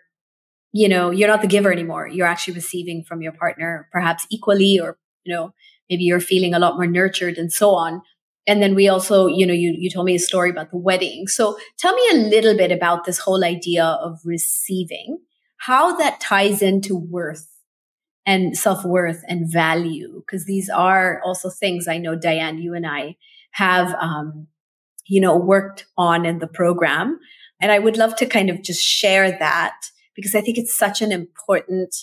you 0.73 0.89
know 0.89 1.11
you're 1.11 1.29
not 1.29 1.41
the 1.41 1.49
giver 1.49 1.73
anymore. 1.73 2.07
You're 2.07 2.27
actually 2.27 2.55
receiving 2.55 3.03
from 3.03 3.23
your 3.23 3.33
partner 3.33 3.89
perhaps 3.93 4.27
equally 4.31 4.79
or 4.79 4.99
you 5.25 5.35
know 5.35 5.53
maybe 5.89 6.05
you're 6.05 6.21
feeling 6.21 6.55
a 6.55 6.59
lot 6.59 6.75
more 6.77 6.87
nurtured 6.87 7.39
and 7.39 7.53
so 7.53 7.71
on. 7.71 8.03
And 8.47 8.63
then 8.63 8.75
we 8.75 8.89
also 8.89 9.27
you 9.27 9.47
know 9.47 9.55
you 9.55 9.75
you 9.77 9.91
told 9.91 10.07
me 10.07 10.15
a 10.15 10.19
story 10.19 10.51
about 10.51 10.71
the 10.71 10.79
wedding. 10.79 11.29
So 11.29 11.59
tell 11.79 11.95
me 11.95 12.03
a 12.13 12.29
little 12.29 12.57
bit 12.57 12.73
about 12.73 13.05
this 13.05 13.19
whole 13.19 13.45
idea 13.45 13.85
of 13.85 14.19
receiving 14.25 15.19
how 15.59 15.97
that 15.97 16.21
ties 16.21 16.63
into 16.63 16.97
worth 16.97 17.56
and 18.27 18.59
self-worth 18.59 19.23
and 19.29 19.51
value 19.51 20.21
because 20.21 20.45
these 20.45 20.69
are 20.69 21.23
also 21.25 21.49
things 21.49 21.89
i 21.89 21.97
know 21.97 22.17
dyan 22.17 22.61
you 22.61 22.75
and 22.75 22.87
i 22.87 23.17
have 23.53 23.95
um, 23.95 24.49
you 25.07 25.21
know 25.21 25.37
worked 25.37 25.87
on 25.97 26.27
in 26.27 26.39
the 26.39 26.47
program. 26.47 27.19
And 27.61 27.73
i 27.73 27.79
would 27.79 27.97
love 27.97 28.17
to 28.17 28.27
kind 28.27 28.51
of 28.51 28.63
just 28.63 28.85
share 28.85 29.31
that 29.31 29.77
because 30.15 30.35
i 30.35 30.41
think 30.41 30.59
it's 30.59 30.77
such 30.77 31.01
an 31.01 31.13
important 31.13 31.95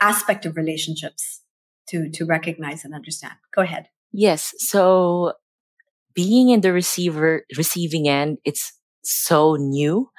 aspect 0.00 0.46
of 0.46 0.56
relationships 0.56 1.42
to 1.88 2.10
to 2.10 2.24
recognize 2.24 2.84
and 2.84 2.94
understand. 2.94 3.34
Go 3.54 3.62
ahead. 3.62 3.88
Yes 4.12 4.54
so 4.58 5.34
being 6.14 6.48
in 6.48 6.62
the 6.62 6.72
receiver 6.72 7.44
receiving 7.56 8.08
end 8.08 8.38
it's 8.44 8.72
so 9.04 9.56
new. 9.56 10.10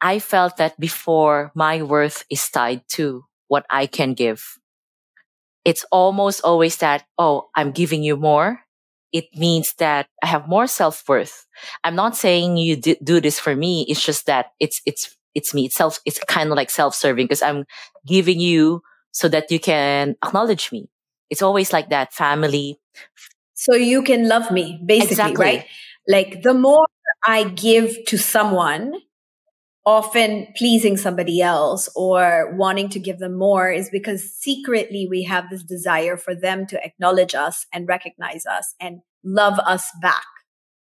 I 0.00 0.18
felt 0.18 0.56
that 0.56 0.78
before 0.80 1.52
my 1.54 1.82
worth 1.82 2.24
is 2.30 2.48
tied 2.48 2.82
to 2.96 3.24
what 3.48 3.66
I 3.70 3.86
can 3.86 4.14
give. 4.14 4.42
It's 5.64 5.84
almost 5.90 6.42
always 6.42 6.76
that, 6.78 7.04
oh, 7.18 7.48
I'm 7.54 7.72
giving 7.72 8.02
you 8.02 8.16
more. 8.16 8.60
It 9.12 9.26
means 9.34 9.74
that 9.78 10.06
I 10.22 10.26
have 10.26 10.48
more 10.48 10.66
self 10.66 11.02
worth. 11.08 11.46
I'm 11.82 11.96
not 11.96 12.16
saying 12.16 12.56
you 12.56 12.76
d- 12.76 12.96
do 13.02 13.20
this 13.20 13.38
for 13.40 13.54
me. 13.56 13.84
It's 13.88 14.04
just 14.04 14.26
that 14.26 14.52
it's, 14.60 14.80
it's, 14.86 15.16
it's 15.34 15.52
me. 15.52 15.66
It's 15.66 15.74
self, 15.74 15.98
it's 16.06 16.20
kind 16.24 16.50
of 16.50 16.56
like 16.56 16.70
self 16.70 16.94
serving 16.94 17.26
because 17.26 17.42
I'm 17.42 17.64
giving 18.06 18.40
you 18.40 18.82
so 19.12 19.28
that 19.28 19.50
you 19.50 19.58
can 19.58 20.16
acknowledge 20.24 20.70
me. 20.72 20.88
It's 21.28 21.42
always 21.42 21.72
like 21.72 21.90
that 21.90 22.12
family. 22.12 22.80
So 23.54 23.74
you 23.74 24.02
can 24.02 24.28
love 24.28 24.50
me, 24.50 24.80
basically, 24.84 25.12
exactly. 25.12 25.44
right? 25.44 25.66
Like 26.08 26.42
the 26.42 26.54
more 26.54 26.86
I 27.26 27.44
give 27.44 28.04
to 28.06 28.16
someone, 28.18 28.94
often 29.86 30.46
pleasing 30.56 30.96
somebody 30.96 31.40
else 31.40 31.88
or 31.96 32.54
wanting 32.56 32.88
to 32.90 32.98
give 32.98 33.18
them 33.18 33.36
more 33.36 33.70
is 33.70 33.88
because 33.90 34.22
secretly 34.34 35.06
we 35.08 35.22
have 35.22 35.48
this 35.50 35.62
desire 35.62 36.16
for 36.16 36.34
them 36.34 36.66
to 36.66 36.84
acknowledge 36.84 37.34
us 37.34 37.66
and 37.72 37.88
recognize 37.88 38.44
us 38.44 38.74
and 38.78 39.00
love 39.24 39.58
us 39.60 39.90
back, 40.02 40.26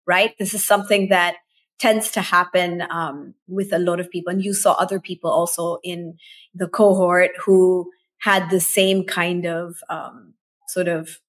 right? 0.07 0.35
This 0.39 0.53
is 0.53 0.67
something 0.67 1.09
that 1.11 1.37
tends 1.79 2.11
to 2.11 2.21
happen 2.21 2.83
um, 2.91 3.35
with 3.47 3.73
a 3.73 3.79
lot 3.79 4.01
of 4.01 4.11
people. 4.11 4.33
And 4.33 4.43
you 4.43 4.53
saw 4.53 4.73
other 4.73 4.99
people 4.99 5.31
also 5.31 5.79
in 5.85 6.17
the 6.53 6.69
cohort 6.69 7.31
who 7.45 7.91
had 8.19 8.51
the 8.51 8.61
same 8.61 9.05
kind 9.05 9.47
of 9.47 9.77
um, 9.89 10.35
sort 10.67 10.89
of 10.89 11.21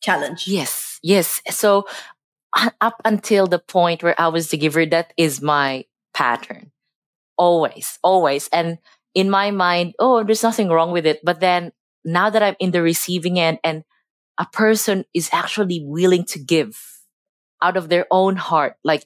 challenge. 0.00 0.44
Yes, 0.46 0.98
yes. 1.02 1.42
So 1.50 1.86
up 2.80 3.02
until 3.04 3.46
the 3.46 3.58
point 3.58 4.02
where 4.02 4.18
I 4.18 4.28
was 4.28 4.48
the 4.48 4.56
giver, 4.56 4.86
that 4.86 5.12
is 5.18 5.42
my 5.42 5.84
pattern. 6.14 6.70
Always, 7.36 7.98
always. 8.02 8.48
And 8.48 8.78
in 9.14 9.30
my 9.30 9.50
mind, 9.50 9.94
oh, 9.98 10.22
there's 10.22 10.42
nothing 10.42 10.68
wrong 10.68 10.92
with 10.92 11.06
it. 11.06 11.20
But 11.24 11.40
then 11.40 11.72
now 12.04 12.30
that 12.30 12.42
I'm 12.42 12.56
in 12.58 12.70
the 12.70 12.82
receiving 12.82 13.38
end 13.38 13.58
and 13.64 13.84
a 14.38 14.46
person 14.46 15.04
is 15.14 15.30
actually 15.32 15.80
willing 15.84 16.24
to 16.26 16.38
give 16.38 16.78
out 17.62 17.76
of 17.76 17.88
their 17.88 18.06
own 18.10 18.36
heart, 18.36 18.74
like 18.84 19.04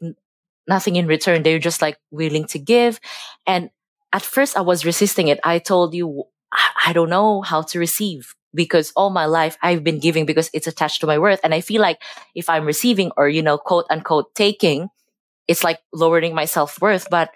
nothing 0.66 0.96
in 0.96 1.06
return. 1.06 1.42
They're 1.42 1.58
just 1.58 1.82
like 1.82 1.98
willing 2.10 2.46
to 2.46 2.58
give. 2.58 3.00
And 3.46 3.70
at 4.12 4.22
first 4.22 4.56
I 4.56 4.60
was 4.60 4.84
resisting 4.84 5.28
it. 5.28 5.40
I 5.44 5.58
told 5.58 5.94
you, 5.94 6.24
I 6.86 6.92
don't 6.92 7.10
know 7.10 7.42
how 7.42 7.62
to 7.62 7.78
receive 7.78 8.34
because 8.54 8.92
all 8.96 9.10
my 9.10 9.26
life 9.26 9.56
I've 9.62 9.84
been 9.84 10.00
giving 10.00 10.24
because 10.24 10.50
it's 10.54 10.66
attached 10.66 11.00
to 11.02 11.06
my 11.06 11.18
worth. 11.18 11.40
And 11.44 11.54
I 11.54 11.60
feel 11.60 11.82
like 11.82 12.00
if 12.34 12.48
I'm 12.48 12.64
receiving 12.64 13.12
or, 13.16 13.28
you 13.28 13.42
know, 13.42 13.58
quote 13.58 13.84
unquote 13.90 14.34
taking, 14.34 14.88
it's 15.48 15.64
like 15.64 15.80
lowering 15.92 16.34
my 16.34 16.44
self 16.44 16.80
worth. 16.80 17.08
But 17.10 17.30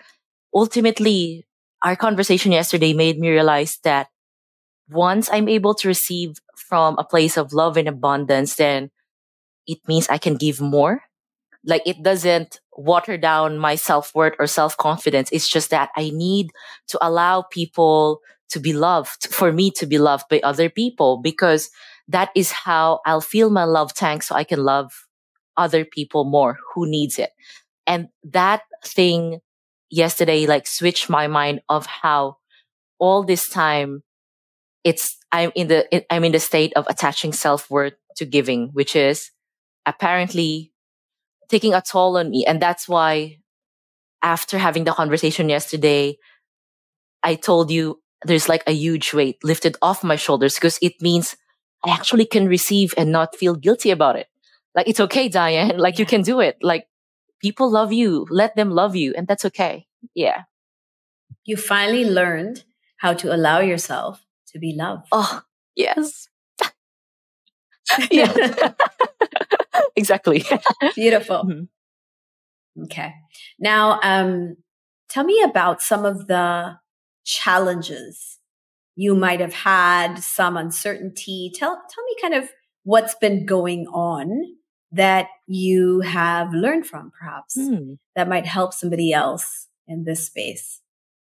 ultimately, 0.55 1.47
our 1.83 1.97
conversation 1.97 2.53
yesterday 2.53 2.93
made 2.93 3.19
me 3.19 3.31
realize 3.31 3.79
that 3.85 4.09
once 4.89 5.31
I'm 5.33 5.49
able 5.49 5.75
to 5.75 5.89
receive 5.89 6.37
from 6.57 6.97
a 6.99 7.05
place 7.05 7.37
of 7.37 7.53
love 7.53 7.77
and 7.77 7.89
abundance, 7.89 8.57
then 8.57 8.91
it 9.67 9.79
means 9.89 10.09
I 10.09 10.19
can 10.19 10.37
give 10.37 10.61
more. 10.61 11.03
Like 11.65 11.83
it 11.87 12.03
doesn't 12.03 12.61
water 12.77 13.17
down 13.17 13.59
my 13.59 13.77
self 13.77 14.15
worth 14.15 14.35
or 14.39 14.47
self 14.47 14.77
confidence. 14.77 15.31
It's 15.33 15.49
just 15.49 15.71
that 15.71 15.91
I 15.97 16.11
need 16.13 16.51
to 16.89 16.99
allow 17.01 17.43
people 17.43 18.21
to 18.51 18.61
be 18.61 18.73
loved, 18.73 19.29
for 19.29 19.53
me 19.53 19.71
to 19.71 19.87
be 19.87 19.99
loved 19.99 20.29
by 20.29 20.41
other 20.41 20.69
people, 20.69 21.19
because 21.23 21.71
that 22.09 22.31
is 22.35 22.53
how 22.53 23.01
I'll 23.07 23.21
feel 23.23 23.49
my 23.49 23.65
love 23.65 23.95
tank 23.95 24.23
so 24.23 24.35
I 24.35 24.45
can 24.45 24.63
love 24.63 24.93
other 25.57 25.85
people 25.85 26.25
more 26.25 26.59
who 26.75 26.87
needs 26.87 27.19
it. 27.19 27.31
And 27.87 28.09
that 28.25 28.63
thing 28.85 29.41
yesterday 29.91 30.47
like 30.47 30.67
switched 30.67 31.11
my 31.11 31.27
mind 31.27 31.61
of 31.69 31.87
how 31.87 32.37
all 32.99 33.23
this 33.25 33.49
time 33.49 34.03
it's 34.85 35.17
I'm 35.31 35.53
in 35.55 35.69
the 35.69 36.05
I'm 36.13 36.25
in 36.25 36.33
the 36.33 36.41
state 36.41 36.73
of 36.77 36.87
attaching 36.89 37.33
self-worth 37.33 37.95
to 38.17 38.25
giving, 38.25 38.69
which 38.73 38.95
is 38.97 39.31
apparently 39.87 40.73
taking 41.49 41.75
a 41.75 41.83
toll 41.83 42.17
on 42.17 42.31
me. 42.31 42.45
And 42.47 42.61
that's 42.61 42.89
why 42.89 43.39
after 44.23 44.59
having 44.59 44.85
the 44.85 44.93
conversation 44.93 45.49
yesterday, 45.49 46.17
I 47.23 47.35
told 47.35 47.71
you 47.71 48.01
there's 48.25 48.49
like 48.49 48.63
a 48.67 48.73
huge 48.73 49.13
weight 49.13 49.39
lifted 49.43 49.77
off 49.83 50.05
my 50.05 50.17
shoulders 50.17 50.55
because 50.55 50.79
it 50.83 50.95
means 51.01 51.37
I 51.85 51.91
actually 51.91 52.27
can 52.27 52.47
receive 52.47 52.95
and 52.97 53.11
not 53.11 53.37
feel 53.37 53.55
guilty 53.55 53.91
about 53.91 54.17
it. 54.17 54.29
Like 54.75 54.89
it's 54.89 55.01
okay, 55.01 55.29
Dyan. 55.29 55.79
Like 55.83 55.99
you 55.99 56.07
can 56.07 56.23
do 56.23 56.41
it. 56.41 56.57
Like 56.63 56.87
people 57.43 57.71
love 57.71 57.93
you. 57.93 58.27
Let 58.31 58.57
them 58.57 58.71
love 58.71 58.97
you. 58.97 59.13
And 59.15 59.27
that's 59.27 59.45
okay. 59.47 59.87
Yeah. 60.15 60.45
You 61.45 61.57
finally 61.57 62.05
learned 62.05 62.65
how 62.99 63.13
to 63.15 63.35
allow 63.35 63.59
yourself 63.61 64.25
to 64.49 64.59
be 64.59 64.75
loved. 64.77 65.09
Oh, 65.13 65.43
yes. 65.75 66.29
yeah. 68.11 68.73
exactly. 69.97 70.45
Beautiful. 70.95 71.45
Mm-hmm. 71.45 72.83
Okay. 72.85 73.13
Now, 73.59 73.99
um, 74.03 74.57
tell 75.11 75.25
me 75.25 75.43
about 75.43 75.83
some 75.83 76.05
of 76.07 76.29
the 76.29 76.79
challenges 77.25 78.39
you 78.95 79.15
might 79.15 79.41
have 79.41 79.55
had, 79.55 80.17
some 80.19 80.57
uncertainty. 80.57 81.51
Tell, 81.55 81.71
tell 81.75 82.05
me 82.05 82.17
kind 82.21 82.35
of 82.35 82.51
what's 82.85 83.15
been 83.17 83.47
going 83.47 83.87
on 83.89 84.57
that 84.93 85.29
you 85.47 86.01
have 86.01 86.53
learned 86.53 86.87
from, 86.87 87.11
perhaps, 87.19 87.57
mm. 87.57 87.99
that 88.15 88.29
might 88.29 88.47
help 88.47 88.75
somebody 88.75 89.13
else 89.13 89.69
in 89.89 90.05
this 90.05 90.27
space? 90.27 90.81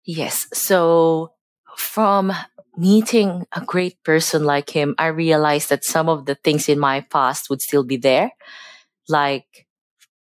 Yes. 0.03 0.47
So 0.53 1.33
from 1.77 2.33
meeting 2.77 3.45
a 3.53 3.61
great 3.61 4.01
person 4.03 4.43
like 4.43 4.69
him, 4.69 4.93
I 4.97 5.07
realized 5.07 5.69
that 5.69 5.85
some 5.85 6.09
of 6.09 6.25
the 6.25 6.35
things 6.35 6.69
in 6.69 6.79
my 6.79 7.01
past 7.01 7.49
would 7.49 7.61
still 7.61 7.83
be 7.83 7.97
there. 7.97 8.31
Like, 9.07 9.65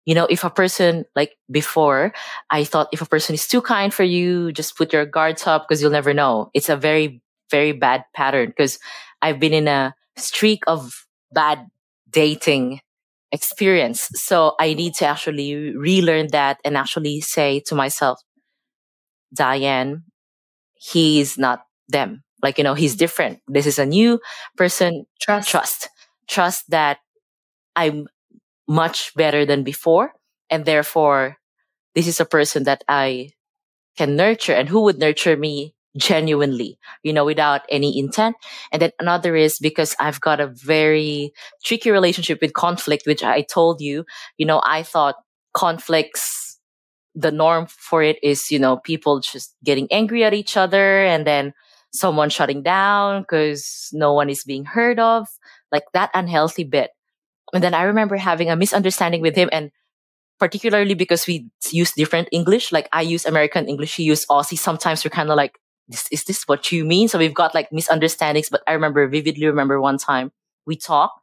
you 0.07 0.15
know, 0.15 0.27
if 0.31 0.43
a 0.43 0.51
person 0.51 1.05
like 1.15 1.37
before, 1.51 2.15
I 2.51 2.65
thought 2.65 2.89
if 2.93 3.03
a 3.03 3.07
person 3.07 3.35
is 3.35 3.47
too 3.47 3.61
kind 3.61 3.93
for 3.93 4.05
you, 4.05 4.53
just 4.53 4.77
put 4.77 4.93
your 4.93 5.05
guards 5.05 5.47
up 5.47 5.69
because 5.69 5.83
you'll 5.83 5.91
never 5.91 6.15
know. 6.15 6.51
It's 6.55 6.71
a 6.71 6.77
very, 6.77 7.21
very 7.51 7.73
bad 7.73 8.05
pattern 8.15 8.49
because 8.49 8.79
I've 9.21 9.39
been 9.39 9.53
in 9.53 9.69
a 9.69 9.95
streak 10.17 10.63
of 10.67 11.07
bad 11.31 11.67
dating 12.11 12.81
experience. 13.33 14.09
So 14.15 14.55
I 14.59 14.75
need 14.75 14.95
to 14.95 15.07
actually 15.07 15.77
relearn 15.77 16.29
that 16.33 16.59
and 16.65 16.77
actually 16.77 17.21
say 17.21 17.61
to 17.67 17.75
myself, 17.75 18.21
Dyan, 19.37 20.03
he's 20.75 21.37
not 21.37 21.63
them. 21.89 22.23
Like, 22.43 22.59
you 22.59 22.65
know, 22.65 22.75
he's 22.75 22.95
different. 22.95 23.41
This 23.49 23.67
is 23.67 23.79
a 23.79 23.87
new 23.87 24.21
person. 24.57 25.05
Trust. 25.21 25.51
Trust. 25.51 25.89
Trust 26.29 26.71
that 26.71 26.99
I'm 27.75 28.07
much 28.69 29.13
better 29.15 29.45
than 29.45 29.65
before. 29.65 30.13
And 30.51 30.65
therefore, 30.65 31.37
this 31.95 32.07
is 32.07 32.21
a 32.21 32.25
person 32.25 32.65
that 32.65 32.85
I 32.89 33.31
can 33.97 34.15
nurture 34.17 34.55
and 34.55 34.69
who 34.69 34.83
would 34.83 34.99
nurture 34.99 35.37
me 35.37 35.75
genuinely, 35.99 36.79
you 37.03 37.13
know, 37.13 37.25
without 37.25 37.63
any 37.69 37.99
intent. 37.99 38.37
And 38.73 38.81
then 38.81 38.93
another 38.99 39.37
is 39.37 39.59
because 39.59 39.95
I've 40.01 40.21
got 40.21 40.41
a 40.41 40.47
very 40.47 41.33
tricky 41.65 41.91
relationship 41.91 42.41
with 42.41 42.55
conflict, 42.55 43.03
which 43.07 43.23
I 43.23 43.43
told 43.43 43.81
you, 43.81 44.07
you 44.39 44.47
know, 44.47 44.63
I 44.65 44.83
thought 44.83 45.17
conflicts, 45.55 46.59
the 47.15 47.33
norm 47.33 47.67
for 47.67 48.03
it 48.03 48.19
is, 48.23 48.51
you 48.51 48.59
know, 48.61 48.77
people 48.77 49.21
just 49.21 49.57
getting 49.65 49.89
angry 49.91 50.23
at 50.23 50.35
each 50.35 50.57
other 50.57 51.03
and 51.05 51.27
then 51.27 51.53
someone 51.93 52.31
shutting 52.31 52.63
down 52.63 53.23
because 53.23 53.89
no 53.93 54.13
one 54.13 54.31
is 54.31 54.45
being 54.45 54.65
heard 54.65 55.01
of, 55.01 55.27
like 55.73 55.85
that 55.95 56.11
unhealthy 56.15 56.63
bit. 56.65 56.91
And 57.53 57.63
then 57.63 57.75
I 57.75 57.83
remember 57.83 58.17
having 58.17 58.51
a 58.51 58.57
misunderstanding 58.57 59.21
with 59.21 59.35
him 59.35 59.49
and 59.51 59.73
particularly 60.39 60.95
because 60.95 61.27
we 61.27 61.51
use 61.73 61.93
different 61.93 62.29
English. 62.31 62.71
Like 62.71 62.89
I 62.93 63.03
use 63.03 63.27
American 63.27 63.67
English, 63.69 63.97
he 63.97 64.05
used 64.05 64.29
Aussie. 64.29 64.59
Sometimes 64.59 65.05
we're 65.05 65.11
kind 65.11 65.31
of 65.31 65.37
like, 65.37 65.59
this, 65.89 66.07
is 66.13 66.25
this 66.25 66.45
what 66.47 66.71
you 66.71 66.85
mean? 66.85 67.09
So 67.09 67.19
we've 67.19 67.35
got 67.35 67.55
like 67.55 67.73
misunderstandings. 67.73 68.49
But 68.51 68.63
I 68.67 68.73
remember 68.73 69.07
vividly 69.09 69.47
remember 69.47 69.81
one 69.81 69.99
time 69.99 70.33
we 70.67 70.77
talked 70.77 71.21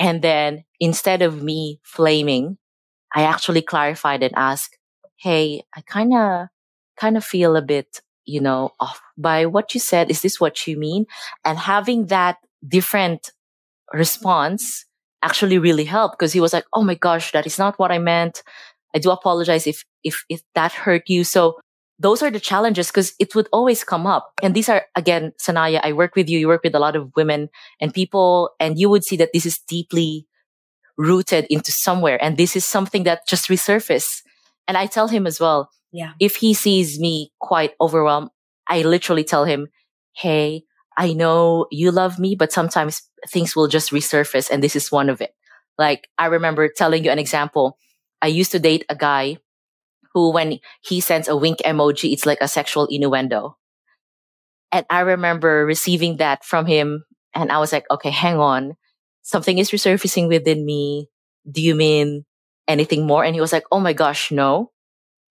and 0.00 0.22
then 0.22 0.64
instead 0.80 1.20
of 1.22 1.42
me 1.42 1.78
flaming, 1.82 2.56
I 3.14 3.22
actually 3.22 3.62
clarified 3.62 4.22
and 4.22 4.32
asked, 4.34 4.78
Hey, 5.16 5.62
I 5.76 5.82
kind 5.82 6.14
of, 6.14 6.46
kind 6.98 7.18
of 7.18 7.24
feel 7.24 7.54
a 7.54 7.62
bit, 7.62 8.00
you 8.24 8.40
know, 8.40 8.70
off 8.80 9.00
by 9.18 9.44
what 9.44 9.74
you 9.74 9.80
said. 9.80 10.10
Is 10.10 10.22
this 10.22 10.40
what 10.40 10.66
you 10.66 10.78
mean? 10.78 11.04
And 11.44 11.58
having 11.58 12.06
that 12.06 12.38
different 12.66 13.30
response 13.92 14.86
actually 15.22 15.58
really 15.58 15.84
helped 15.84 16.18
because 16.18 16.32
he 16.32 16.40
was 16.40 16.54
like, 16.54 16.64
Oh 16.72 16.82
my 16.82 16.94
gosh, 16.94 17.32
that 17.32 17.46
is 17.46 17.58
not 17.58 17.78
what 17.78 17.92
I 17.92 17.98
meant. 17.98 18.42
I 18.94 18.98
do 18.98 19.10
apologize 19.10 19.66
if, 19.66 19.84
if, 20.02 20.24
if 20.30 20.40
that 20.54 20.72
hurt 20.72 21.02
you. 21.08 21.24
So 21.24 21.59
those 22.00 22.22
are 22.22 22.30
the 22.30 22.40
challenges 22.40 22.88
because 22.88 23.12
it 23.20 23.34
would 23.34 23.48
always 23.52 23.84
come 23.84 24.06
up. 24.06 24.32
And 24.42 24.54
these 24.54 24.70
are, 24.70 24.86
again, 24.96 25.32
Sanaya, 25.38 25.80
I 25.84 25.92
work 25.92 26.16
with 26.16 26.30
you. 26.30 26.38
You 26.38 26.48
work 26.48 26.64
with 26.64 26.74
a 26.74 26.78
lot 26.78 26.96
of 26.96 27.12
women 27.14 27.50
and 27.78 27.92
people, 27.92 28.50
and 28.58 28.78
you 28.78 28.88
would 28.88 29.04
see 29.04 29.16
that 29.16 29.34
this 29.34 29.44
is 29.44 29.58
deeply 29.68 30.26
rooted 30.96 31.46
into 31.50 31.70
somewhere. 31.70 32.22
And 32.22 32.38
this 32.38 32.56
is 32.56 32.66
something 32.66 33.04
that 33.04 33.28
just 33.28 33.48
resurface. 33.48 34.22
And 34.66 34.78
I 34.78 34.86
tell 34.86 35.08
him 35.08 35.26
as 35.26 35.38
well, 35.38 35.70
yeah. 35.92 36.12
if 36.18 36.36
he 36.36 36.54
sees 36.54 36.98
me 36.98 37.32
quite 37.38 37.74
overwhelmed, 37.82 38.30
I 38.66 38.80
literally 38.82 39.24
tell 39.24 39.44
him, 39.44 39.68
Hey, 40.14 40.64
I 40.96 41.12
know 41.12 41.66
you 41.70 41.90
love 41.90 42.18
me, 42.18 42.34
but 42.34 42.50
sometimes 42.52 43.02
things 43.28 43.54
will 43.54 43.68
just 43.68 43.90
resurface. 43.90 44.50
And 44.50 44.62
this 44.62 44.74
is 44.74 44.90
one 44.90 45.10
of 45.10 45.20
it. 45.20 45.34
Like 45.78 46.08
I 46.18 46.26
remember 46.26 46.68
telling 46.68 47.04
you 47.04 47.10
an 47.10 47.18
example. 47.18 47.76
I 48.22 48.28
used 48.28 48.52
to 48.52 48.58
date 48.58 48.84
a 48.88 48.96
guy 48.96 49.38
who, 50.12 50.32
when 50.32 50.58
he 50.82 51.00
sends 51.00 51.28
a 51.28 51.36
wink 51.36 51.58
emoji, 51.64 52.12
it's 52.12 52.26
like 52.26 52.38
a 52.40 52.48
sexual 52.48 52.86
innuendo. 52.90 53.56
And 54.72 54.86
I 54.90 55.00
remember 55.00 55.64
receiving 55.66 56.18
that 56.18 56.44
from 56.44 56.66
him. 56.66 57.04
And 57.34 57.50
I 57.50 57.58
was 57.58 57.72
like, 57.72 57.84
okay, 57.90 58.10
hang 58.10 58.38
on. 58.38 58.76
Something 59.22 59.58
is 59.58 59.70
resurfacing 59.70 60.28
within 60.28 60.64
me. 60.64 61.08
Do 61.50 61.62
you 61.62 61.74
mean 61.74 62.24
anything 62.68 63.06
more? 63.06 63.24
And 63.24 63.34
he 63.34 63.40
was 63.40 63.52
like, 63.52 63.64
oh 63.72 63.80
my 63.80 63.92
gosh, 63.92 64.30
no, 64.30 64.70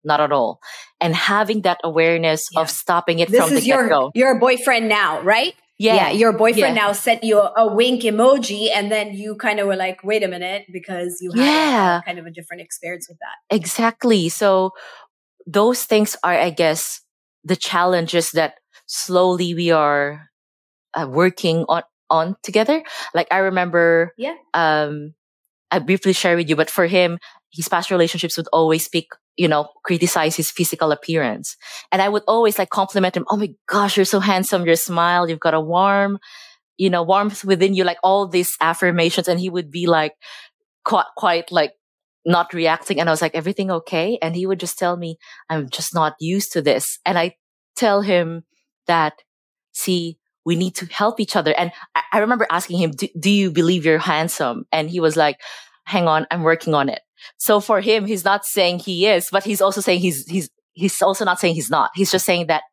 not 0.03 0.21
at 0.21 0.31
all. 0.31 0.59
And 0.99 1.15
having 1.15 1.61
that 1.61 1.79
awareness 1.83 2.47
yeah. 2.51 2.61
of 2.61 2.69
stopping 2.69 3.19
it 3.19 3.29
this 3.29 3.43
from 3.43 3.55
the 3.55 3.61
your, 3.61 3.83
get-go. 3.83 4.11
Your 4.15 4.39
boyfriend 4.39 4.89
now, 4.89 5.21
right? 5.21 5.55
Yeah. 5.79 5.95
yeah 5.95 6.09
your 6.11 6.33
boyfriend 6.33 6.75
yeah. 6.75 6.87
now 6.87 6.91
sent 6.91 7.23
you 7.23 7.39
a, 7.39 7.53
a, 7.55 7.73
wink 7.73 8.01
emoji 8.01 8.67
and 8.69 8.91
then 8.91 9.13
you 9.13 9.35
kind 9.35 9.61
of 9.61 9.67
were 9.67 9.77
like, 9.77 10.03
wait 10.03 10.23
a 10.23 10.27
minute, 10.27 10.65
because 10.73 11.19
you 11.21 11.31
had 11.31 11.39
yeah. 11.39 12.01
kind 12.05 12.19
of 12.19 12.25
a 12.25 12.31
different 12.31 12.61
experience 12.61 13.07
with 13.07 13.17
that. 13.19 13.55
Exactly. 13.55 14.27
So 14.27 14.71
those 15.47 15.85
things 15.85 16.17
are, 16.21 16.33
I 16.33 16.49
guess, 16.49 17.01
the 17.45 17.55
challenges 17.55 18.31
that 18.31 18.55
slowly 18.87 19.53
we 19.53 19.71
are 19.71 20.29
uh, 20.93 21.07
working 21.09 21.63
on, 21.69 21.83
on 22.09 22.35
together. 22.43 22.83
Like 23.13 23.27
I 23.31 23.37
remember, 23.37 24.13
yeah. 24.17 24.35
um, 24.53 25.13
I 25.71 25.79
briefly 25.79 26.13
share 26.13 26.35
with 26.35 26.49
you, 26.49 26.57
but 26.57 26.69
for 26.69 26.87
him, 26.87 27.19
his 27.51 27.69
past 27.69 27.89
relationships 27.89 28.37
would 28.37 28.47
always 28.51 28.83
speak 28.83 29.07
you 29.39 29.47
know, 29.47 29.69
criticize 29.85 30.35
his 30.35 30.51
physical 30.51 30.91
appearance. 30.91 31.55
And 31.93 32.01
I 32.01 32.09
would 32.09 32.23
always 32.27 32.59
like 32.59 32.69
compliment 32.69 33.15
him. 33.15 33.25
Oh 33.29 33.37
my 33.37 33.53
gosh, 33.69 33.95
you're 33.95 34.05
so 34.05 34.19
handsome. 34.19 34.65
Your 34.65 34.75
smile, 34.75 35.29
you've 35.29 35.39
got 35.39 35.53
a 35.53 35.61
warm, 35.61 36.19
you 36.77 36.89
know, 36.89 37.03
warmth 37.03 37.45
within 37.45 37.73
you, 37.73 37.85
like 37.85 37.99
all 38.03 38.27
these 38.27 38.51
affirmations. 38.59 39.29
And 39.29 39.39
he 39.39 39.49
would 39.49 39.71
be 39.71 39.87
like 39.87 40.15
quite, 40.83 41.05
quite 41.15 41.53
like 41.53 41.71
not 42.25 42.53
reacting. 42.53 42.99
And 42.99 43.07
I 43.07 43.13
was 43.13 43.21
like, 43.21 43.33
everything 43.33 43.71
okay? 43.71 44.19
And 44.21 44.35
he 44.35 44.45
would 44.45 44.59
just 44.59 44.77
tell 44.77 44.97
me, 44.97 45.17
I'm 45.49 45.69
just 45.69 45.95
not 45.95 46.15
used 46.19 46.51
to 46.51 46.61
this. 46.61 46.99
And 47.05 47.17
I 47.17 47.35
tell 47.77 48.01
him 48.01 48.43
that, 48.87 49.13
see, 49.71 50.19
we 50.45 50.57
need 50.57 50.75
to 50.75 50.85
help 50.87 51.21
each 51.21 51.37
other. 51.37 51.53
And 51.57 51.71
I, 51.95 52.01
I 52.11 52.19
remember 52.19 52.45
asking 52.51 52.79
him, 52.79 52.91
do 52.91 53.29
you 53.29 53.51
believe 53.51 53.85
you're 53.85 53.99
handsome? 53.99 54.65
And 54.73 54.89
he 54.89 54.99
was 54.99 55.15
like, 55.15 55.39
hang 55.85 56.09
on, 56.09 56.27
I'm 56.29 56.43
working 56.43 56.73
on 56.73 56.89
it. 56.89 56.99
So 57.37 57.59
for 57.59 57.81
him, 57.81 58.05
he's 58.05 58.25
not 58.25 58.45
saying 58.45 58.79
he 58.79 59.07
is, 59.07 59.29
but 59.31 59.43
he's 59.43 59.61
also 59.61 59.81
saying 59.81 59.99
he's, 59.99 60.27
he's, 60.27 60.49
he's 60.73 61.01
also 61.01 61.25
not 61.25 61.39
saying 61.39 61.55
he's 61.55 61.69
not. 61.69 61.91
He's 61.95 62.11
just 62.11 62.25
saying 62.25 62.47
that 62.47 62.63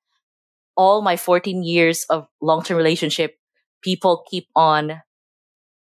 all 0.76 1.03
my 1.03 1.16
14 1.16 1.62
years 1.62 2.05
of 2.11 2.26
long-term 2.40 2.76
relationship, 2.76 3.34
people 3.82 4.24
keep 4.30 4.47
on 4.55 5.01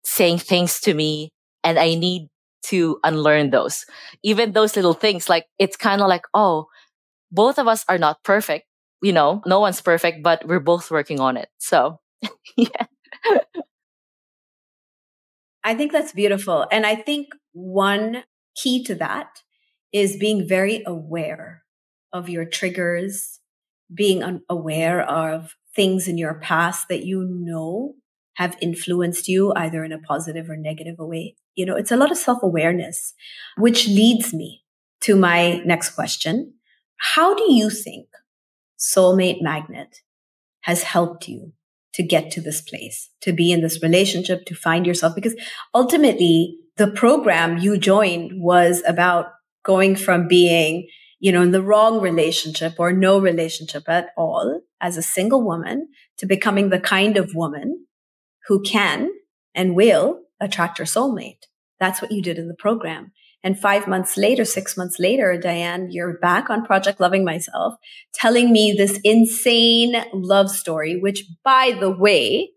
saying 0.05 0.39
things 0.39 0.81
to 0.81 0.95
me 0.95 1.31
and 1.63 1.79
I 1.79 1.95
need 1.95 2.29
to 2.65 2.99
unlearn 3.05 3.51
those. 3.51 3.85
Even 4.23 4.53
those 4.53 4.77
little 4.77 4.95
things, 4.95 5.29
like 5.29 5.47
it's 5.59 5.77
kind 5.77 6.01
of 6.01 6.09
like, 6.09 6.23
oh, 6.35 6.67
both 7.31 7.59
of 7.59 7.69
us 7.69 7.85
are 7.89 7.99
not 7.99 8.23
perfect. 8.25 8.67
You 9.03 9.13
know, 9.13 9.41
no 9.47 9.61
one's 9.61 9.81
perfect, 9.81 10.23
but 10.23 10.47
we're 10.47 10.61
both 10.61 10.91
working 10.91 11.21
on 11.21 11.37
it. 11.37 11.49
So, 11.59 12.01
yeah. 12.57 12.87
I 15.65 15.75
think 15.75 15.93
that's 15.93 16.13
beautiful. 16.13 16.67
And 16.71 16.87
I 16.87 16.97
think 16.97 17.29
one 17.53 18.25
key 18.55 18.83
to 18.85 18.95
that 18.97 19.43
is 19.93 20.17
being 20.17 20.47
very 20.47 20.83
aware 20.87 21.63
of 22.13 22.29
your 22.29 22.45
triggers, 22.45 23.41
being 23.93 24.41
aware 24.49 25.03
of 25.03 25.57
things 25.75 26.09
in 26.09 26.19
your 26.19 26.35
past 26.35 26.89
that 26.89 27.05
you 27.05 27.25
know 27.25 27.95
have 28.35 28.57
influenced 28.61 29.29
you 29.29 29.53
either 29.55 29.85
in 29.85 29.93
a 29.93 29.99
positive 29.99 30.49
or 30.49 30.57
negative 30.57 30.97
way. 30.99 31.37
You 31.55 31.67
know, 31.67 31.77
it's 31.77 31.91
a 31.91 31.97
lot 31.97 32.11
of 32.11 32.19
self 32.19 32.43
awareness, 32.43 33.13
which 33.57 33.87
leads 33.89 34.33
me 34.33 34.65
to 35.03 35.17
my 35.17 35.59
next 35.65 35.91
question. 35.91 36.55
How 36.97 37.35
do 37.35 37.53
you 37.53 37.71
think 37.71 38.07
Soulmate 38.79 39.43
Magnet 39.43 40.01
has 40.63 40.83
helped 40.83 41.29
you 41.29 41.53
to 41.95 42.03
get 42.03 42.31
to 42.33 42.41
this 42.41 42.61
place, 42.61 43.11
to 43.23 43.33
be 43.33 43.51
in 43.51 43.63
this 43.63 43.83
relationship, 43.83 44.45
to 44.47 44.55
find 44.55 44.87
yourself? 44.87 45.15
Because 45.15 45.35
ultimately, 45.75 46.57
the 46.81 46.91
program 46.91 47.59
you 47.59 47.77
joined 47.77 48.41
was 48.41 48.83
about 48.87 49.27
going 49.63 49.95
from 49.95 50.27
being, 50.27 50.89
you 51.19 51.31
know, 51.31 51.43
in 51.43 51.51
the 51.51 51.63
wrong 51.63 52.01
relationship 52.01 52.77
or 52.79 52.91
no 52.91 53.19
relationship 53.19 53.87
at 53.87 54.09
all 54.17 54.63
as 54.81 54.97
a 54.97 55.03
single 55.03 55.43
woman 55.43 55.89
to 56.17 56.25
becoming 56.25 56.71
the 56.71 56.81
kind 56.81 57.19
of 57.19 57.35
woman 57.35 57.85
who 58.47 58.63
can 58.63 59.11
and 59.55 59.77
will 59.77 60.21
attract 60.41 60.79
her 60.79 60.85
soulmate. 60.85 61.43
That's 61.79 62.01
what 62.01 62.13
you 62.13 62.23
did 62.23 62.39
in 62.39 62.49
the 62.49 62.55
program. 62.55 63.13
And 63.45 63.61
five 63.61 63.87
months 63.87 64.17
later, 64.17 64.47
six 64.47 64.75
months 64.79 64.99
later, 64.99 65.39
Dyan, 65.39 65.89
you're 65.91 66.17
back 66.17 66.49
on 66.49 66.65
Project 66.65 66.99
Loving 66.99 67.27
Myself, 67.27 67.75
telling 68.15 68.53
me 68.53 68.73
this 68.73 68.99
insane 69.05 70.03
love 70.15 70.51
story, 70.51 70.99
which 70.99 71.25
by 71.45 71.77
the 71.79 71.91
way, 71.91 72.53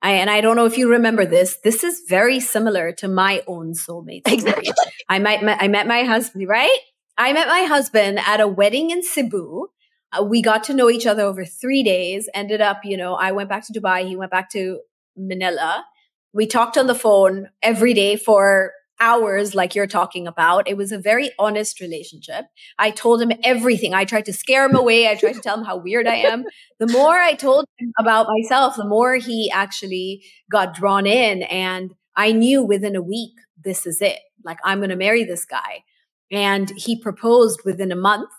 I, 0.00 0.12
and 0.12 0.30
I 0.30 0.40
don't 0.40 0.56
know 0.56 0.66
if 0.66 0.78
you 0.78 0.88
remember 0.90 1.26
this. 1.26 1.58
This 1.64 1.82
is 1.82 2.02
very 2.08 2.40
similar 2.40 2.92
to 2.92 3.08
my 3.08 3.42
own 3.46 3.72
soulmate. 3.72 4.20
Story. 4.20 4.34
Exactly. 4.34 4.72
I 5.08 5.18
met, 5.18 5.42
I 5.60 5.68
met 5.68 5.86
my 5.86 6.04
husband, 6.04 6.48
right? 6.48 6.78
I 7.16 7.32
met 7.32 7.48
my 7.48 7.62
husband 7.62 8.20
at 8.20 8.40
a 8.40 8.46
wedding 8.46 8.90
in 8.90 9.02
Cebu. 9.02 9.66
Uh, 10.12 10.22
we 10.22 10.40
got 10.40 10.62
to 10.64 10.74
know 10.74 10.88
each 10.88 11.06
other 11.06 11.22
over 11.24 11.44
three 11.44 11.82
days. 11.82 12.28
Ended 12.32 12.60
up, 12.60 12.80
you 12.84 12.96
know, 12.96 13.14
I 13.14 13.32
went 13.32 13.48
back 13.48 13.66
to 13.66 13.72
Dubai. 13.72 14.06
He 14.06 14.16
went 14.16 14.30
back 14.30 14.50
to 14.52 14.80
Manila. 15.16 15.84
We 16.32 16.46
talked 16.46 16.78
on 16.78 16.86
the 16.86 16.94
phone 16.94 17.48
every 17.62 17.92
day 17.92 18.16
for 18.16 18.72
hours 19.00 19.54
like 19.54 19.74
you're 19.74 19.86
talking 19.86 20.26
about. 20.26 20.68
It 20.68 20.76
was 20.76 20.92
a 20.92 20.98
very 20.98 21.30
honest 21.38 21.80
relationship. 21.80 22.46
I 22.78 22.90
told 22.90 23.22
him 23.22 23.32
everything. 23.44 23.94
I 23.94 24.04
tried 24.04 24.24
to 24.26 24.32
scare 24.32 24.64
him 24.64 24.76
away. 24.76 25.08
I 25.08 25.14
tried 25.14 25.34
to 25.34 25.40
tell 25.40 25.58
him 25.58 25.64
how 25.64 25.76
weird 25.76 26.06
I 26.06 26.16
am. 26.16 26.44
The 26.78 26.88
more 26.88 27.16
I 27.16 27.34
told 27.34 27.66
him 27.78 27.92
about 27.98 28.26
myself, 28.28 28.76
the 28.76 28.86
more 28.86 29.14
he 29.16 29.50
actually 29.50 30.24
got 30.50 30.74
drawn 30.74 31.06
in. 31.06 31.42
And 31.44 31.94
I 32.16 32.32
knew 32.32 32.62
within 32.62 32.96
a 32.96 33.02
week, 33.02 33.32
this 33.62 33.86
is 33.86 34.02
it. 34.02 34.18
Like, 34.44 34.58
I'm 34.64 34.78
going 34.78 34.90
to 34.90 34.96
marry 34.96 35.24
this 35.24 35.44
guy. 35.44 35.84
And 36.30 36.70
he 36.76 37.00
proposed 37.00 37.60
within 37.64 37.92
a 37.92 37.96
month. 37.96 38.30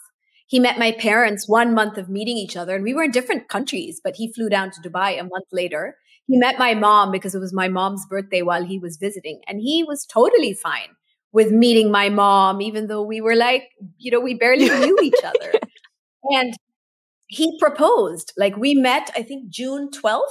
He 0.47 0.59
met 0.59 0.79
my 0.79 0.91
parents 0.91 1.47
one 1.47 1.73
month 1.73 1.97
of 1.97 2.09
meeting 2.09 2.35
each 2.35 2.57
other, 2.57 2.75
and 2.75 2.83
we 2.83 2.93
were 2.93 3.03
in 3.03 3.11
different 3.11 3.49
countries, 3.49 4.01
but 4.03 4.15
he 4.15 4.33
flew 4.33 4.49
down 4.49 4.71
to 4.71 4.81
Dubai 4.81 5.19
a 5.19 5.23
month 5.23 5.45
later 5.51 5.95
he 6.29 6.37
met 6.37 6.59
my 6.59 6.75
mom 6.75 7.11
because 7.11 7.33
it 7.33 7.39
was 7.39 7.51
my 7.51 7.67
mom's 7.67 8.05
birthday 8.05 8.43
while 8.43 8.63
he 8.63 8.77
was 8.77 8.97
visiting. 8.97 9.41
And 9.47 9.59
he 9.59 9.83
was 9.83 10.05
totally 10.05 10.53
fine 10.53 10.89
with 11.31 11.51
meeting 11.51 11.89
my 11.89 12.09
mom, 12.09 12.61
even 12.61 12.85
though 12.85 13.01
we 13.01 13.19
were 13.19 13.35
like, 13.35 13.71
you 13.97 14.11
know, 14.11 14.19
we 14.19 14.35
barely 14.35 14.69
knew 14.79 14.95
each 15.01 15.23
other. 15.25 15.53
And 16.25 16.53
he 17.25 17.57
proposed, 17.57 18.31
like 18.37 18.57
we 18.57 18.75
met, 18.75 19.09
I 19.15 19.23
think 19.23 19.49
June 19.49 19.89
12th. 19.89 20.21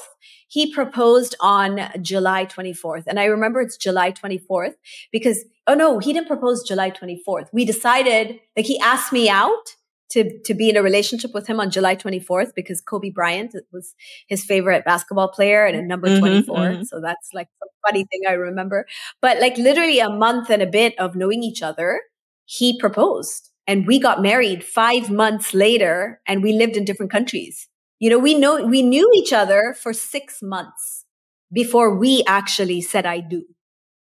He 0.46 0.72
proposed 0.72 1.34
on 1.40 1.90
July 2.00 2.46
24th. 2.46 3.04
And 3.08 3.18
I 3.18 3.24
remember 3.24 3.60
it's 3.60 3.76
July 3.76 4.12
24th 4.12 4.74
because, 5.10 5.44
oh 5.66 5.74
no, 5.74 5.98
he 5.98 6.12
didn't 6.12 6.28
propose 6.28 6.62
July 6.62 6.92
24th. 6.92 7.48
We 7.52 7.64
decided, 7.64 8.38
like 8.56 8.66
he 8.66 8.78
asked 8.78 9.12
me 9.12 9.28
out 9.28 9.74
to 10.10 10.40
to 10.40 10.54
be 10.54 10.70
in 10.70 10.76
a 10.76 10.82
relationship 10.82 11.32
with 11.34 11.46
him 11.46 11.60
on 11.60 11.70
July 11.70 11.96
24th 11.96 12.52
because 12.54 12.80
Kobe 12.80 13.10
Bryant 13.10 13.54
was 13.72 13.94
his 14.26 14.44
favorite 14.44 14.84
basketball 14.84 15.28
player 15.28 15.66
and 15.66 15.76
a 15.76 15.82
number 15.82 16.08
mm-hmm, 16.08 16.20
24. 16.20 16.56
Mm-hmm. 16.56 16.82
So 16.84 17.00
that's 17.00 17.30
like 17.34 17.48
a 17.62 17.66
funny 17.86 18.04
thing 18.10 18.22
I 18.28 18.32
remember. 18.32 18.86
But 19.20 19.40
like 19.40 19.56
literally 19.58 19.98
a 19.98 20.10
month 20.10 20.50
and 20.50 20.62
a 20.62 20.66
bit 20.66 20.98
of 20.98 21.14
knowing 21.14 21.42
each 21.42 21.62
other, 21.62 22.00
he 22.44 22.78
proposed 22.78 23.50
and 23.66 23.86
we 23.86 23.98
got 23.98 24.22
married 24.22 24.64
5 24.64 25.10
months 25.10 25.52
later 25.52 26.20
and 26.26 26.42
we 26.42 26.52
lived 26.52 26.76
in 26.76 26.84
different 26.84 27.12
countries. 27.12 27.68
You 27.98 28.10
know, 28.10 28.18
we 28.18 28.34
know 28.34 28.64
we 28.64 28.82
knew 28.82 29.10
each 29.14 29.32
other 29.32 29.74
for 29.78 29.92
6 29.92 30.42
months 30.42 31.04
before 31.52 31.94
we 31.94 32.22
actually 32.26 32.80
said 32.80 33.06
I 33.06 33.20
do. 33.20 33.44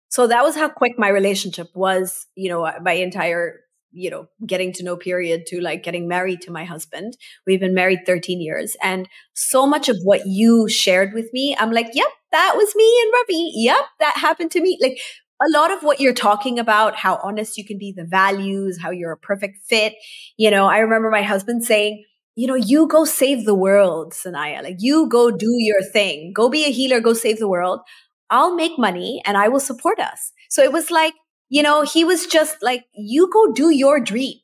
So 0.09 0.29
that 0.29 0.45
was 0.45 0.55
how 0.55 0.69
quick 0.69 0.93
my 0.97 1.09
relationship 1.09 1.69
was, 1.75 2.27
you 2.37 2.49
know, 2.49 2.71
my 2.83 2.93
entire 2.93 3.64
you 3.95 4.11
know, 4.11 4.27
getting 4.47 4.73
to 4.75 4.83
know 4.85 4.97
period 4.97 5.47
to 5.47 5.61
like 5.61 5.83
getting 5.83 6.09
married 6.09 6.41
to 6.43 6.51
my 6.51 6.65
husband. 6.65 7.17
We've 7.47 7.61
been 7.61 7.75
married 7.75 8.01
13 8.07 8.41
years. 8.41 8.77
And 8.83 9.09
so 9.35 9.67
much 9.67 9.89
of 9.89 9.97
what 10.03 10.27
you 10.27 10.69
shared 10.69 11.15
with 11.15 11.33
me, 11.33 11.57
I'm 11.59 11.73
like, 11.73 11.89
yep, 11.95 12.09
that 12.33 12.55
was 12.57 12.75
me 12.75 13.01
and 13.03 13.13
Ravi. 13.15 13.53
Yep, 13.55 13.85
that 14.01 14.17
happened 14.17 14.51
to 14.53 14.61
me. 14.61 14.79
Like 14.83 14.99
a 15.43 15.51
lot 15.57 15.71
of 15.73 15.83
what 15.83 16.01
you're 16.01 16.13
talking 16.13 16.59
about, 16.59 16.97
how 16.97 17.21
honest 17.23 17.57
you 17.57 17.65
can 17.65 17.79
be, 17.79 17.93
the 17.97 18.05
values, 18.05 18.79
how 18.81 18.91
you're 18.91 19.13
a 19.13 19.17
perfect 19.17 19.59
fit. 19.69 19.95
You 20.37 20.51
know, 20.51 20.67
I 20.67 20.79
remember 20.79 21.11
my 21.11 21.23
husband 21.23 21.65
saying, 21.65 22.05
you 22.37 22.47
know, 22.49 22.55
you 22.55 22.89
go 22.89 23.05
save 23.05 23.45
the 23.45 23.55
world, 23.55 24.13
Sanaya. 24.13 24.63
Like 24.63 24.77
you 24.81 25.09
go 25.09 25.31
do 25.31 25.55
your 25.59 25.83
thing. 25.83 26.33
Go 26.35 26.49
be 26.49 26.65
a 26.65 26.71
healer, 26.71 27.01
go 27.01 27.13
save 27.13 27.39
the 27.39 27.49
world. 27.49 27.81
I'll 28.31 28.55
make 28.55 28.79
money 28.79 29.23
and 29.25 29.37
I 29.37 29.49
will 29.49 29.61
support 29.61 30.01
us. 30.01 30.33
So 30.51 30.63
it 30.63 30.73
was 30.73 30.91
like, 30.91 31.15
you 31.55 31.63
know, 31.63 31.83
he 31.83 32.05
was 32.05 32.27
just 32.27 32.57
like, 32.63 32.85
you 32.97 33.31
go 33.33 33.53
do 33.53 33.71
your 33.71 34.01
dream, 34.01 34.39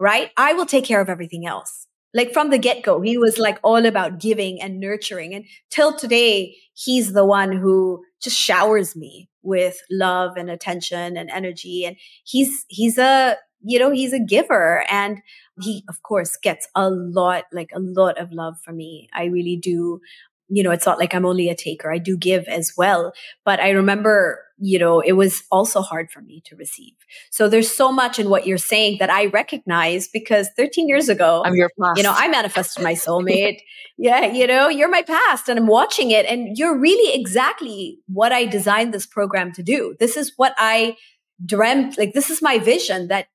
right? 0.00 0.30
I 0.38 0.54
will 0.54 0.64
take 0.64 0.86
care 0.86 1.02
of 1.02 1.10
everything 1.10 1.46
else. 1.46 1.86
Like 2.14 2.32
from 2.32 2.48
the 2.48 2.56
get 2.56 2.82
go, 2.82 3.02
he 3.02 3.18
was 3.18 3.36
like 3.36 3.58
all 3.62 3.84
about 3.84 4.20
giving 4.20 4.58
and 4.62 4.80
nurturing. 4.80 5.34
And 5.34 5.44
till 5.68 5.94
today, 5.94 6.56
he's 6.72 7.12
the 7.12 7.26
one 7.26 7.52
who 7.52 8.02
just 8.22 8.38
showers 8.38 8.96
me 8.96 9.28
with 9.42 9.76
love 9.90 10.38
and 10.38 10.48
attention 10.48 11.18
and 11.18 11.28
energy. 11.28 11.84
And 11.84 11.96
he's, 12.24 12.64
he's 12.68 12.96
a, 12.96 13.36
you 13.60 13.78
know, 13.78 13.90
he's 13.90 14.14
a 14.14 14.18
giver 14.18 14.82
and 14.90 15.20
he, 15.60 15.84
of 15.90 16.02
course, 16.02 16.38
gets 16.42 16.66
a 16.74 16.88
lot, 16.88 17.44
like 17.52 17.68
a 17.74 17.80
lot 17.80 18.16
of 18.16 18.32
love 18.32 18.54
from 18.64 18.78
me. 18.78 19.10
I 19.12 19.24
really 19.26 19.58
do 19.62 20.00
you 20.48 20.62
know, 20.62 20.70
it's 20.70 20.86
not 20.86 20.98
like 20.98 21.14
I'm 21.14 21.26
only 21.26 21.48
a 21.48 21.56
taker. 21.56 21.92
I 21.92 21.98
do 21.98 22.16
give 22.16 22.44
as 22.44 22.72
well. 22.76 23.12
But 23.44 23.60
I 23.60 23.70
remember, 23.70 24.40
you 24.58 24.78
know, 24.78 25.00
it 25.00 25.12
was 25.12 25.42
also 25.50 25.80
hard 25.80 26.10
for 26.10 26.20
me 26.20 26.42
to 26.46 26.56
receive. 26.56 26.94
So 27.30 27.48
there's 27.48 27.74
so 27.74 27.90
much 27.90 28.18
in 28.18 28.28
what 28.28 28.46
you're 28.46 28.58
saying 28.58 28.98
that 29.00 29.10
I 29.10 29.26
recognize 29.26 30.08
because 30.08 30.50
13 30.56 30.88
years 30.88 31.08
ago, 31.08 31.42
I'm 31.44 31.54
your 31.54 31.70
past. 31.80 31.96
You 31.96 32.02
know, 32.02 32.14
I 32.14 32.28
manifested 32.28 32.84
my 32.84 32.92
soulmate. 32.94 33.58
yeah, 33.96 34.26
you 34.26 34.46
know, 34.46 34.68
you're 34.68 34.90
my 34.90 35.02
past 35.02 35.48
and 35.48 35.58
I'm 35.58 35.66
watching 35.66 36.10
it 36.10 36.26
and 36.26 36.56
you're 36.56 36.78
really 36.78 37.18
exactly 37.18 37.98
what 38.06 38.32
I 38.32 38.44
designed 38.44 38.92
this 38.92 39.06
program 39.06 39.52
to 39.52 39.62
do. 39.62 39.96
This 39.98 40.16
is 40.16 40.32
what 40.36 40.54
I 40.58 40.96
dreamt, 41.44 41.98
like 41.98 42.12
this 42.12 42.30
is 42.30 42.42
my 42.42 42.58
vision 42.58 43.08
that 43.08 43.26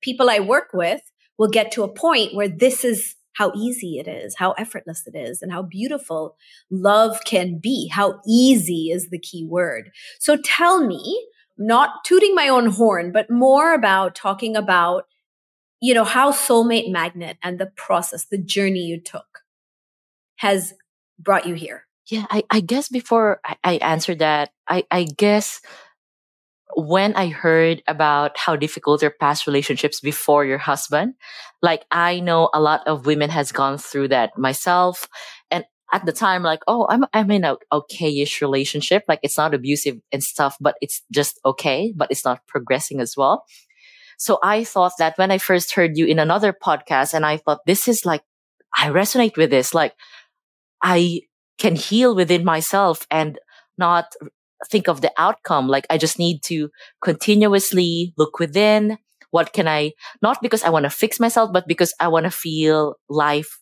people 0.00 0.30
I 0.30 0.40
work 0.40 0.68
with 0.74 1.00
will 1.38 1.48
get 1.48 1.72
to 1.72 1.82
a 1.82 1.92
point 1.92 2.34
where 2.34 2.48
this 2.48 2.84
is 2.84 3.14
how 3.38 3.52
easy 3.54 4.00
it 4.00 4.08
is, 4.08 4.34
how 4.36 4.50
effortless 4.52 5.06
it 5.06 5.16
is, 5.16 5.42
and 5.42 5.52
how 5.52 5.62
beautiful 5.62 6.36
love 6.70 7.20
can 7.24 7.58
be. 7.58 7.86
How 7.86 8.20
easy 8.26 8.90
is 8.90 9.10
the 9.10 9.18
key 9.18 9.44
word. 9.44 9.92
So 10.18 10.36
tell 10.36 10.84
me, 10.84 11.24
not 11.56 12.04
tooting 12.04 12.34
my 12.34 12.48
own 12.48 12.66
horn, 12.66 13.12
but 13.12 13.30
more 13.30 13.74
about 13.74 14.16
talking 14.16 14.56
about, 14.56 15.04
you 15.80 15.94
know, 15.94 16.02
how 16.02 16.32
Soulmate 16.32 16.90
Magnet 16.90 17.36
and 17.40 17.60
the 17.60 17.66
process, 17.66 18.26
the 18.26 18.38
journey 18.38 18.80
you 18.80 19.00
took 19.00 19.40
has 20.36 20.74
brought 21.16 21.46
you 21.46 21.54
here. 21.54 21.86
Yeah, 22.08 22.26
I, 22.30 22.42
I 22.50 22.60
guess 22.60 22.88
before 22.88 23.40
I, 23.44 23.56
I 23.62 23.74
answer 23.76 24.16
that, 24.16 24.50
I, 24.66 24.84
I 24.90 25.04
guess 25.04 25.60
when 26.74 27.14
I 27.14 27.28
heard 27.28 27.82
about 27.86 28.36
how 28.36 28.56
difficult 28.56 29.02
your 29.02 29.10
past 29.10 29.46
relationships 29.46 30.00
before 30.00 30.44
your 30.44 30.58
husband, 30.58 31.14
like 31.62 31.84
I 31.90 32.20
know 32.20 32.50
a 32.52 32.60
lot 32.60 32.86
of 32.86 33.06
women 33.06 33.30
has 33.30 33.52
gone 33.52 33.78
through 33.78 34.08
that 34.08 34.36
myself. 34.36 35.08
And 35.50 35.64
at 35.92 36.04
the 36.04 36.12
time, 36.12 36.42
like, 36.42 36.60
oh, 36.66 36.86
I'm, 36.88 37.04
I'm 37.12 37.30
in 37.30 37.44
a 37.44 37.56
okayish 37.72 38.40
relationship. 38.40 39.04
Like 39.08 39.20
it's 39.22 39.38
not 39.38 39.54
abusive 39.54 39.98
and 40.12 40.22
stuff, 40.22 40.56
but 40.60 40.74
it's 40.80 41.02
just 41.10 41.40
okay, 41.44 41.92
but 41.96 42.10
it's 42.10 42.24
not 42.24 42.46
progressing 42.46 43.00
as 43.00 43.16
well. 43.16 43.44
So 44.18 44.38
I 44.42 44.64
thought 44.64 44.92
that 44.98 45.16
when 45.16 45.30
I 45.30 45.38
first 45.38 45.74
heard 45.74 45.96
you 45.96 46.04
in 46.04 46.18
another 46.18 46.52
podcast 46.52 47.14
and 47.14 47.24
I 47.24 47.38
thought 47.38 47.60
this 47.66 47.88
is 47.88 48.04
like, 48.04 48.22
I 48.76 48.88
resonate 48.88 49.36
with 49.36 49.50
this. 49.50 49.72
Like 49.72 49.94
I 50.82 51.22
can 51.58 51.76
heal 51.76 52.14
within 52.14 52.44
myself 52.44 53.06
and 53.10 53.38
not 53.78 54.12
think 54.70 54.88
of 54.88 55.00
the 55.00 55.12
outcome. 55.18 55.68
Like 55.68 55.86
I 55.90 55.98
just 55.98 56.18
need 56.18 56.42
to 56.44 56.70
continuously 57.02 58.14
look 58.16 58.38
within. 58.38 58.98
What 59.30 59.52
can 59.52 59.68
I, 59.68 59.92
not 60.22 60.40
because 60.40 60.62
I 60.62 60.70
want 60.70 60.84
to 60.84 60.90
fix 60.90 61.20
myself, 61.20 61.52
but 61.52 61.68
because 61.68 61.92
I 62.00 62.08
want 62.08 62.24
to 62.24 62.30
feel 62.30 62.96
life 63.10 63.60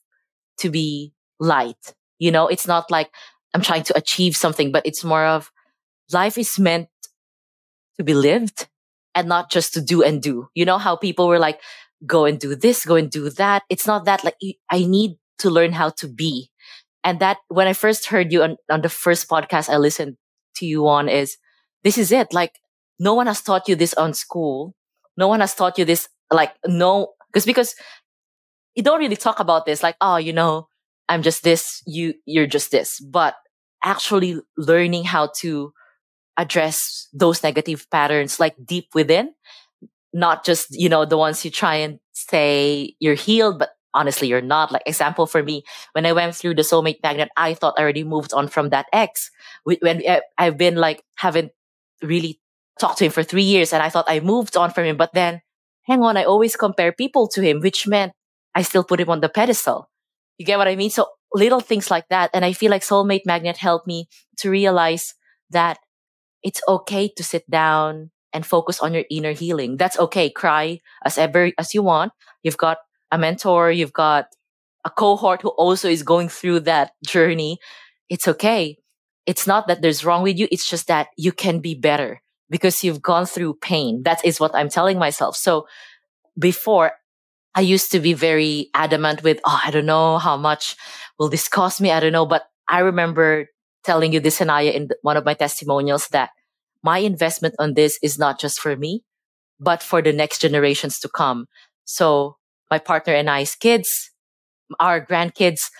to 0.59 0.70
be 0.70 1.12
light. 1.40 1.94
You 2.18 2.30
know, 2.30 2.47
it's 2.47 2.66
not 2.66 2.90
like 2.90 3.11
I'm 3.53 3.62
trying 3.62 3.82
to 3.84 3.97
achieve 3.97 4.36
something, 4.36 4.70
but 4.70 4.86
it's 4.86 5.03
more 5.03 5.24
of 5.26 5.51
life 6.12 6.38
is 6.38 6.59
meant 6.59 6.88
to 7.97 8.05
be 8.05 8.14
lived 8.14 8.68
and 9.14 9.28
not 9.28 9.51
just 9.51 9.74
to 9.74 9.80
do 9.80 10.03
and 10.03 10.22
do. 10.22 10.49
You 10.55 10.64
know 10.64 10.78
how 10.78 10.97
people 10.97 11.26
were 11.26 11.38
like, 11.38 11.61
go 12.07 12.26
and 12.26 12.38
do 12.38 12.55
this, 12.55 12.84
go 12.84 12.97
and 12.97 13.11
do 13.11 13.30
that. 13.30 13.62
It's 13.68 13.86
not 13.86 14.05
that 14.05 14.24
like 14.24 14.36
I 14.70 14.84
need 14.84 15.16
to 15.38 15.51
learn 15.51 15.72
how 15.72 15.90
to 15.99 16.09
be. 16.09 16.51
And 17.03 17.20
that 17.20 17.38
when 17.49 17.66
I 17.66 17.72
first 17.72 18.07
heard 18.07 18.32
you 18.32 18.42
on, 18.42 18.57
on 18.70 18.82
the 18.82 18.88
first 18.88 19.28
podcast 19.28 19.68
I 19.68 19.78
listened 19.78 20.16
to 20.57 20.67
you 20.67 20.87
on 20.89 21.09
is 21.09 21.37
this 21.85 21.99
is 21.99 22.13
it. 22.13 22.33
Like 22.33 22.53
no 22.99 23.15
one 23.15 23.27
has 23.27 23.43
taught 23.43 23.69
you 23.69 23.77
this 23.77 23.95
on 23.95 24.15
school. 24.15 24.75
No 25.17 25.29
one 25.29 25.41
has 25.41 25.55
taught 25.55 25.79
you 25.79 25.85
this. 25.85 26.09
Like 26.31 26.55
no, 26.67 27.15
because 27.33 27.47
because 27.47 27.75
you 28.75 28.83
don't 28.83 28.99
really 28.99 29.17
talk 29.17 29.41
about 29.41 29.67
this. 29.67 29.83
Like 29.83 29.97
oh, 30.01 30.17
you 30.17 30.33
know, 30.33 30.69
I'm 31.09 31.23
just 31.23 31.43
this. 31.45 31.83
You 31.87 32.15
you're 32.27 32.47
just 32.47 32.71
this. 32.71 33.01
But 33.01 33.35
actually 33.85 34.41
learning 34.57 35.05
how 35.05 35.31
to 35.39 35.73
address 36.37 37.09
those 37.13 37.43
negative 37.43 37.87
patterns 37.91 38.39
like 38.41 38.55
deep 38.65 38.89
within, 38.95 39.33
not 40.13 40.45
just 40.45 40.69
you 40.71 40.89
know 40.89 41.05
the 41.05 41.19
ones 41.19 41.45
you 41.45 41.51
try 41.51 41.77
and 41.77 41.99
say 42.13 42.95
you're 43.01 43.15
healed, 43.15 43.59
but 43.59 43.71
honestly 43.97 44.28
you're 44.28 44.44
not. 44.44 44.70
Like 44.70 44.82
example 44.86 45.26
for 45.26 45.42
me, 45.42 45.64
when 45.92 46.07
I 46.07 46.12
went 46.12 46.36
through 46.36 46.55
the 46.55 46.62
soulmate 46.62 47.03
magnet, 47.03 47.30
I 47.36 47.55
thought 47.55 47.74
I 47.78 47.82
already 47.82 48.05
moved 48.05 48.32
on 48.32 48.49
from 48.49 48.70
that 48.70 48.86
ex. 48.92 49.30
When 49.64 50.05
eh, 50.05 50.20
I've 50.38 50.59
been 50.59 50.76
like 50.76 51.03
haven't 51.16 51.53
really 52.03 52.40
talked 52.78 52.99
to 52.99 53.07
him 53.07 53.12
for 53.12 53.24
three 53.24 53.42
years, 53.49 53.72
and 53.72 53.82
I 53.82 53.88
thought 53.88 54.07
I 54.09 54.20
moved 54.20 54.57
on 54.57 54.70
from 54.70 54.84
him, 54.84 54.97
but 54.97 55.14
then 55.14 55.40
hang 55.88 56.03
on, 56.03 56.16
I 56.16 56.24
always 56.24 56.57
compare 56.57 56.92
people 56.92 57.26
to 57.28 57.40
him, 57.40 57.61
which 57.61 57.86
meant 57.86 58.12
I 58.55 58.62
still 58.62 58.84
put 58.84 59.01
him 59.01 59.11
on 59.11 59.20
the 59.20 59.28
pedestal. 59.28 59.88
You 60.38 60.44
get 60.44 60.59
what 60.59 60.68
I 60.68 60.76
mean? 60.76 60.90
So 60.90 61.09
little 61.32 61.61
things 61.61 61.90
like 61.90 62.09
that, 62.11 62.30
and 62.34 62.44
I 62.44 62.53
feel 62.53 62.70
like 62.70 62.82
soulmate 62.82 63.26
magnet 63.26 63.57
helped 63.57 63.86
me 63.86 64.09
to 64.38 64.51
realize 64.51 65.14
that 65.51 65.78
it's 66.42 66.61
okay 66.68 67.09
to 67.09 67.24
sit 67.24 67.49
down 67.51 68.11
and 68.32 68.44
focus 68.44 68.80
on 68.80 68.92
your 68.92 69.05
inner 69.11 69.32
healing. 69.32 69.76
That's 69.76 69.99
okay. 69.99 70.28
Cry 70.30 70.80
as 71.05 71.16
ever 71.16 71.53
as 71.59 71.74
you 71.74 71.82
want. 71.82 72.12
You've 72.42 72.59
got 72.59 72.78
a 73.11 73.19
mentor, 73.19 73.71
you've 73.71 73.93
got 73.93 74.29
a 74.85 74.91
cohort 74.91 75.43
who 75.43 75.49
also 75.51 75.89
is 75.89 76.03
going 76.03 76.29
through 76.29 76.61
that 76.61 76.93
journey, 77.07 77.59
it's 78.09 78.29
okay. 78.29 78.79
It's 79.27 79.47
not 79.47 79.67
that 79.67 79.83
there's 79.83 80.05
wrong 80.05 80.23
with 80.23 80.39
you. 80.39 80.49
It's 80.53 80.69
just 80.69 80.87
that 80.89 81.09
you 81.17 81.33
can 81.33 81.61
be 81.61 81.75
better. 81.75 82.23
because 82.51 82.85
you've 82.85 83.03
gone 83.03 83.27
through 83.27 83.55
pain. 83.55 84.03
That 84.05 84.25
is 84.25 84.39
what 84.41 84.55
I'm 84.55 84.69
telling 84.69 84.99
myself. 84.99 85.37
So 85.37 85.67
before 86.39 86.93
I 87.55 87.61
used 87.63 87.91
to 87.93 88.01
be 88.01 88.13
very 88.13 88.71
adamant 88.75 89.23
with, 89.23 89.41
oh, 89.45 89.61
I 89.65 89.71
don't 89.71 89.87
know 89.87 90.19
how 90.19 90.37
much 90.37 90.77
will 91.19 91.29
this 91.29 91.49
cost 91.49 91.81
me? 91.81 91.91
I 91.91 92.01
don't 92.01 92.13
know. 92.13 92.27
But 92.27 92.45
I 92.69 92.81
remember 92.81 93.49
telling 93.85 94.13
you 94.13 94.21
this, 94.21 94.39
Sanaya, 94.39 94.75
in 94.75 94.89
one 95.03 95.17
of 95.17 95.25
my 95.25 95.35
testimonials 95.35 96.09
that 96.09 96.31
my 96.83 96.99
investment 96.99 97.55
on 97.59 97.75
this 97.75 97.99
is 98.03 98.19
not 98.19 98.39
just 98.39 98.61
for 98.61 98.77
me, 98.77 99.03
but 99.59 99.83
for 99.83 100.03
the 100.03 100.13
next 100.13 100.41
generations 100.41 100.99
to 101.01 101.09
come. 101.09 101.47
So 101.85 102.37
my 102.71 102.79
partner 102.79 103.14
and 103.14 103.31
I's 103.31 103.55
kids, 103.55 104.11
our 104.81 105.05
grandkids. 105.05 105.71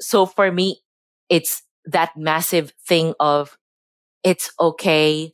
So 0.00 0.26
for 0.26 0.50
me, 0.52 0.80
it's 1.28 1.62
that 1.84 2.16
massive 2.16 2.72
thing 2.86 3.14
of 3.18 3.58
it's 4.24 4.52
okay 4.60 5.32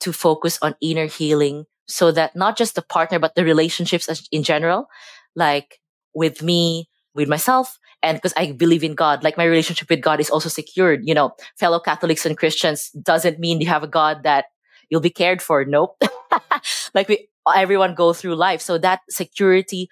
to 0.00 0.12
focus 0.12 0.58
on 0.62 0.74
inner 0.80 1.06
healing 1.06 1.64
so 1.88 2.10
that 2.12 2.36
not 2.36 2.56
just 2.56 2.74
the 2.74 2.82
partner, 2.82 3.18
but 3.18 3.34
the 3.34 3.44
relationships 3.44 4.08
in 4.30 4.42
general, 4.42 4.88
like 5.34 5.80
with 6.14 6.42
me, 6.42 6.88
with 7.14 7.28
myself, 7.28 7.78
and 8.02 8.16
because 8.16 8.34
I 8.36 8.52
believe 8.52 8.84
in 8.84 8.94
God, 8.94 9.24
like 9.24 9.36
my 9.36 9.44
relationship 9.44 9.88
with 9.88 10.00
God 10.00 10.20
is 10.20 10.30
also 10.30 10.48
secured. 10.48 11.00
You 11.04 11.14
know, 11.14 11.32
fellow 11.58 11.80
Catholics 11.80 12.26
and 12.26 12.36
Christians 12.36 12.90
doesn't 12.90 13.38
mean 13.38 13.60
you 13.60 13.68
have 13.68 13.82
a 13.82 13.88
God 13.88 14.22
that 14.24 14.46
you'll 14.90 15.00
be 15.00 15.10
cared 15.10 15.40
for. 15.42 15.64
Nope. 15.64 16.00
like 16.94 17.08
we, 17.08 17.28
everyone 17.54 17.94
go 17.94 18.12
through 18.12 18.36
life. 18.36 18.60
So 18.60 18.78
that 18.78 19.00
security 19.10 19.88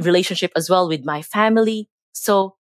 relationship 0.00 0.52
as 0.56 0.68
well 0.70 0.88
with 0.88 1.04
my 1.04 1.22
family. 1.22 1.88
So 2.12 2.56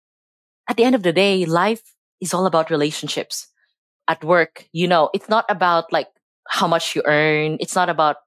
at 0.68 0.78
the 0.78 0.84
end 0.84 0.96
of 0.96 1.04
the 1.04 1.14
day, 1.14 1.46
life 1.46 1.82
is 2.22 2.34
all 2.34 2.46
about 2.46 2.70
relationships 2.70 3.48
at 4.08 4.24
work. 4.24 4.68
You 4.72 4.88
know, 4.88 5.10
it's 5.14 5.30
not 5.30 5.46
about 5.50 5.92
like 5.92 6.08
how 6.48 6.68
much 6.68 6.96
you 6.96 7.04
earn. 7.06 7.58
It's 7.60 7.76
not 7.76 7.90
about 7.90 8.18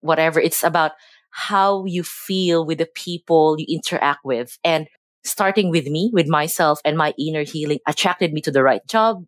whatever. 0.00 0.40
It's 0.40 0.62
about 0.62 0.92
how 1.30 1.84
you 1.84 2.02
feel 2.02 2.64
with 2.66 2.78
the 2.78 2.88
people 2.94 3.56
you 3.58 3.66
interact 3.68 4.20
with. 4.24 4.58
And 4.64 4.86
starting 5.24 5.70
with 5.70 5.86
me, 5.86 6.10
with 6.12 6.26
myself 6.26 6.80
and 6.84 6.96
my 6.96 7.14
inner 7.18 7.44
healing 7.44 7.78
attracted 7.86 8.32
me 8.32 8.40
to 8.42 8.50
the 8.50 8.62
right 8.62 8.86
job, 8.88 9.24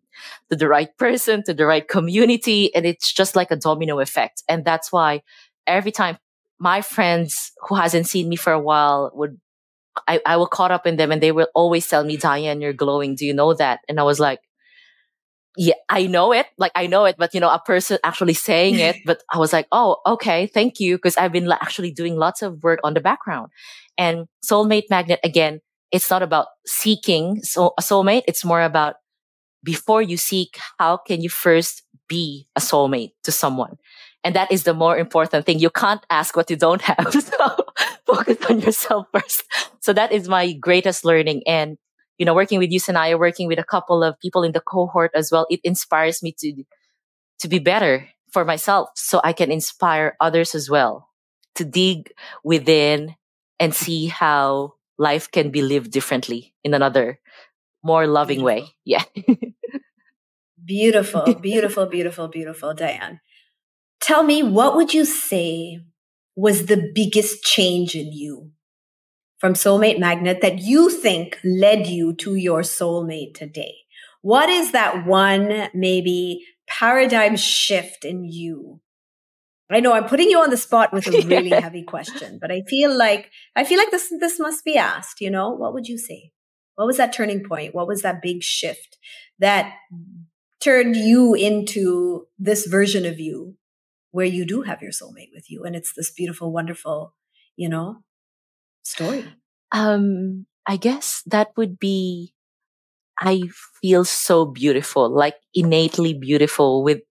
to 0.49 0.55
the 0.55 0.67
right 0.67 0.95
person, 0.97 1.43
to 1.43 1.53
the 1.53 1.65
right 1.65 1.87
community. 1.87 2.73
And 2.75 2.85
it's 2.85 3.13
just 3.13 3.35
like 3.35 3.51
a 3.51 3.55
domino 3.55 3.99
effect. 3.99 4.43
And 4.49 4.65
that's 4.65 4.91
why 4.91 5.21
every 5.65 5.91
time 5.91 6.17
my 6.59 6.81
friends 6.81 7.51
who 7.67 7.75
hasn't 7.75 8.07
seen 8.07 8.29
me 8.29 8.35
for 8.35 8.53
a 8.53 8.59
while 8.59 9.11
would 9.13 9.39
I, 10.07 10.21
I 10.25 10.37
will 10.37 10.47
caught 10.47 10.71
up 10.71 10.85
in 10.85 10.97
them 10.97 11.11
and 11.11 11.21
they 11.21 11.31
will 11.31 11.47
always 11.55 11.87
tell 11.87 12.03
me, 12.03 12.17
Dyan, 12.17 12.61
you're 12.61 12.73
glowing. 12.73 13.15
Do 13.15 13.25
you 13.25 13.33
know 13.33 13.53
that? 13.53 13.79
And 13.87 13.99
I 13.99 14.03
was 14.03 14.19
like, 14.19 14.39
yeah, 15.57 15.75
I 15.89 16.07
know 16.07 16.33
it. 16.33 16.47
Like 16.57 16.73
I 16.75 16.87
know 16.87 17.05
it, 17.05 17.15
but 17.17 17.33
you 17.33 17.39
know, 17.39 17.49
a 17.49 17.59
person 17.59 17.97
actually 18.03 18.33
saying 18.33 18.75
it, 18.75 18.97
but 19.05 19.23
I 19.31 19.37
was 19.37 19.53
like, 19.53 19.67
oh, 19.71 19.97
okay, 20.05 20.47
thank 20.47 20.79
you. 20.79 20.97
Cause 20.97 21.15
I've 21.17 21.31
been 21.31 21.49
actually 21.49 21.91
doing 21.91 22.17
lots 22.17 22.41
of 22.41 22.61
work 22.61 22.79
on 22.83 22.93
the 22.93 22.99
background 22.99 23.51
and 23.97 24.27
soulmate 24.43 24.89
magnet 24.89 25.19
again. 25.23 25.61
It's 25.91 26.09
not 26.09 26.23
about 26.23 26.47
seeking 26.65 27.41
so 27.43 27.73
a 27.77 27.81
soulmate. 27.81 28.23
It's 28.27 28.43
more 28.43 28.61
about 28.61 28.95
before 29.63 30.01
you 30.01 30.17
seek, 30.17 30.59
how 30.77 30.97
can 30.97 31.21
you 31.21 31.29
first 31.29 31.83
be 32.07 32.47
a 32.55 32.59
soulmate 32.59 33.11
to 33.23 33.31
someone? 33.31 33.77
And 34.25 34.35
that 34.35 34.51
is 34.51 34.63
the 34.63 34.73
more 34.73 34.97
important 34.97 35.45
thing. 35.45 35.59
You 35.59 35.69
can't 35.69 36.03
ask 36.09 36.35
what 36.35 36.49
you 36.49 36.57
don't 36.57 36.81
have. 36.81 37.13
So 37.25 37.55
focus 38.05 38.37
on 38.49 38.59
yourself 38.59 39.07
first. 39.13 39.43
So 39.81 39.93
that 39.93 40.11
is 40.11 40.27
my 40.27 40.53
greatest 40.53 41.05
learning. 41.05 41.43
And, 41.45 41.77
you 42.17 42.25
know, 42.25 42.33
working 42.33 42.57
with 42.57 42.71
you, 42.71 42.79
Sanaya, 42.79 43.19
working 43.19 43.47
with 43.47 43.59
a 43.59 43.63
couple 43.63 44.03
of 44.03 44.19
people 44.19 44.43
in 44.43 44.51
the 44.51 44.61
cohort 44.61 45.11
as 45.13 45.31
well, 45.31 45.45
it 45.49 45.59
inspires 45.63 46.23
me 46.23 46.33
to, 46.39 46.63
to 47.39 47.47
be 47.47 47.59
better 47.59 48.09
for 48.33 48.43
myself 48.43 48.89
so 48.95 49.21
I 49.23 49.31
can 49.31 49.51
inspire 49.51 50.17
others 50.19 50.55
as 50.55 50.69
well 50.69 51.09
to 51.55 51.63
dig 51.63 52.11
within 52.43 53.15
and 53.59 53.73
see 53.73 54.07
how 54.07 54.73
life 54.97 55.29
can 55.29 55.51
be 55.51 55.61
lived 55.61 55.91
differently 55.91 56.53
in 56.63 56.73
another 56.73 57.19
more 57.83 58.07
loving 58.07 58.41
way. 58.41 58.73
Yeah. 58.83 59.03
beautiful, 60.65 61.35
beautiful, 61.35 61.85
beautiful, 61.85 62.27
beautiful, 62.27 62.73
Dyan. 62.73 63.19
Tell 64.01 64.23
me, 64.23 64.43
what 64.43 64.75
would 64.75 64.93
you 64.93 65.05
say 65.05 65.79
was 66.35 66.65
the 66.65 66.91
biggest 66.93 67.43
change 67.43 67.95
in 67.95 68.11
you 68.11 68.51
from 69.39 69.53
Soulmate 69.53 69.99
Magnet 69.99 70.41
that 70.41 70.59
you 70.59 70.89
think 70.89 71.37
led 71.43 71.87
you 71.87 72.13
to 72.15 72.35
your 72.35 72.61
soulmate 72.61 73.33
today? 73.33 73.75
What 74.21 74.49
is 74.49 74.71
that 74.71 75.05
one 75.05 75.69
maybe 75.73 76.45
paradigm 76.67 77.35
shift 77.35 78.05
in 78.05 78.25
you? 78.25 78.81
I 79.69 79.79
know 79.79 79.93
I'm 79.93 80.07
putting 80.07 80.29
you 80.29 80.39
on 80.39 80.49
the 80.49 80.57
spot 80.57 80.93
with 80.93 81.07
a 81.07 81.11
really 81.27 81.49
heavy 81.49 81.83
question, 81.83 82.37
but 82.39 82.51
I 82.51 82.61
feel 82.67 82.95
like 82.95 83.31
I 83.55 83.63
feel 83.63 83.79
like 83.79 83.91
this 83.91 84.11
this 84.19 84.39
must 84.39 84.63
be 84.63 84.77
asked, 84.77 85.21
you 85.21 85.31
know? 85.31 85.49
What 85.49 85.73
would 85.73 85.87
you 85.87 85.97
say? 85.97 86.31
What 86.75 86.85
was 86.85 86.97
that 86.97 87.13
turning 87.13 87.43
point? 87.43 87.73
What 87.73 87.87
was 87.87 88.01
that 88.01 88.21
big 88.21 88.43
shift 88.43 88.97
that 89.39 89.73
turned 90.59 90.95
you 90.95 91.33
into 91.33 92.27
this 92.37 92.65
version 92.65 93.05
of 93.05 93.19
you 93.19 93.55
where 94.15 94.25
you 94.37 94.45
do 94.47 94.61
have 94.63 94.81
your 94.81 94.91
soulmate 94.95 95.35
with 95.35 95.51
you 95.51 95.65
and 95.65 95.75
it's 95.75 95.91
this 95.91 96.09
beautiful 96.09 96.51
wonderful 96.51 97.13
you 97.57 97.67
know 97.67 97.99
story. 98.83 99.25
Um 99.71 100.45
i 100.65 100.77
guess 100.77 101.21
that 101.27 101.49
would 101.57 101.77
be 101.77 102.33
i 103.19 103.41
feel 103.81 104.05
so 104.05 104.45
beautiful 104.45 105.09
like 105.09 105.35
innately 105.53 106.13
beautiful 106.13 106.83
with 106.83 107.01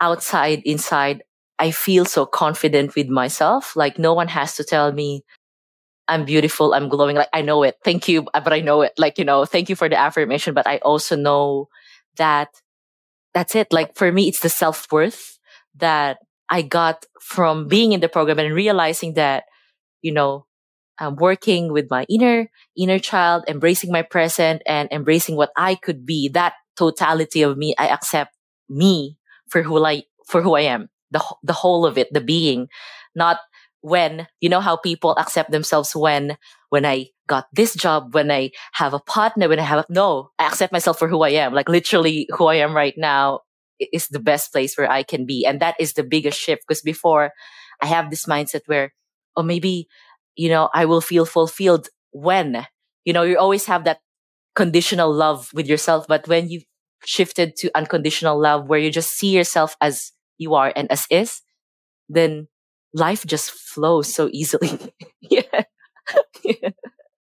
outside 0.00 0.62
inside. 0.64 1.22
I 1.58 1.70
feel 1.70 2.04
so 2.04 2.26
confident 2.26 2.94
with 2.96 3.08
myself 3.08 3.76
like 3.76 3.98
no 3.98 4.14
one 4.14 4.28
has 4.28 4.56
to 4.56 4.64
tell 4.64 4.92
me 4.92 5.22
i'm 6.08 6.24
beautiful 6.24 6.74
i'm 6.74 6.88
glowing 6.90 7.16
like 7.16 7.30
i 7.32 7.42
know 7.42 7.62
it 7.62 7.76
thank 7.84 8.08
you 8.08 8.26
but 8.34 8.52
i 8.52 8.60
know 8.60 8.82
it 8.82 8.92
like 8.98 9.18
you 9.18 9.24
know 9.24 9.44
thank 9.46 9.68
you 9.70 9.76
for 9.76 9.88
the 9.88 9.96
affirmation 9.96 10.52
but 10.54 10.66
i 10.66 10.78
also 10.78 11.16
know 11.16 11.68
that 12.16 12.50
that's 13.34 13.54
it. 13.54 13.72
Like 13.72 13.96
for 13.96 14.10
me 14.12 14.28
it's 14.28 14.40
the 14.40 14.48
self-worth 14.48 15.38
that 15.76 16.18
I 16.50 16.62
got 16.62 17.06
from 17.20 17.68
being 17.68 17.92
in 17.92 18.00
the 18.00 18.08
program 18.08 18.38
and 18.38 18.54
realizing 18.54 19.14
that, 19.14 19.44
you 20.02 20.12
know, 20.12 20.46
I'm 20.98 21.16
working 21.16 21.72
with 21.72 21.90
my 21.90 22.04
inner, 22.08 22.48
inner 22.76 22.98
child, 22.98 23.44
embracing 23.48 23.90
my 23.90 24.02
present 24.02 24.62
and 24.66 24.88
embracing 24.92 25.36
what 25.36 25.50
I 25.56 25.74
could 25.74 26.06
be, 26.06 26.28
that 26.34 26.54
totality 26.76 27.42
of 27.42 27.56
me, 27.56 27.74
I 27.78 27.88
accept 27.88 28.36
me 28.68 29.16
for 29.48 29.62
who 29.62 29.84
I, 29.84 30.04
for 30.28 30.42
who 30.42 30.54
I 30.54 30.62
am, 30.62 30.88
the, 31.10 31.22
the 31.42 31.52
whole 31.52 31.86
of 31.86 31.98
it, 31.98 32.12
the 32.12 32.20
being, 32.20 32.68
not 33.14 33.38
when, 33.80 34.26
you 34.40 34.48
know 34.48 34.60
how 34.60 34.76
people 34.76 35.16
accept 35.16 35.50
themselves 35.50 35.94
when, 35.94 36.36
when 36.70 36.86
I 36.86 37.08
got 37.26 37.46
this 37.52 37.74
job, 37.74 38.14
when 38.14 38.30
I 38.30 38.50
have 38.72 38.94
a 38.94 39.00
partner, 39.00 39.48
when 39.48 39.58
I 39.58 39.62
have, 39.64 39.80
a, 39.80 39.86
no, 39.88 40.30
I 40.38 40.46
accept 40.46 40.72
myself 40.72 40.98
for 40.98 41.08
who 41.08 41.22
I 41.22 41.30
am, 41.30 41.52
like 41.52 41.68
literally 41.68 42.28
who 42.36 42.46
I 42.46 42.56
am 42.56 42.74
right 42.74 42.94
now 42.96 43.40
is 43.78 44.08
the 44.08 44.20
best 44.20 44.52
place 44.52 44.76
where 44.76 44.90
I 44.90 45.02
can 45.02 45.26
be. 45.26 45.44
And 45.46 45.60
that 45.60 45.76
is 45.78 45.94
the 45.94 46.04
biggest 46.04 46.38
shift 46.38 46.62
because 46.66 46.82
before 46.82 47.32
I 47.82 47.86
have 47.86 48.10
this 48.10 48.26
mindset 48.26 48.62
where, 48.66 48.92
oh, 49.36 49.42
maybe, 49.42 49.88
you 50.36 50.48
know, 50.48 50.68
I 50.74 50.84
will 50.84 51.00
feel 51.00 51.26
fulfilled 51.26 51.88
when, 52.12 52.66
you 53.04 53.12
know, 53.12 53.22
you 53.22 53.38
always 53.38 53.66
have 53.66 53.84
that 53.84 53.98
conditional 54.54 55.12
love 55.12 55.50
with 55.52 55.66
yourself. 55.66 56.06
But 56.06 56.28
when 56.28 56.48
you 56.48 56.62
shifted 57.04 57.56
to 57.56 57.70
unconditional 57.74 58.40
love 58.40 58.68
where 58.68 58.78
you 58.78 58.90
just 58.90 59.10
see 59.10 59.30
yourself 59.30 59.76
as 59.80 60.12
you 60.38 60.54
are 60.54 60.72
and 60.74 60.90
as 60.90 61.06
is, 61.10 61.42
then 62.08 62.48
life 62.92 63.26
just 63.26 63.50
flows 63.50 64.12
so 64.12 64.28
easily. 64.32 64.78
yeah. 65.20 65.42
yeah. 66.44 66.70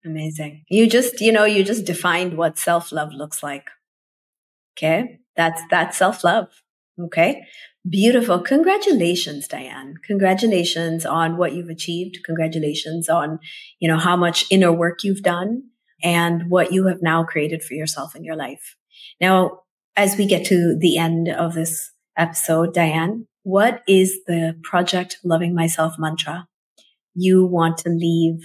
Amazing. 0.05 0.65
You 0.69 0.89
just, 0.89 1.21
you 1.21 1.31
know, 1.31 1.45
you 1.45 1.63
just 1.63 1.85
defined 1.85 2.37
what 2.37 2.59
self 2.59 2.91
love 2.91 3.13
looks 3.13 3.43
like. 3.43 3.69
Okay. 4.77 5.19
That's 5.41 5.63
that's 5.71 5.97
self-love. 5.97 6.49
Okay. 7.07 7.47
Beautiful. 7.89 8.41
Congratulations, 8.41 9.49
Dyan. 9.49 9.95
Congratulations 10.07 11.07
on 11.07 11.39
what 11.39 11.55
you've 11.55 11.71
achieved. 11.71 12.19
Congratulations 12.27 13.09
on, 13.09 13.39
you 13.79 13.89
know, 13.89 13.97
how 13.97 14.17
much 14.19 14.45
inner 14.51 14.71
work 14.71 15.03
you've 15.03 15.23
done 15.23 15.63
and 16.03 16.51
what 16.51 16.75
you 16.75 16.89
have 16.89 17.01
now 17.01 17.25
created 17.25 17.63
for 17.63 17.73
yourself 17.73 18.15
in 18.15 18.23
your 18.23 18.37
life. 18.37 18.77
Now, 19.19 19.63
as 19.97 20.19
we 20.19 20.27
get 20.27 20.45
to 20.49 20.77
the 20.79 20.99
end 20.99 21.31
of 21.31 21.55
this 21.55 21.91
episode, 22.19 22.75
Dyan, 22.75 23.25
what 23.43 23.83
is 23.89 24.21
the 24.27 24.61
project 24.63 25.17
loving 25.25 25.55
myself 25.55 25.95
mantra 25.99 26.49
you 27.15 27.47
want 27.47 27.79
to 27.79 27.89
leave 27.89 28.43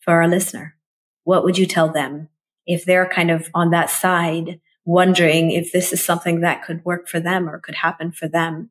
for 0.00 0.20
our 0.20 0.28
listener? 0.28 0.76
What 1.24 1.44
would 1.44 1.56
you 1.56 1.64
tell 1.64 1.90
them 1.90 2.28
if 2.66 2.84
they're 2.84 3.08
kind 3.08 3.30
of 3.30 3.48
on 3.54 3.70
that 3.70 3.88
side 3.88 4.60
wondering 4.86 5.50
if 5.50 5.72
this 5.72 5.92
is 5.92 6.02
something 6.02 6.40
that 6.40 6.64
could 6.64 6.84
work 6.84 7.08
for 7.08 7.20
them 7.20 7.48
or 7.48 7.58
could 7.58 7.74
happen 7.74 8.12
for 8.12 8.28
them, 8.28 8.70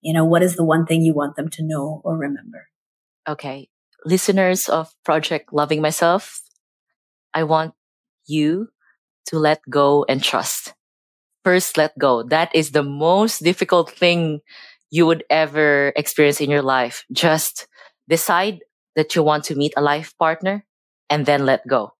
you 0.00 0.14
know, 0.14 0.24
what 0.24 0.42
is 0.42 0.56
the 0.56 0.64
one 0.64 0.86
thing 0.86 1.02
you 1.02 1.12
want 1.12 1.36
them 1.36 1.50
to 1.50 1.62
know 1.62 2.00
or 2.04 2.16
remember? 2.16 2.68
Okay. 3.28 3.68
Listeners 4.04 4.68
of 4.68 4.94
Project 5.04 5.52
Loving 5.52 5.82
Myself, 5.82 6.40
I 7.34 7.42
want 7.42 7.74
you 8.26 8.68
to 9.26 9.38
let 9.38 9.60
go 9.68 10.06
and 10.08 10.22
trust. 10.22 10.74
First, 11.44 11.76
let 11.76 11.98
go. 11.98 12.22
That 12.22 12.54
is 12.54 12.70
the 12.70 12.84
most 12.84 13.42
difficult 13.42 13.90
thing 13.90 14.40
you 14.90 15.06
would 15.06 15.24
ever 15.28 15.92
experience 15.96 16.40
in 16.40 16.50
your 16.50 16.62
life. 16.62 17.04
Just 17.12 17.66
decide 18.08 18.60
that 18.94 19.14
you 19.16 19.22
want 19.22 19.44
to 19.44 19.56
meet 19.56 19.74
a 19.76 19.82
life 19.82 20.14
partner 20.18 20.64
and 21.10 21.26
then 21.26 21.44
let 21.44 21.66
go. 21.66 21.95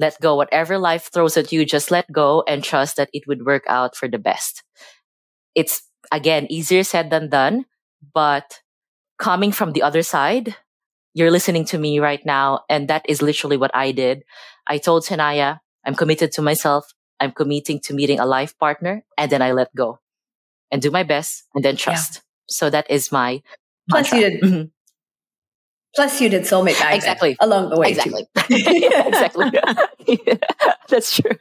Let 0.00 0.18
go. 0.20 0.34
Whatever 0.34 0.78
life 0.78 1.12
throws 1.12 1.36
at 1.36 1.52
you, 1.52 1.66
just 1.66 1.90
let 1.90 2.10
go 2.10 2.42
and 2.48 2.64
trust 2.64 2.96
that 2.96 3.10
it 3.12 3.28
would 3.28 3.44
work 3.44 3.64
out 3.68 3.94
for 3.94 4.08
the 4.08 4.18
best. 4.18 4.64
It's 5.54 5.82
again 6.10 6.46
easier 6.48 6.82
said 6.82 7.10
than 7.10 7.28
done, 7.28 7.66
but 8.14 8.64
coming 9.18 9.52
from 9.52 9.72
the 9.72 9.82
other 9.82 10.02
side, 10.02 10.56
you're 11.12 11.30
listening 11.30 11.66
to 11.66 11.78
me 11.78 12.00
right 12.00 12.24
now. 12.24 12.64
And 12.70 12.88
that 12.88 13.04
is 13.08 13.20
literally 13.20 13.58
what 13.58 13.70
I 13.76 13.92
did. 13.92 14.24
I 14.66 14.78
told 14.78 15.04
Sanaya, 15.04 15.60
I'm 15.84 15.94
committed 15.94 16.32
to 16.32 16.42
myself. 16.42 16.94
I'm 17.20 17.32
committing 17.32 17.80
to 17.84 17.94
meeting 17.94 18.18
a 18.18 18.24
life 18.24 18.56
partner. 18.58 19.04
And 19.18 19.30
then 19.30 19.42
I 19.42 19.52
let 19.52 19.74
go 19.76 20.00
and 20.70 20.80
do 20.80 20.90
my 20.90 21.02
best 21.02 21.44
and 21.54 21.62
then 21.62 21.76
trust. 21.76 22.14
Yeah. 22.14 22.20
So 22.48 22.70
that 22.70 22.90
is 22.90 23.12
my 23.12 23.42
plus 23.90 24.12
you 24.12 24.20
did. 24.20 24.70
Plus 25.94 26.20
you 26.20 26.28
did 26.28 26.42
soulmate 26.42 26.78
magnet 26.78 26.94
exactly 26.94 27.36
along 27.40 27.70
the 27.70 27.78
way. 27.78 27.90
Exactly. 27.90 28.26
exactly. 28.50 29.50
That's 30.88 31.16
true. 31.16 31.32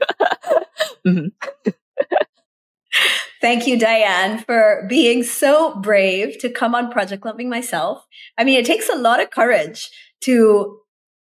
Mm-hmm. 1.06 1.72
Thank 3.41 3.68
you, 3.68 3.78
Dyan, 3.78 4.43
for 4.45 4.86
being 4.89 5.24
so 5.24 5.76
brave 5.76 6.39
to 6.39 6.50
come 6.50 6.74
on 6.76 6.91
Project 6.91 7.26
Loving 7.26 7.50
Myself. 7.50 8.06
I 8.38 8.43
mean, 8.43 8.60
it 8.60 8.66
takes 8.66 8.89
a 8.89 8.95
lot 8.95 9.22
of 9.22 9.30
courage 9.30 9.89
to 10.22 10.80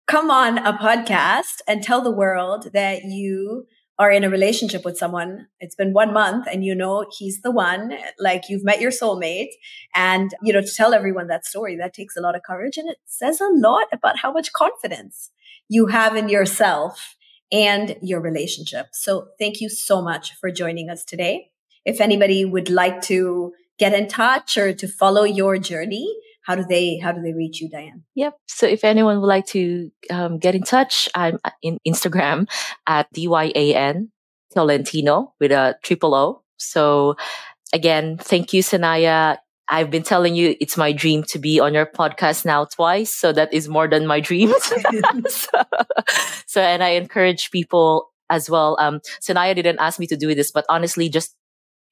come 0.06 0.30
on 0.30 0.58
a 0.58 0.72
podcast 0.74 1.60
and 1.66 1.82
tell 1.82 2.02
the 2.02 2.10
world 2.10 2.70
that 2.74 3.04
you 3.04 3.66
are 3.98 4.10
in 4.10 4.24
a 4.24 4.30
relationship 4.30 4.84
with 4.84 4.96
someone. 4.96 5.46
It's 5.60 5.74
been 5.74 5.92
one 5.92 6.12
month 6.12 6.46
and 6.50 6.64
you 6.64 6.74
know 6.74 7.06
he's 7.16 7.42
the 7.42 7.50
one, 7.50 7.96
like 8.18 8.48
you've 8.48 8.64
met 8.64 8.80
your 8.80 8.90
soulmate. 8.90 9.50
And, 9.94 10.32
you 10.42 10.52
know, 10.52 10.60
to 10.62 10.74
tell 10.74 10.94
everyone 10.94 11.28
that 11.28 11.44
story, 11.44 11.76
that 11.76 11.94
takes 11.94 12.16
a 12.16 12.20
lot 12.20 12.34
of 12.34 12.42
courage 12.42 12.76
and 12.76 12.88
it 12.88 12.98
says 13.04 13.40
a 13.40 13.48
lot 13.52 13.86
about 13.92 14.18
how 14.18 14.32
much 14.32 14.52
confidence 14.52 15.30
you 15.68 15.86
have 15.86 16.16
in 16.16 16.28
yourself 16.28 17.16
and 17.52 17.96
your 18.02 18.20
relationship. 18.20 18.88
So 18.92 19.28
thank 19.38 19.60
you 19.60 19.68
so 19.68 20.02
much 20.02 20.32
for 20.40 20.50
joining 20.50 20.88
us 20.88 21.04
today. 21.04 21.50
If 21.84 22.00
anybody 22.00 22.44
would 22.44 22.70
like 22.70 23.02
to 23.02 23.52
get 23.78 23.92
in 23.92 24.08
touch 24.08 24.56
or 24.56 24.72
to 24.72 24.88
follow 24.88 25.24
your 25.24 25.58
journey, 25.58 26.12
how 26.42 26.54
do 26.54 26.64
they 26.68 26.98
how 26.98 27.12
do 27.12 27.22
they 27.22 27.32
reach 27.32 27.60
you 27.60 27.70
dyan? 27.70 28.02
Yep. 28.14 28.34
So 28.46 28.66
if 28.66 28.84
anyone 28.84 29.20
would 29.20 29.26
like 29.26 29.46
to 29.48 29.90
um, 30.10 30.38
get 30.38 30.54
in 30.54 30.62
touch 30.62 31.08
i'm 31.14 31.38
in 31.62 31.78
instagram 31.86 32.48
at 32.86 33.12
dyan 33.12 34.08
tolentino 34.52 35.34
with 35.40 35.52
a 35.52 35.76
triple 35.82 36.14
o. 36.14 36.42
So 36.58 37.16
again 37.72 38.18
thank 38.18 38.52
you 38.52 38.62
sanaya. 38.62 39.38
I've 39.68 39.90
been 39.90 40.02
telling 40.02 40.34
you 40.34 40.54
it's 40.60 40.76
my 40.76 40.92
dream 40.92 41.22
to 41.32 41.38
be 41.38 41.58
on 41.58 41.72
your 41.72 41.86
podcast 41.86 42.44
now 42.44 42.66
twice 42.66 43.14
so 43.14 43.32
that 43.32 43.54
is 43.54 43.68
more 43.68 43.88
than 43.88 44.06
my 44.06 44.20
dreams. 44.20 44.54
So, 45.28 45.62
so, 46.46 46.60
and 46.60 46.82
i 46.82 46.90
encourage 46.90 47.50
people 47.50 48.10
as 48.28 48.50
well. 48.50 48.76
Um 48.80 49.00
sanaya 49.22 49.54
didn't 49.54 49.78
ask 49.80 49.98
me 49.98 50.06
to 50.08 50.16
do 50.16 50.34
this 50.34 50.50
but 50.50 50.66
honestly 50.68 51.08
just 51.08 51.36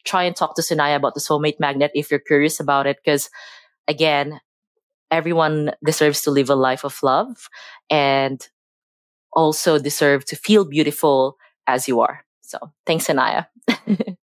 try 0.04 0.24
and 0.24 0.34
talk 0.34 0.54
to 0.56 0.62
Sanaya 0.62 0.96
about 0.96 1.14
the 1.14 1.20
soulmate 1.20 1.60
magnet 1.60 1.90
if 1.94 2.10
you're 2.10 2.20
curious 2.20 2.60
about 2.60 2.86
it. 2.86 2.98
Because 3.04 3.28
again, 3.90 4.40
everyone 5.10 5.72
deserves 5.84 6.22
to 6.22 6.30
live 6.30 6.48
a 6.48 6.54
life 6.54 6.84
of 6.84 7.02
love 7.02 7.50
and 7.90 8.48
also 9.32 9.78
deserve 9.78 10.24
to 10.26 10.36
feel 10.36 10.64
beautiful 10.64 11.36
as 11.66 11.88
you 11.88 12.00
are. 12.00 12.24
So 12.42 12.58
thanks, 12.86 13.06
Sanaya. 13.06 13.46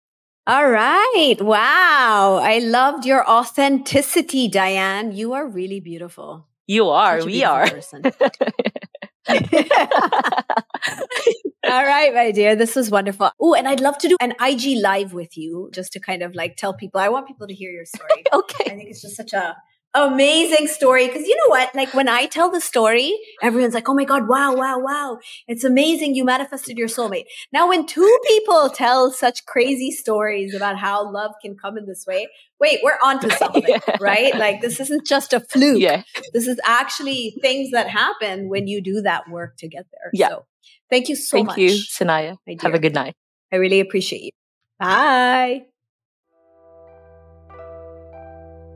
All 0.47 0.70
right. 0.70 1.36
Wow. 1.41 2.39
I 2.41 2.59
loved 2.59 3.05
your 3.05 3.30
authenticity, 3.30 4.49
Dyan. 4.49 5.15
You 5.15 5.34
are 5.34 5.45
really 5.45 5.82
beautiful. 5.82 6.47
You 6.68 6.88
are. 6.89 7.24
We 7.24 7.43
are. 7.43 7.68
All 11.69 11.84
right, 11.84 12.13
my 12.13 12.32
dear. 12.32 12.55
This 12.55 12.75
was 12.75 12.89
wonderful. 12.89 13.30
Oh, 13.39 13.53
and 13.53 13.67
I'd 13.67 13.82
love 13.82 13.97
to 13.99 14.07
do 14.07 14.15
an 14.21 14.34
IG 14.41 14.78
live 14.82 15.13
with 15.13 15.38
you 15.38 15.69
just 15.73 15.91
to 15.93 15.99
kind 15.99 16.23
of 16.23 16.34
like 16.34 16.55
tell 16.55 16.73
people. 16.73 17.01
I 17.01 17.09
want 17.09 17.28
people 17.28 17.47
to 17.47 17.53
hear 17.53 17.71
your 17.71 17.86
story. 17.86 18.23
okay. 18.34 18.71
I 18.71 18.75
think 18.75 18.89
it's 18.89 19.01
just 19.01 19.17
such 19.17 19.34
a 19.34 19.57
amazing 20.06 20.68
story. 20.68 21.08
Cause 21.08 21.22
you 21.22 21.36
know 21.36 21.50
what? 21.50 21.74
Like 21.76 21.93
when 21.93 22.08
I 22.08 22.26
tell 22.26 22.52
the 22.52 22.62
story, 22.62 23.18
everyone's 23.41 23.74
like, 23.74 23.89
Oh 23.89 23.93
my 23.93 24.04
God, 24.04 24.28
wow, 24.28 24.56
wow, 24.56 24.80
wow. 24.80 25.18
It's 25.48 25.64
amazing. 25.64 26.16
You 26.16 26.24
manifested 26.24 26.78
your 26.78 26.88
soulmate. 26.88 27.26
Now, 27.52 27.70
when 27.70 27.86
two 27.86 28.20
people 28.28 28.70
tell 28.70 29.12
such 29.12 29.45
crazy 29.45 29.91
stories 29.91 30.54
about 30.54 30.78
how 30.78 31.12
love 31.12 31.32
can 31.41 31.56
come 31.56 31.78
in 31.78 31.86
this 31.86 32.06
way, 32.08 32.28
wait, 32.60 32.80
we're 32.84 32.98
onto 33.04 33.30
something, 33.38 33.64
yeah. 33.68 33.80
right? 34.00 34.36
Like 34.36 34.62
this 34.62 34.80
isn't 34.80 35.06
just 35.06 35.34
a 35.34 35.39
fluke. 35.39 35.82
Yeah. 35.82 36.04
This 36.34 36.48
is 36.48 36.60
actually 36.66 37.36
things 37.41 37.72
that 37.72 37.89
happen 37.89 38.50
when 38.50 38.68
you 38.68 38.82
do 38.82 39.02
that 39.02 39.30
work 39.30 39.58
to 39.58 39.68
get 39.68 39.86
there. 39.91 40.12
Yeah. 40.14 40.30
So 40.30 40.45
thank 40.89 41.10
you 41.10 41.16
so 41.16 41.38
thank 41.38 41.48
much. 41.48 41.56
Thank 41.58 41.72
you, 41.72 41.78
Sanaya. 41.80 42.38
Have 42.62 42.74
a 42.74 42.80
good 42.80 42.93
night. 42.93 43.16
I 43.52 43.58
really 43.58 43.80
appreciate 43.80 44.22
you. 44.22 44.32
Bye. 44.80 45.66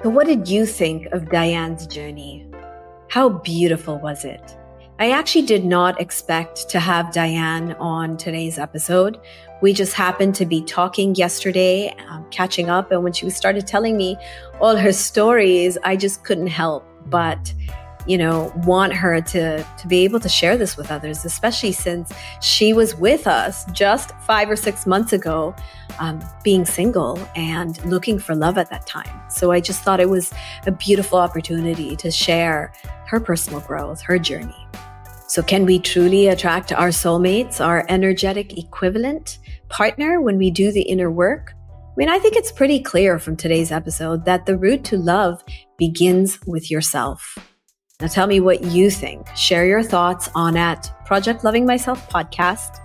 So, 0.03 0.09
what 0.09 0.25
did 0.25 0.47
you 0.47 0.65
think 0.65 1.05
of 1.11 1.25
Dyan's 1.25 1.85
journey? 1.85 2.47
How 3.09 3.29
beautiful 3.29 3.99
was 3.99 4.25
it? 4.25 4.57
I 4.97 5.11
actually 5.11 5.45
did 5.45 5.63
not 5.63 6.01
expect 6.01 6.67
to 6.69 6.79
have 6.79 7.13
Dyan 7.13 7.79
on 7.79 8.17
today's 8.17 8.57
episode. 8.57 9.19
We 9.61 9.73
just 9.73 9.93
happened 9.93 10.33
to 10.35 10.47
be 10.47 10.63
talking 10.63 11.13
yesterday, 11.13 11.95
um, 12.09 12.25
catching 12.31 12.67
up, 12.67 12.91
and 12.91 13.03
when 13.03 13.13
she 13.13 13.29
started 13.29 13.67
telling 13.67 13.95
me 13.95 14.17
all 14.59 14.75
her 14.75 14.91
stories, 14.91 15.77
I 15.83 15.97
just 15.97 16.23
couldn't 16.23 16.47
help 16.47 16.83
but 17.05 17.53
you 18.07 18.17
know, 18.17 18.51
want 18.65 18.93
her 18.93 19.21
to 19.21 19.63
to 19.63 19.87
be 19.87 20.03
able 20.03 20.19
to 20.19 20.29
share 20.29 20.57
this 20.57 20.77
with 20.77 20.91
others, 20.91 21.25
especially 21.25 21.71
since 21.71 22.11
she 22.41 22.73
was 22.73 22.95
with 22.95 23.27
us 23.27 23.65
just 23.71 24.11
five 24.21 24.49
or 24.49 24.55
six 24.55 24.85
months 24.85 25.13
ago, 25.13 25.55
um, 25.99 26.21
being 26.43 26.65
single 26.65 27.19
and 27.35 27.83
looking 27.85 28.19
for 28.19 28.35
love 28.35 28.57
at 28.57 28.69
that 28.69 28.85
time. 28.87 29.09
So 29.29 29.51
I 29.51 29.59
just 29.59 29.81
thought 29.81 29.99
it 29.99 30.09
was 30.09 30.33
a 30.65 30.71
beautiful 30.71 31.19
opportunity 31.19 31.95
to 31.97 32.11
share 32.11 32.73
her 33.07 33.19
personal 33.19 33.59
growth, 33.61 34.01
her 34.01 34.17
journey. 34.17 34.67
So, 35.27 35.41
can 35.41 35.65
we 35.65 35.79
truly 35.79 36.27
attract 36.27 36.73
our 36.73 36.89
soulmates, 36.89 37.65
our 37.65 37.85
energetic 37.87 38.57
equivalent 38.57 39.39
partner 39.69 40.19
when 40.19 40.37
we 40.37 40.51
do 40.51 40.73
the 40.73 40.81
inner 40.81 41.09
work? 41.09 41.53
I 41.91 41.93
mean, 41.95 42.09
I 42.09 42.19
think 42.19 42.35
it's 42.35 42.51
pretty 42.51 42.81
clear 42.81 43.17
from 43.17 43.37
today's 43.37 43.71
episode 43.71 44.25
that 44.25 44.45
the 44.45 44.57
route 44.57 44.83
to 44.85 44.97
love 44.97 45.41
begins 45.77 46.37
with 46.45 46.69
yourself. 46.69 47.37
Now 48.01 48.07
tell 48.07 48.25
me 48.25 48.39
what 48.39 48.63
you 48.63 48.89
think. 48.89 49.27
Share 49.35 49.67
your 49.67 49.83
thoughts 49.83 50.27
on 50.33 50.57
at 50.57 50.91
Project 51.05 51.43
Loving 51.43 51.67
Myself 51.67 52.09
podcast 52.09 52.79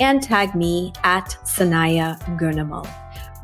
and 0.00 0.22
tag 0.22 0.54
me 0.54 0.94
at 1.04 1.36
Sanaya 1.44 2.18
Gurnamal. 2.38 2.88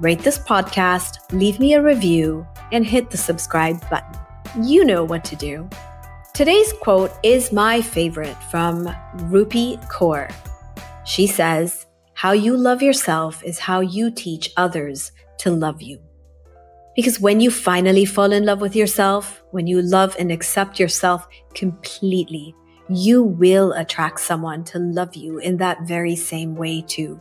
Rate 0.01 0.21
this 0.21 0.39
podcast, 0.39 1.19
leave 1.31 1.61
me 1.61 1.75
a 1.75 1.83
review, 1.83 2.47
and 2.73 2.87
hit 2.87 3.11
the 3.11 3.19
subscribe 3.19 3.79
button. 3.91 4.19
You 4.65 4.83
know 4.83 5.05
what 5.05 5.23
to 5.27 5.37
do. 5.37 5.69
Today's 6.33 6.73
quote 6.81 7.13
is 7.23 7.53
my 7.53 7.83
favorite 7.83 8.43
from 8.45 8.87
Rupi 9.29 9.77
Kaur. 9.91 10.33
She 11.05 11.27
says, 11.27 11.87
How 12.15 12.33
you 12.33 12.57
love 12.57 12.81
yourself 12.81 13.45
is 13.45 13.59
how 13.59 13.81
you 13.81 14.11
teach 14.11 14.53
others 14.57 15.13
to 15.41 15.51
love 15.51 15.83
you. 15.83 16.01
Because 16.97 17.21
when 17.21 17.41
you 17.41 17.51
finally 17.51 18.05
fall 18.05 18.33
in 18.33 18.45
love 18.45 18.61
with 18.61 18.75
yourself, 18.75 19.43
when 19.53 19.67
you 19.67 19.81
love 19.81 20.17
and 20.19 20.33
accept 20.33 20.81
yourself 20.81 21.27
completely, 21.55 22.55
you 22.89 23.23
will 23.23 23.73
attract 23.73 24.21
someone 24.21 24.65
to 24.65 24.79
love 24.79 25.15
you 25.15 25.39
in 25.39 25.57
that 25.59 25.83
very 25.83 26.17
same 26.17 26.57
way 26.57 26.83
too. 26.83 27.21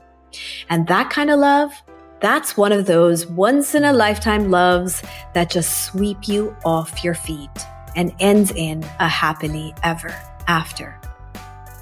And 0.69 0.87
that 0.87 1.09
kind 1.09 1.29
of 1.29 1.39
love, 1.39 1.71
that's 2.19 2.57
one 2.57 2.71
of 2.71 2.85
those 2.85 3.27
once 3.27 3.75
in 3.75 3.85
a 3.85 3.93
lifetime 3.93 4.49
loves 4.49 5.03
that 5.33 5.49
just 5.49 5.85
sweep 5.85 6.27
you 6.27 6.55
off 6.65 7.03
your 7.03 7.13
feet 7.13 7.49
and 7.95 8.13
ends 8.19 8.51
in 8.51 8.83
a 8.99 9.07
happily 9.07 9.73
ever 9.83 10.13
after. 10.47 10.99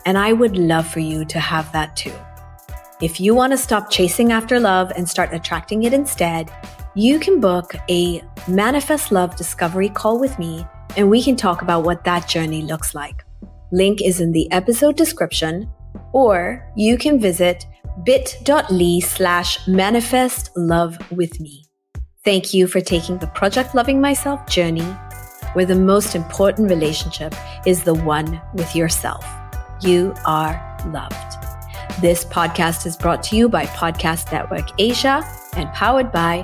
And 0.05 0.17
I 0.17 0.33
would 0.33 0.57
love 0.57 0.87
for 0.87 0.99
you 0.99 1.25
to 1.25 1.39
have 1.39 1.71
that 1.71 1.95
too. 1.95 2.13
If 3.01 3.19
you 3.19 3.35
want 3.35 3.51
to 3.51 3.57
stop 3.57 3.89
chasing 3.89 4.31
after 4.31 4.59
love 4.59 4.91
and 4.95 5.07
start 5.07 5.33
attracting 5.33 5.83
it 5.83 5.93
instead, 5.93 6.51
you 6.97 7.19
can 7.19 7.39
book 7.39 7.75
a 7.91 8.23
Manifest 8.47 9.11
Love 9.11 9.35
Discovery 9.35 9.87
call 9.87 10.19
with 10.19 10.39
me, 10.39 10.65
and 10.95 11.11
we 11.11 11.21
can 11.21 11.35
talk 11.35 11.61
about 11.61 11.83
what 11.83 12.03
that 12.05 12.27
journey 12.27 12.63
looks 12.63 12.95
like. 12.95 13.23
Link 13.71 14.01
is 14.01 14.19
in 14.19 14.31
the 14.31 14.51
episode 14.51 14.97
description, 14.97 15.69
or 16.11 16.67
you 16.75 16.97
can 16.97 17.19
visit 17.19 17.67
bit.ly 18.03 18.99
slash 18.99 19.67
manifest 19.67 20.49
love 20.57 20.97
with 21.11 21.39
me. 21.39 21.65
Thank 22.25 22.55
you 22.55 22.65
for 22.65 22.81
taking 22.81 23.19
the 23.19 23.27
Project 23.27 23.75
Loving 23.75 24.01
Myself 24.01 24.47
journey, 24.47 24.89
where 25.53 25.67
the 25.67 25.75
most 25.75 26.15
important 26.15 26.67
relationship 26.67 27.35
is 27.67 27.83
the 27.83 27.93
one 27.93 28.41
with 28.55 28.75
yourself. 28.75 29.23
You 29.81 30.15
are 30.25 30.55
loved. 30.87 31.13
This 32.01 32.25
podcast 32.25 32.87
is 32.87 32.97
brought 32.97 33.21
to 33.23 33.35
you 33.35 33.49
by 33.49 33.67
Podcast 33.67 34.31
Network 34.31 34.67
Asia 34.79 35.23
and 35.55 35.71
powered 35.73 36.11
by 36.11 36.43